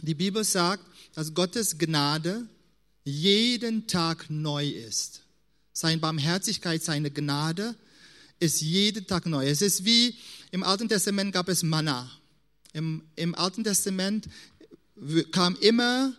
Die 0.00 0.14
Bibel 0.14 0.44
sagt, 0.44 0.84
dass 1.14 1.34
Gottes 1.34 1.78
Gnade 1.78 2.46
jeden 3.04 3.86
Tag 3.86 4.28
neu 4.28 4.68
ist. 4.68 5.22
Seine 5.72 5.98
Barmherzigkeit, 5.98 6.82
seine 6.82 7.10
Gnade 7.10 7.74
ist 8.38 8.60
jeden 8.60 9.06
Tag 9.06 9.26
neu. 9.26 9.46
Es 9.46 9.62
ist 9.62 9.84
wie 9.84 10.14
im 10.50 10.62
Alten 10.62 10.88
Testament 10.88 11.32
gab 11.32 11.48
es 11.48 11.62
Manna. 11.62 12.10
Im, 12.72 13.02
im 13.16 13.34
Alten 13.34 13.64
Testament 13.64 14.28
kam 15.32 15.56
immer 15.60 16.14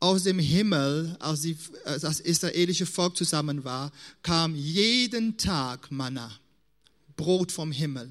aus 0.00 0.24
dem 0.24 0.38
Himmel, 0.38 1.16
als, 1.18 1.42
die, 1.42 1.56
als 1.84 2.02
das 2.02 2.20
israelische 2.20 2.86
Volk 2.86 3.16
zusammen 3.16 3.64
war, 3.64 3.92
kam 4.22 4.54
jeden 4.54 5.36
Tag 5.36 5.90
Manna, 5.90 6.30
Brot 7.16 7.50
vom 7.50 7.72
Himmel. 7.72 8.08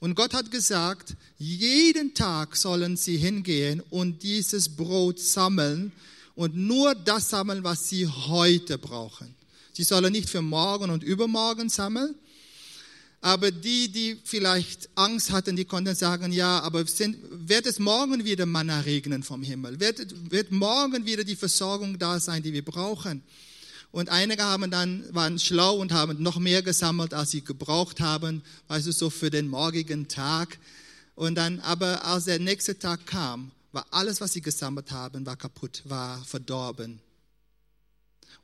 Und 0.00 0.14
Gott 0.14 0.34
hat 0.34 0.50
gesagt, 0.50 1.16
jeden 1.38 2.14
Tag 2.14 2.56
sollen 2.56 2.96
sie 2.96 3.16
hingehen 3.16 3.82
und 3.90 4.22
dieses 4.22 4.68
Brot 4.68 5.18
sammeln 5.18 5.92
und 6.34 6.54
nur 6.54 6.94
das 6.94 7.30
sammeln, 7.30 7.64
was 7.64 7.88
sie 7.88 8.06
heute 8.06 8.78
brauchen. 8.78 9.34
Sie 9.72 9.84
sollen 9.84 10.12
nicht 10.12 10.28
für 10.28 10.42
morgen 10.42 10.90
und 10.90 11.02
übermorgen 11.02 11.68
sammeln, 11.68 12.14
aber 13.26 13.50
die, 13.50 13.88
die 13.90 14.20
vielleicht 14.22 14.88
Angst 14.94 15.32
hatten, 15.32 15.56
die 15.56 15.64
konnten 15.64 15.96
sagen, 15.96 16.30
ja, 16.30 16.60
aber 16.60 16.86
sind, 16.86 17.18
wird 17.28 17.66
es 17.66 17.80
morgen 17.80 18.24
wieder 18.24 18.46
Manna 18.46 18.78
regnen 18.82 19.24
vom 19.24 19.42
Himmel? 19.42 19.80
Wird, 19.80 20.30
wird 20.30 20.52
morgen 20.52 21.06
wieder 21.06 21.24
die 21.24 21.34
Versorgung 21.34 21.98
da 21.98 22.20
sein, 22.20 22.44
die 22.44 22.52
wir 22.52 22.64
brauchen? 22.64 23.24
Und 23.90 24.10
einige 24.10 24.44
haben 24.44 24.70
dann, 24.70 25.04
waren 25.12 25.40
schlau 25.40 25.74
und 25.74 25.92
haben 25.92 26.22
noch 26.22 26.38
mehr 26.38 26.62
gesammelt, 26.62 27.14
als 27.14 27.32
sie 27.32 27.42
gebraucht 27.42 27.98
haben, 27.98 28.44
weißt 28.68 28.86
du, 28.86 28.92
so 28.92 29.10
für 29.10 29.28
den 29.28 29.48
morgigen 29.48 30.06
Tag. 30.06 30.56
Und 31.16 31.34
dann, 31.34 31.58
aber 31.58 32.04
als 32.04 32.26
der 32.26 32.38
nächste 32.38 32.78
Tag 32.78 33.06
kam, 33.06 33.50
war 33.72 33.86
alles, 33.90 34.20
was 34.20 34.34
sie 34.34 34.40
gesammelt 34.40 34.92
haben, 34.92 35.26
war 35.26 35.36
kaputt, 35.36 35.82
war 35.86 36.24
verdorben. 36.24 37.00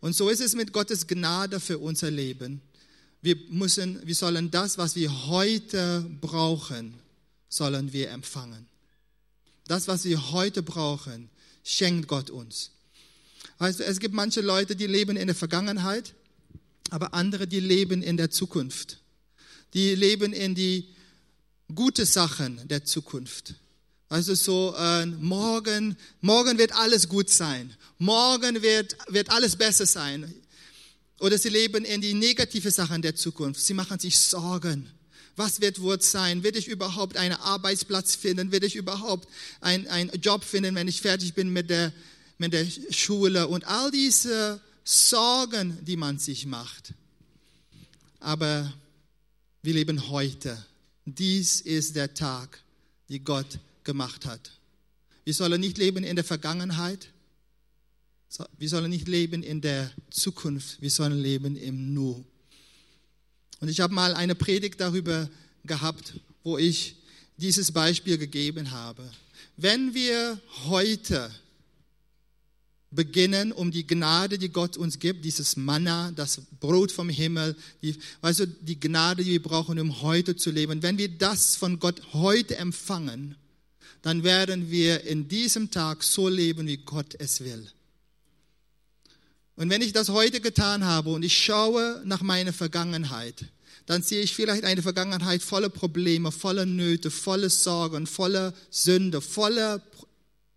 Und 0.01 0.16
so 0.16 0.28
ist 0.28 0.41
es 0.41 0.57
mit 0.57 0.72
Gottes 0.72 1.07
Gnade 1.07 1.61
für 1.61 1.78
unser 1.78 2.11
Leben. 2.11 2.61
Wir 3.23 3.37
müssen, 3.49 4.05
wir 4.05 4.16
sollen 4.16 4.51
das, 4.51 4.79
was 4.79 4.97
wir 4.97 5.29
heute 5.29 6.05
brauchen, 6.20 6.95
sollen 7.49 7.93
wir 7.93 8.11
empfangen. 8.11 8.66
Das, 9.68 9.87
was 9.87 10.05
wir 10.05 10.33
heute 10.33 10.62
brauchen, 10.62 11.31
schenkt 11.62 12.09
Gott 12.09 12.31
uns. 12.31 12.73
Du, 13.59 13.64
es 13.64 14.01
gibt 14.01 14.14
manche 14.14 14.41
Leute, 14.41 14.75
die 14.75 14.89
leben 14.89 15.16
in 15.16 15.29
der 15.29 15.37
Vergangenheit, 15.37 16.14
aber 16.91 17.14
andere, 17.14 17.47
die 17.47 17.61
leben 17.61 18.03
in 18.03 18.16
der 18.16 18.31
Zukunft. 18.31 18.99
Die 19.73 19.95
leben 19.95 20.33
in 20.33 20.57
die 20.57 20.89
gute 21.73 22.05
Sachen 22.07 22.66
der 22.66 22.85
Zukunft. 22.85 23.55
Du, 24.09 24.20
so, 24.35 24.75
äh, 24.77 25.07
morgen, 25.07 25.97
morgen 26.20 26.59
wird 26.59 26.73
alles 26.73 27.09
gut 27.09 27.31
sein. 27.31 27.75
Morgen 27.99 28.61
wird, 28.62 28.97
wird 29.09 29.31
alles 29.31 29.57
besser 29.57 29.87
sein. 29.87 30.35
Oder 31.23 31.39
sie 31.39 31.51
leben 31.51 31.85
in 31.85 32.01
die 32.01 32.14
negative 32.14 32.73
Sachen 32.73 33.01
der 33.01 33.14
Zukunft. 33.14 33.61
Sie 33.61 33.75
machen 33.75 34.01
sich 34.01 34.18
Sorgen. 34.18 34.91
Was 35.37 35.61
wird 35.61 35.81
wohl 35.81 36.03
sein? 36.03 36.43
Wird 36.43 36.57
ich 36.57 36.66
überhaupt 36.66 37.16
einen 37.16 37.37
Arbeitsplatz 37.37 38.16
finden? 38.16 38.51
Wird 38.51 38.64
ich 38.64 38.75
überhaupt 38.75 39.29
einen 39.61 40.11
Job 40.20 40.43
finden, 40.43 40.75
wenn 40.75 40.89
ich 40.89 41.01
fertig 41.01 41.35
bin 41.35 41.53
mit 41.53 41.70
der, 41.70 41.93
mit 42.39 42.53
der 42.53 42.66
Schule 42.91 43.47
und 43.47 43.64
all 43.68 43.93
diese 43.93 44.61
Sorgen, 44.83 45.79
die 45.83 45.97
man 45.97 46.18
sich 46.18 46.45
macht. 46.45 46.93
Aber 48.18 48.73
wir 49.62 49.75
leben 49.75 50.09
heute. 50.09 50.66
Dies 51.05 51.61
ist 51.61 51.95
der 51.95 52.14
Tag, 52.14 52.64
den 53.09 53.23
Gott 53.23 53.61
gemacht 53.85 54.27
hat. 54.27 54.51
Wir 55.23 55.35
sollen 55.35 55.61
nicht 55.61 55.79
leben 55.79 56.03
in 56.03 56.16
der 56.16 56.25
Vergangenheit. 56.25 57.11
Wir 58.59 58.68
sollen 58.68 58.91
nicht 58.91 59.09
leben 59.09 59.43
in 59.43 59.61
der 59.61 59.91
Zukunft. 60.11 60.80
Wir 60.80 60.91
sollen 60.91 61.18
leben 61.18 61.57
im 61.57 61.93
Nu. 61.93 62.24
Und 63.61 63.68
ich 63.68 63.80
habe 63.80 63.95
mal 63.95 64.14
eine 64.14 64.35
Predigt 64.35 64.80
darüber 64.80 65.28
gehabt, 65.64 66.14
wo 66.43 66.59
ich 66.59 66.97
dieses 67.37 67.72
Beispiel 67.72 68.18
gegeben 68.18 68.70
habe. 68.70 69.09
Wenn 69.57 69.95
wir 69.95 70.41
heute 70.64 71.30
beginnen, 72.91 73.53
um 73.53 73.70
die 73.70 73.87
Gnade, 73.87 74.39
die 74.39 74.51
Gott 74.51 74.76
uns 74.76 74.99
gibt, 74.99 75.24
dieses 75.24 75.57
Manna, 75.57 76.12
das 76.12 76.43
Brot 76.61 76.93
vom 76.93 77.09
Himmel, 77.09 77.57
die, 77.83 77.97
du, 78.22 78.47
die 78.47 78.78
Gnade, 78.78 79.24
die 79.24 79.33
wir 79.33 79.43
brauchen, 79.43 79.78
um 79.78 80.03
heute 80.03 80.37
zu 80.37 80.51
leben. 80.51 80.83
Wenn 80.83 80.99
wir 80.99 81.09
das 81.09 81.57
von 81.57 81.78
Gott 81.78 82.01
heute 82.12 82.57
empfangen, 82.57 83.37
dann 84.03 84.24
werden 84.24 84.70
wir 84.70 85.05
in 85.05 85.28
diesem 85.28 85.70
Tag 85.70 86.03
so 86.03 86.28
leben, 86.28 86.66
wie 86.66 86.78
Gott 86.78 87.14
es 87.18 87.43
will. 87.43 87.66
Und 89.57 89.70
wenn 89.70 89.82
ich 89.82 89.92
das 89.92 90.09
heute 90.09 90.40
getan 90.40 90.84
habe 90.84 91.11
und 91.11 91.22
ich 91.22 91.36
schaue 91.36 92.00
nach 92.05 92.22
meiner 92.22 92.53
Vergangenheit, 92.53 93.44
dann 93.86 94.03
sehe 94.03 94.22
ich 94.22 94.34
vielleicht 94.34 94.64
eine 94.64 94.82
Vergangenheit 94.82 95.42
voller 95.42 95.68
Probleme, 95.68 96.32
voller 96.32 96.66
Nöte, 96.66 97.11
voller 97.11 97.50
Sorgen, 97.50 98.07
voller 98.07 98.55
Sünde, 98.70 99.20
voller 99.20 99.82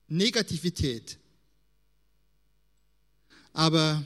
Negativität. 0.07 1.17
Aber 3.53 4.05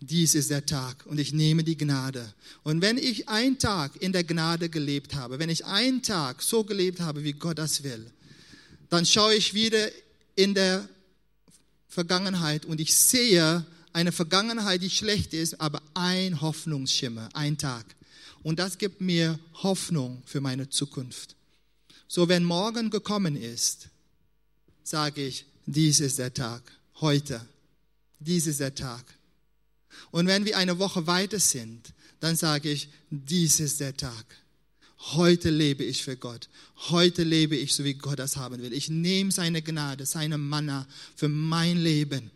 dies 0.00 0.34
ist 0.34 0.50
der 0.50 0.64
Tag 0.64 1.06
und 1.06 1.18
ich 1.18 1.32
nehme 1.32 1.64
die 1.64 1.76
Gnade. 1.76 2.32
Und 2.62 2.82
wenn 2.82 2.98
ich 2.98 3.28
einen 3.28 3.58
Tag 3.58 4.00
in 4.00 4.12
der 4.12 4.22
Gnade 4.22 4.68
gelebt 4.68 5.14
habe, 5.14 5.38
wenn 5.38 5.50
ich 5.50 5.64
einen 5.64 6.02
Tag 6.02 6.42
so 6.42 6.62
gelebt 6.62 7.00
habe, 7.00 7.24
wie 7.24 7.32
Gott 7.32 7.58
das 7.58 7.82
will, 7.82 8.10
dann 8.90 9.04
schaue 9.04 9.34
ich 9.34 9.54
wieder 9.54 9.88
in 10.36 10.54
der 10.54 10.88
Vergangenheit 11.88 12.64
und 12.64 12.80
ich 12.80 12.94
sehe 12.94 13.64
eine 13.92 14.12
Vergangenheit, 14.12 14.82
die 14.82 14.90
schlecht 14.90 15.34
ist, 15.34 15.60
aber 15.60 15.82
ein 15.94 16.40
Hoffnungsschimmer, 16.40 17.30
ein 17.32 17.58
Tag. 17.58 17.84
Und 18.42 18.58
das 18.58 18.78
gibt 18.78 19.00
mir 19.00 19.38
Hoffnung 19.54 20.22
für 20.24 20.40
meine 20.40 20.68
Zukunft. 20.68 21.34
So, 22.06 22.28
wenn 22.28 22.44
morgen 22.44 22.90
gekommen 22.90 23.36
ist, 23.36 23.88
sage 24.82 25.26
ich, 25.26 25.46
dies 25.66 26.00
ist 26.00 26.18
der 26.18 26.32
Tag, 26.32 26.62
heute, 27.00 27.44
dies 28.20 28.46
ist 28.46 28.60
der 28.60 28.74
Tag. 28.74 29.04
Und 30.10 30.26
wenn 30.26 30.44
wir 30.44 30.56
eine 30.56 30.78
Woche 30.78 31.06
weiter 31.06 31.40
sind, 31.40 31.92
dann 32.20 32.36
sage 32.36 32.70
ich, 32.70 32.88
dies 33.10 33.60
ist 33.60 33.80
der 33.80 33.96
Tag. 33.96 34.24
Heute 34.98 35.50
lebe 35.50 35.84
ich 35.84 36.02
für 36.02 36.16
Gott. 36.16 36.48
Heute 36.90 37.22
lebe 37.22 37.56
ich 37.56 37.74
so, 37.74 37.84
wie 37.84 37.94
Gott 37.94 38.18
das 38.18 38.36
haben 38.36 38.60
will. 38.60 38.72
Ich 38.72 38.88
nehme 38.88 39.30
seine 39.30 39.62
Gnade, 39.62 40.06
seine 40.06 40.38
Manna 40.38 40.86
für 41.14 41.28
mein 41.28 41.78
Leben. 41.78 42.30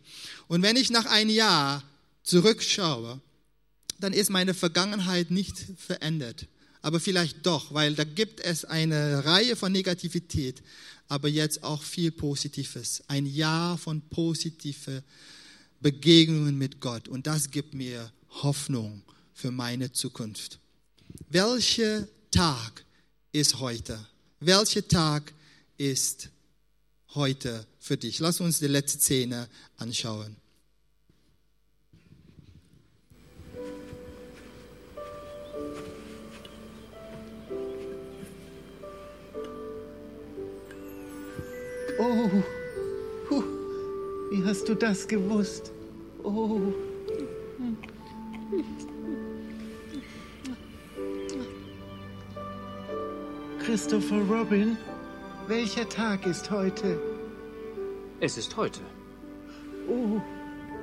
Und 0.47 0.63
wenn 0.63 0.77
ich 0.77 0.91
nach 0.91 1.07
einem 1.07 1.31
Jahr 1.31 1.83
zurückschaue, 2.23 3.21
dann 3.99 4.13
ist 4.13 4.31
meine 4.31 4.55
Vergangenheit 4.55 5.31
nicht 5.31 5.57
verändert. 5.77 6.47
Aber 6.83 6.99
vielleicht 6.99 7.47
doch, 7.47 7.75
weil 7.75 7.95
da 7.95 8.05
gibt 8.05 8.41
es 8.41 8.65
eine 8.65 9.25
Reihe 9.25 9.55
von 9.55 9.71
Negativität, 9.71 10.63
aber 11.09 11.29
jetzt 11.29 11.63
auch 11.63 11.83
viel 11.83 12.11
Positives. 12.11 13.03
Ein 13.07 13.27
Jahr 13.27 13.79
von 13.79 14.01
positiven 14.03 15.03
Begegnungen 15.81 16.59
mit 16.59 16.81
Gott. 16.81 17.09
Und 17.09 17.27
das 17.27 17.51
gibt 17.51 17.75
mir 17.75 18.11
Hoffnung 18.31 19.03
für 19.35 19.51
meine 19.51 19.93
Zukunft. 19.93 20.59
Welcher 21.29 22.07
Tag 22.33 22.87
ist 23.33 23.61
heute? 23.61 23.99
Welcher 24.41 24.89
Tag 24.89 25.35
ist 25.77 26.31
heute 27.15 27.67
für 27.79 27.99
dich? 27.99 28.21
Lass 28.21 28.41
uns 28.41 28.59
die 28.59 28.69
letzte 28.69 28.99
Szene 28.99 29.49
anschauen. 29.77 30.35
Oh, 41.99 42.31
huh. 43.29 43.45
wie 44.31 44.43
hast 44.43 44.67
du 44.67 44.75
das 44.75 45.07
gewusst? 45.07 45.71
Oh. 46.25 46.73
Christopher 53.73 54.21
Robin, 54.29 54.77
welcher 55.47 55.89
Tag 55.89 56.27
ist 56.27 56.51
heute? 56.51 57.01
Es 58.21 58.37
ist 58.37 58.55
heute. 58.55 58.83
Oh, 59.89 60.21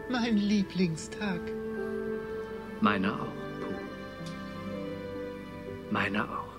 mein 0.09 0.37
Lieblingstag. 0.37 1.39
Meiner 2.81 3.13
auch, 3.13 3.35
Puh. 3.59 3.75
Meiner 5.91 6.23
auch. 6.23 6.49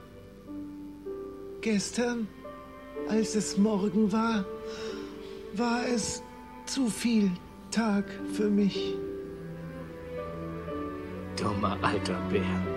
Gestern, 1.63 2.29
als 3.09 3.35
es 3.35 3.59
morgen 3.59 4.13
war, 4.13 4.45
war 5.55 5.85
es 5.85 6.23
zu 6.65 6.89
viel 6.89 7.33
Tag 7.73 8.05
für 8.35 8.49
mich. 8.49 8.95
Dummer 11.37 11.77
alter 11.83 12.21
Bär. 12.31 12.70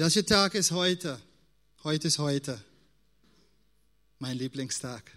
Welcher 0.00 0.24
Tag 0.24 0.54
ist 0.54 0.70
heute? 0.70 1.20
Heute 1.84 2.08
ist 2.08 2.18
heute. 2.18 2.58
Mein 4.18 4.38
Lieblingstag. 4.38 5.10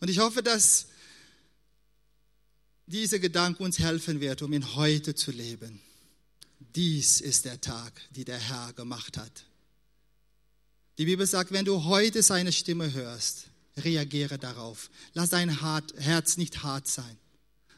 Und 0.00 0.08
ich 0.08 0.18
hoffe, 0.18 0.42
dass 0.42 0.86
dieser 2.86 3.18
Gedanke 3.18 3.62
uns 3.62 3.80
helfen 3.80 4.20
wird, 4.20 4.40
um 4.40 4.50
ihn 4.54 4.76
heute 4.76 5.14
zu 5.14 5.30
leben. 5.30 5.78
Dies 6.74 7.20
ist 7.20 7.44
der 7.44 7.60
Tag, 7.60 7.92
den 8.12 8.24
der 8.24 8.38
Herr 8.38 8.72
gemacht 8.72 9.18
hat. 9.18 9.44
Die 10.96 11.04
Bibel 11.04 11.26
sagt, 11.26 11.52
wenn 11.52 11.66
du 11.66 11.84
heute 11.84 12.22
seine 12.22 12.50
Stimme 12.50 12.94
hörst, 12.94 13.48
reagiere 13.76 14.38
darauf. 14.38 14.88
Lass 15.12 15.28
dein 15.28 15.60
Herz 15.60 16.38
nicht 16.38 16.62
hart 16.62 16.88
sein, 16.88 17.18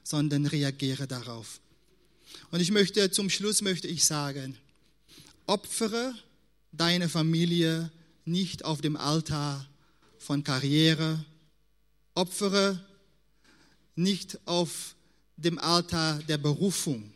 sondern 0.04 0.46
reagiere 0.46 1.08
darauf. 1.08 1.60
Und 2.52 2.60
ich 2.60 2.70
möchte, 2.70 3.10
zum 3.10 3.30
Schluss 3.30 3.62
möchte 3.62 3.88
ich 3.88 4.04
sagen, 4.04 4.56
opfere 5.48 6.14
deine 6.72 7.08
Familie 7.08 7.90
nicht 8.24 8.64
auf 8.64 8.80
dem 8.80 8.96
Altar 8.96 9.66
von 10.18 10.44
Karriere, 10.44 11.24
opfere 12.14 12.84
nicht 13.96 14.38
auf 14.44 14.94
dem 15.36 15.58
Altar 15.58 16.18
der 16.24 16.38
Berufung, 16.38 17.12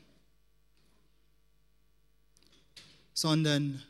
sondern 3.13 3.83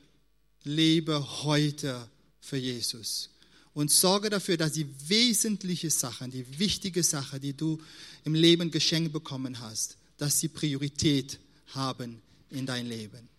lebe 0.65 1.45
heute 1.45 2.09
für 2.41 2.57
Jesus 2.57 3.31
und 3.75 3.91
sorge 3.91 4.29
dafür, 4.29 4.57
dass 4.57 4.73
die 4.73 4.89
wesentlichen 5.09 5.91
Sachen, 5.91 6.31
die 6.31 6.59
wichtige 6.59 7.03
Sachen, 7.03 7.41
die 7.41 7.57
du 7.57 7.81
im 8.25 8.35
Leben 8.35 8.71
geschenkt 8.71 9.13
bekommen 9.13 9.61
hast, 9.61 9.97
dass 10.19 10.41
sie 10.41 10.49
Priorität 10.49 11.39
haben 11.69 12.21
in 12.51 12.67
dein 12.67 12.87
Leben. 12.87 13.32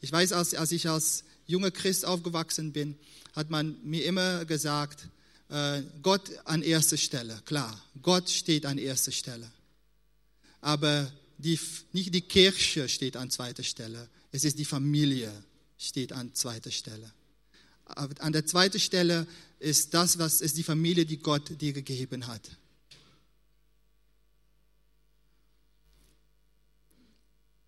Ich 0.00 0.12
weiß, 0.12 0.32
als, 0.32 0.54
als 0.54 0.72
ich 0.72 0.88
als 0.88 1.24
junger 1.46 1.70
Christ 1.70 2.04
aufgewachsen 2.04 2.72
bin, 2.72 2.96
hat 3.34 3.50
man 3.50 3.76
mir 3.82 4.04
immer 4.04 4.44
gesagt, 4.44 5.08
äh, 5.48 5.82
Gott 6.02 6.30
an 6.44 6.62
erster 6.62 6.96
Stelle. 6.96 7.40
Klar, 7.44 7.80
Gott 8.02 8.28
steht 8.30 8.66
an 8.66 8.78
erster 8.78 9.12
Stelle. 9.12 9.50
Aber 10.60 11.10
die, 11.38 11.58
nicht 11.92 12.14
die 12.14 12.20
Kirche 12.20 12.88
steht 12.88 13.16
an 13.16 13.30
zweiter 13.30 13.62
Stelle, 13.62 14.08
es 14.32 14.44
ist 14.44 14.58
die 14.58 14.64
Familie 14.64 15.32
steht 15.78 16.12
an 16.12 16.34
zweiter 16.34 16.70
Stelle. 16.70 17.12
An 17.86 18.32
der 18.32 18.44
zweiten 18.44 18.78
Stelle 18.78 19.26
ist 19.58 19.94
das, 19.94 20.18
was 20.18 20.42
ist 20.42 20.58
die 20.58 20.62
Familie, 20.62 21.06
die 21.06 21.16
Gott 21.16 21.60
dir 21.60 21.72
gegeben 21.72 22.26
hat. 22.26 22.42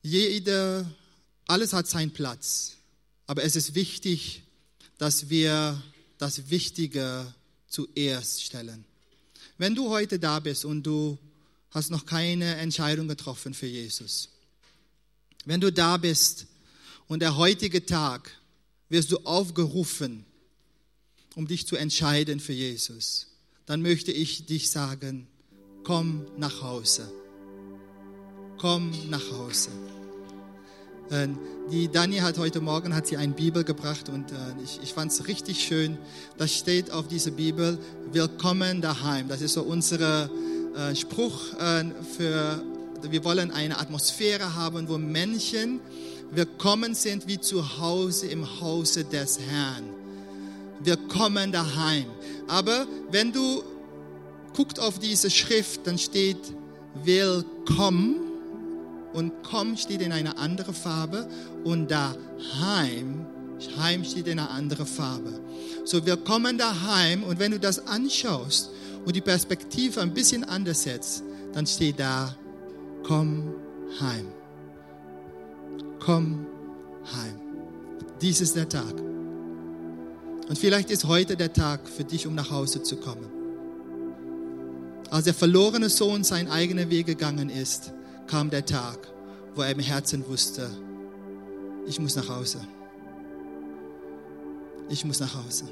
Jeder 0.02 0.90
alles 1.50 1.72
hat 1.72 1.88
seinen 1.88 2.12
Platz. 2.12 2.76
Aber 3.26 3.42
es 3.42 3.56
ist 3.56 3.74
wichtig, 3.74 4.42
dass 4.98 5.28
wir 5.28 5.82
das 6.18 6.50
Wichtige 6.50 7.34
zuerst 7.66 8.42
stellen. 8.44 8.84
Wenn 9.58 9.74
du 9.74 9.90
heute 9.90 10.18
da 10.18 10.40
bist 10.40 10.64
und 10.64 10.84
du 10.84 11.18
hast 11.70 11.90
noch 11.90 12.06
keine 12.06 12.56
Entscheidung 12.56 13.08
getroffen 13.08 13.52
für 13.52 13.66
Jesus, 13.66 14.30
wenn 15.44 15.60
du 15.60 15.72
da 15.72 15.96
bist 15.96 16.46
und 17.08 17.20
der 17.20 17.36
heutige 17.36 17.84
Tag 17.84 18.30
wirst 18.88 19.10
du 19.12 19.18
aufgerufen, 19.18 20.24
um 21.34 21.46
dich 21.46 21.66
zu 21.66 21.76
entscheiden 21.76 22.40
für 22.40 22.52
Jesus, 22.52 23.28
dann 23.66 23.82
möchte 23.82 24.12
ich 24.12 24.46
dich 24.46 24.70
sagen, 24.70 25.26
komm 25.84 26.26
nach 26.36 26.62
Hause. 26.62 27.10
Komm 28.58 28.92
nach 29.08 29.30
Hause. 29.30 29.70
Äh, 31.10 31.28
die 31.70 31.88
Dani 31.88 32.18
hat 32.18 32.38
heute 32.38 32.60
Morgen 32.60 32.94
hat 32.94 33.06
sie 33.06 33.16
eine 33.16 33.32
Bibel 33.32 33.64
gebracht 33.64 34.08
und 34.08 34.30
äh, 34.30 34.34
ich, 34.62 34.80
ich 34.82 34.92
fand 34.92 35.10
es 35.10 35.26
richtig 35.26 35.62
schön. 35.62 35.98
Da 36.38 36.46
steht 36.46 36.90
auf 36.92 37.08
dieser 37.08 37.32
Bibel, 37.32 37.78
Willkommen 38.12 38.80
daheim. 38.80 39.28
Das 39.28 39.40
ist 39.40 39.54
so 39.54 39.62
unser 39.62 40.30
äh, 40.76 40.94
Spruch 40.94 41.52
äh, 41.58 41.84
für, 42.16 42.62
wir 43.08 43.24
wollen 43.24 43.50
eine 43.50 43.78
Atmosphäre 43.78 44.54
haben, 44.54 44.88
wo 44.88 44.98
Menschen 44.98 45.80
willkommen 46.30 46.94
sind 46.94 47.26
wie 47.26 47.40
zu 47.40 47.78
Hause 47.78 48.28
im 48.28 48.60
Hause 48.60 49.04
des 49.04 49.40
Herrn. 49.40 49.84
Willkommen 50.82 51.50
daheim. 51.50 52.06
Aber 52.46 52.86
wenn 53.10 53.32
du 53.32 53.62
guckst 54.56 54.78
auf 54.78 54.98
diese 55.00 55.30
Schrift, 55.30 55.86
dann 55.86 55.98
steht 55.98 56.38
Willkommen 57.04 58.29
und 59.12 59.32
komm 59.42 59.76
steht 59.76 60.02
in 60.02 60.12
einer 60.12 60.38
anderen 60.38 60.74
Farbe 60.74 61.28
und 61.64 61.90
daheim, 61.90 63.26
heim 63.78 64.04
steht 64.04 64.26
in 64.26 64.38
einer 64.38 64.50
anderen 64.50 64.86
Farbe. 64.86 65.40
So, 65.84 66.04
wir 66.06 66.16
kommen 66.16 66.58
daheim 66.58 67.22
und 67.22 67.38
wenn 67.38 67.52
du 67.52 67.58
das 67.58 67.86
anschaust 67.86 68.70
und 69.04 69.16
die 69.16 69.20
Perspektive 69.20 70.00
ein 70.00 70.14
bisschen 70.14 70.44
anders 70.44 70.82
setzt, 70.82 71.24
dann 71.52 71.66
steht 71.66 71.98
da, 71.98 72.34
komm 73.02 73.54
heim. 74.00 74.26
Komm 75.98 76.46
heim. 77.14 77.40
Dies 78.20 78.40
ist 78.40 78.56
der 78.56 78.68
Tag. 78.68 78.94
Und 80.48 80.58
vielleicht 80.58 80.90
ist 80.90 81.04
heute 81.04 81.36
der 81.36 81.52
Tag 81.52 81.88
für 81.88 82.04
dich, 82.04 82.26
um 82.26 82.34
nach 82.34 82.50
Hause 82.50 82.82
zu 82.82 82.96
kommen. 82.96 83.26
Als 85.10 85.24
der 85.24 85.34
verlorene 85.34 85.88
Sohn 85.88 86.24
seinen 86.24 86.50
eigenen 86.50 86.90
Weg 86.90 87.06
gegangen 87.06 87.50
ist, 87.50 87.92
kam 88.30 88.48
der 88.48 88.64
Tag, 88.64 89.08
wo 89.56 89.62
er 89.62 89.72
im 89.72 89.80
Herzen 89.80 90.24
wusste, 90.28 90.70
ich 91.88 91.98
muss 91.98 92.14
nach 92.14 92.28
Hause. 92.28 92.60
Ich 94.88 95.04
muss 95.04 95.18
nach 95.18 95.34
Hause. 95.34 95.64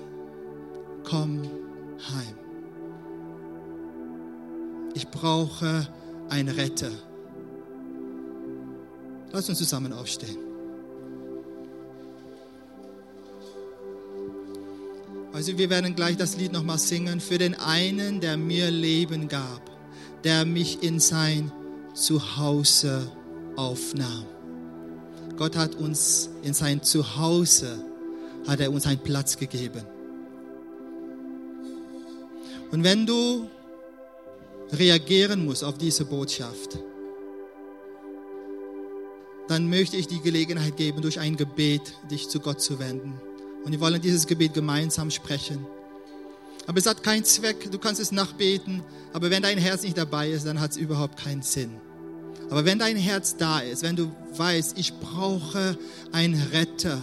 Komm 1.04 1.42
heim. 1.42 2.34
Ich 4.94 5.06
brauche 5.06 5.86
einen 6.28 6.48
Retter. 6.48 6.90
Lass 9.30 9.48
uns 9.48 9.58
zusammen 9.58 9.92
aufstehen. 9.92 10.38
Also 15.32 15.56
wir 15.56 15.70
werden 15.70 15.94
gleich 15.94 16.16
das 16.16 16.36
Lied 16.36 16.52
nochmal 16.52 16.78
singen 16.78 17.20
für 17.20 17.38
den 17.38 17.54
einen, 17.54 18.20
der 18.20 18.36
mir 18.36 18.68
Leben 18.72 19.28
gab, 19.28 19.70
der 20.24 20.44
mich 20.44 20.82
in 20.82 20.98
sein 20.98 21.52
Zuhause 21.98 23.10
aufnahm. 23.56 24.24
Gott 25.36 25.56
hat 25.56 25.74
uns 25.74 26.30
in 26.42 26.54
sein 26.54 26.82
Zuhause, 26.82 27.78
hat 28.46 28.60
er 28.60 28.72
uns 28.72 28.86
einen 28.86 29.00
Platz 29.00 29.36
gegeben. 29.36 29.84
Und 32.70 32.84
wenn 32.84 33.06
du 33.06 33.48
reagieren 34.72 35.44
musst 35.44 35.64
auf 35.64 35.78
diese 35.78 36.04
Botschaft, 36.04 36.78
dann 39.48 39.68
möchte 39.70 39.96
ich 39.96 40.06
die 40.06 40.20
Gelegenheit 40.20 40.76
geben, 40.76 41.00
durch 41.00 41.18
ein 41.18 41.36
Gebet 41.36 41.94
dich 42.10 42.28
zu 42.28 42.38
Gott 42.38 42.60
zu 42.60 42.78
wenden. 42.78 43.18
Und 43.64 43.72
wir 43.72 43.80
wollen 43.80 44.00
dieses 44.00 44.26
Gebet 44.26 44.54
gemeinsam 44.54 45.10
sprechen. 45.10 45.66
Aber 46.66 46.78
es 46.78 46.86
hat 46.86 47.02
keinen 47.02 47.24
Zweck, 47.24 47.70
du 47.70 47.78
kannst 47.78 48.00
es 48.00 48.12
nachbeten, 48.12 48.82
aber 49.14 49.30
wenn 49.30 49.42
dein 49.42 49.56
Herz 49.56 49.82
nicht 49.82 49.96
dabei 49.96 50.30
ist, 50.30 50.46
dann 50.46 50.60
hat 50.60 50.72
es 50.72 50.76
überhaupt 50.76 51.18
keinen 51.18 51.40
Sinn. 51.42 51.80
Aber 52.50 52.64
wenn 52.64 52.78
dein 52.78 52.96
Herz 52.96 53.36
da 53.36 53.60
ist, 53.60 53.82
wenn 53.82 53.96
du 53.96 54.10
weißt, 54.36 54.78
ich 54.78 54.94
brauche 54.94 55.76
einen 56.12 56.40
Retter, 56.52 56.98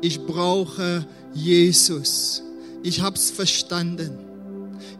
ich 0.00 0.20
brauche 0.20 1.06
Jesus, 1.34 2.42
ich 2.82 3.00
habe 3.00 3.16
es 3.16 3.30
verstanden. 3.30 4.18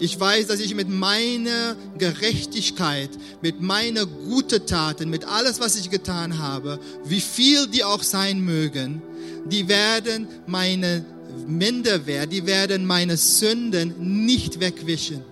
Ich 0.01 0.19
weiß, 0.19 0.47
dass 0.47 0.61
ich 0.61 0.75
mit 0.75 0.89
meiner 0.89 1.75
Gerechtigkeit, 1.99 3.11
mit 3.43 3.61
meiner 3.61 4.07
guten 4.07 4.65
Taten, 4.65 5.11
mit 5.11 5.25
alles, 5.25 5.59
was 5.59 5.77
ich 5.77 5.91
getan 5.91 6.39
habe, 6.39 6.79
wie 7.05 7.21
viel 7.21 7.67
die 7.67 7.83
auch 7.83 8.05
sein 8.05 8.41
mögen, 8.41 9.03
die 9.47 9.67
werden 9.67 10.29
meine 10.47 11.05
Minderwert, 11.49 12.33
die 12.33 12.47
werden 12.47 12.87
meine 12.87 13.17
Sünden 13.17 14.25
nicht 14.25 14.61
wegwischen. 14.61 15.23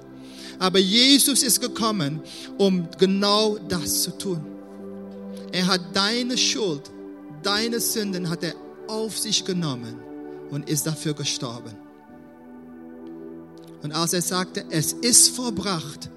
Aber 0.58 0.78
Jesus 0.78 1.42
ist 1.42 1.60
gekommen, 1.60 2.20
um 2.58 2.88
genau 2.98 3.58
das 3.68 4.02
zu 4.02 4.10
tun. 4.18 4.55
Er 5.56 5.68
hat 5.68 5.96
deine 5.96 6.36
Schuld, 6.36 6.90
deine 7.42 7.80
Sünden 7.80 8.28
hat 8.28 8.42
er 8.42 8.54
auf 8.88 9.18
sich 9.18 9.42
genommen 9.42 9.96
und 10.50 10.68
ist 10.68 10.86
dafür 10.86 11.14
gestorben. 11.14 11.74
Und 13.82 13.92
als 13.92 14.12
er 14.12 14.20
sagte, 14.20 14.66
es 14.68 14.92
ist 14.92 15.34
vollbracht, 15.34 16.10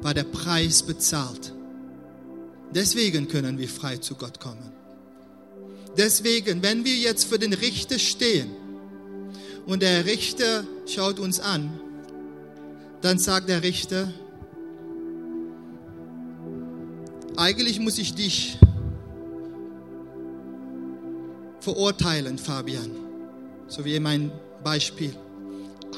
war 0.00 0.14
der 0.14 0.24
Preis 0.24 0.82
bezahlt. 0.82 1.52
Deswegen 2.74 3.28
können 3.28 3.58
wir 3.58 3.68
frei 3.68 3.98
zu 3.98 4.14
Gott 4.14 4.40
kommen. 4.40 4.72
Deswegen, 5.98 6.62
wenn 6.62 6.86
wir 6.86 6.96
jetzt 6.96 7.24
für 7.24 7.38
den 7.38 7.52
Richter 7.52 7.98
stehen 7.98 8.50
und 9.66 9.82
der 9.82 10.06
Richter 10.06 10.64
schaut 10.86 11.20
uns 11.20 11.38
an, 11.38 11.78
dann 13.02 13.18
sagt 13.18 13.50
der 13.50 13.62
Richter, 13.62 14.10
eigentlich 17.36 17.80
muss 17.80 17.98
ich 17.98 18.14
dich 18.14 18.58
verurteilen, 21.60 22.38
Fabian. 22.38 22.90
So 23.68 23.84
wie 23.84 23.94
in 23.94 24.02
meinem 24.02 24.32
Beispiel. 24.62 25.14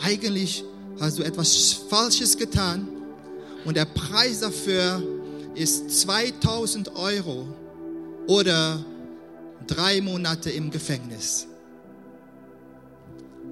Eigentlich 0.03 0.65
hast 1.01 1.19
du 1.19 1.23
etwas 1.23 1.73
Falsches 1.89 2.37
getan 2.37 2.87
und 3.65 3.77
der 3.77 3.87
Preis 3.87 4.41
dafür 4.41 5.03
ist 5.55 5.91
2000 6.01 6.95
Euro 6.97 7.49
oder 8.27 8.85
drei 9.67 10.01
Monate 10.01 10.51
im 10.51 10.71
Gefängnis. 10.71 11.47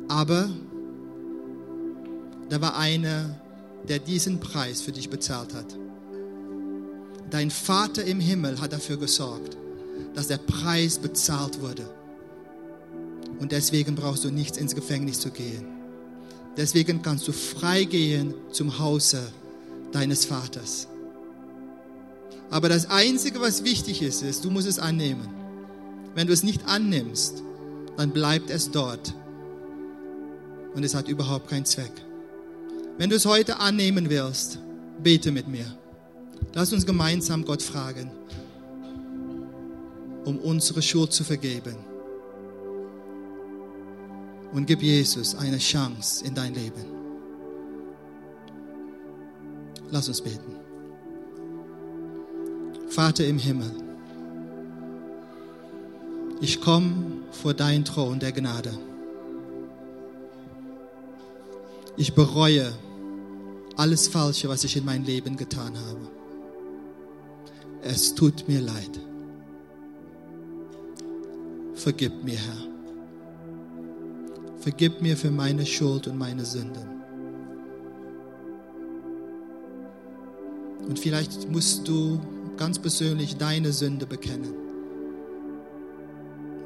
Aber 0.09 0.51
da 2.49 2.61
war 2.61 2.77
einer, 2.77 3.39
der 3.89 3.99
diesen 3.99 4.41
Preis 4.41 4.83
für 4.83 4.93
dich 4.93 5.09
bezahlt 5.09 5.55
hat. 5.55 5.82
Dein 7.33 7.51
Vater 7.51 8.05
im 8.05 8.21
Himmel 8.21 8.61
hat 8.61 8.75
dafür 8.75 8.99
gesorgt, 8.99 9.57
dass 10.15 10.29
der 10.29 10.37
Preis 10.37 10.99
bezahlt 10.99 11.63
wurde. 11.63 11.89
Und 13.41 13.53
deswegen 13.53 13.95
brauchst 13.95 14.25
du 14.25 14.31
nicht 14.31 14.59
ins 14.59 14.75
Gefängnis 14.75 15.19
zu 15.19 15.31
gehen. 15.31 15.65
Deswegen 16.59 17.01
kannst 17.01 17.27
du 17.27 17.33
frei 17.33 17.85
gehen 17.85 18.35
zum 18.53 18.79
Hause 18.79 19.33
deines 19.93 20.27
Vaters. 20.27 20.89
Aber 22.51 22.69
das 22.69 22.91
Einzige, 22.91 23.41
was 23.41 23.65
wichtig 23.65 24.03
ist, 24.03 24.23
ist, 24.23 24.45
du 24.45 24.51
musst 24.51 24.69
es 24.69 24.79
annehmen. 24.79 25.27
Wenn 26.15 26.27
du 26.27 26.35
es 26.35 26.43
nicht 26.43 26.67
annimmst, 26.67 27.43
dann 27.97 28.11
bleibt 28.11 28.51
es 28.51 28.71
dort. 28.71 29.15
Und 30.75 30.85
es 30.85 30.95
hat 30.95 31.09
überhaupt 31.09 31.49
keinen 31.49 31.65
Zweck. 31.65 31.93
Wenn 32.99 33.09
du 33.09 33.17
es 33.17 33.25
heute 33.25 33.59
annehmen 33.59 34.11
willst, 34.11 34.59
bete 35.03 35.33
mit 35.33 35.49
mir. 35.49 35.79
Lass 36.55 36.73
uns 36.73 36.85
gemeinsam 36.85 37.45
Gott 37.45 37.63
fragen, 37.63 38.11
um 40.25 40.39
unsere 40.39 40.83
Schuld 40.83 41.13
zu 41.13 41.25
vergeben. 41.25 41.77
Und 44.53 44.67
gib 44.67 44.83
Jesus 44.83 45.35
eine 45.35 45.57
Chance 45.59 46.25
in 46.27 46.35
dein 46.35 46.55
Leben. 46.55 46.85
Lass 49.91 50.09
uns 50.09 50.21
beten. 50.21 50.57
Vater 52.89 53.27
im 53.27 53.39
Himmel, 53.39 53.71
ich 56.43 56.61
komme 56.61 57.23
vor 57.31 57.55
deinen 57.55 57.85
Thron 57.85 58.19
der 58.19 58.33
Gnade. 58.33 58.77
Ich 61.97 62.15
bereue 62.15 62.73
alles 63.77 64.09
Falsche, 64.09 64.49
was 64.49 64.65
ich 64.65 64.77
in 64.77 64.85
meinem 64.85 65.05
Leben 65.05 65.37
getan 65.37 65.75
habe. 65.79 66.22
Es 67.83 68.15
tut 68.15 68.49
mir 68.49 68.61
leid. 68.61 69.01
Vergib 71.75 72.23
mir, 72.23 72.39
Herr. 72.39 72.69
Vergib 74.61 75.03
mir 75.03 75.17
für 75.17 75.33
meine 75.33 75.67
Schuld 75.67 76.07
und 76.07 76.17
meine 76.17 76.45
Sünden. 76.45 76.87
Und 80.89 80.99
vielleicht 80.99 81.51
musst 81.51 81.89
du 81.89 82.21
ganz 82.57 82.79
persönlich 82.79 83.37
deine 83.37 83.73
Sünde 83.73 84.07
bekennen. 84.07 84.55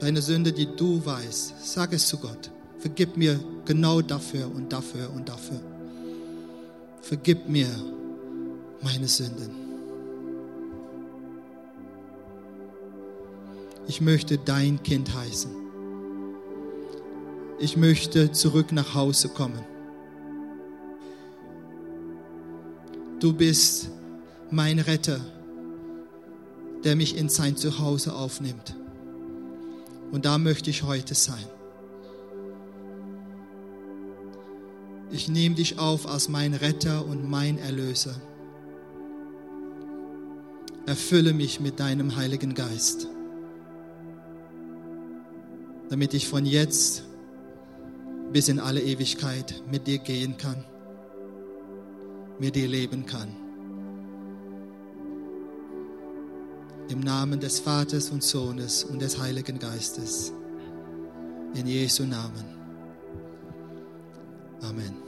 Deine 0.01 0.21
Sünde, 0.21 0.53
die 0.53 0.69
du 0.77 1.05
weißt. 1.05 1.55
Sag 1.63 1.95
es 1.95 2.07
zu 2.07 2.19
Gott. 2.19 2.51
Vergib 2.79 3.17
mir 3.17 3.41
genau 3.65 4.03
dafür 4.03 4.55
und 4.55 4.71
dafür 4.71 5.11
und 5.15 5.27
dafür. 5.27 5.61
Vergib 7.01 7.49
mir 7.49 7.69
meine 8.83 9.09
Sünden. 9.09 9.66
Ich 13.89 14.01
möchte 14.01 14.39
dein 14.39 14.83
Kind 14.83 15.15
heißen. 15.15 15.51
Ich 17.59 17.77
möchte 17.77 18.33
zurück 18.33 18.73
nach 18.73 18.95
Hause 18.95 19.29
kommen. 19.29 19.65
Du 23.21 23.33
bist 23.33 23.91
mein 24.51 24.79
Retter, 24.79 25.21
der 26.85 26.97
mich 26.97 27.17
in 27.17 27.29
sein 27.29 27.57
Zuhause 27.57 28.15
aufnimmt. 28.15 28.77
Und 30.13 30.25
da 30.25 30.39
möchte 30.39 30.69
ich 30.71 30.83
heute 30.83 31.15
sein. 31.15 31.45
Ich 35.11 35.29
nehme 35.29 35.55
dich 35.55 35.79
auf 35.79 36.09
als 36.09 36.29
mein 36.29 36.55
Retter 36.55 37.07
und 37.07 37.29
mein 37.29 37.59
Erlöser. 37.59 38.15
Erfülle 40.85 41.33
mich 41.33 41.59
mit 41.61 41.81
deinem 41.81 42.17
Heiligen 42.17 42.55
Geist, 42.55 43.09
damit 45.89 46.15
ich 46.15 46.29
von 46.29 46.45
jetzt 46.45 47.05
bis 48.33 48.49
in 48.49 48.59
alle 48.59 48.81
Ewigkeit 48.81 49.63
mit 49.71 49.87
dir 49.87 49.99
gehen 49.99 50.37
kann, 50.37 50.65
mit 52.39 52.57
dir 52.57 52.69
leben 52.69 53.07
kann. 53.07 53.29
Im 56.89 57.01
Namen 57.01 57.41
des 57.41 57.59
Vaters 57.61 58.11
und 58.11 58.23
Sohnes 58.23 58.85
und 58.85 59.01
des 59.03 59.19
Heiligen 59.19 59.59
Geistes. 59.59 60.33
In 61.55 61.67
Jesu 61.67 62.05
Namen. 62.05 62.45
Amen. 64.63 65.06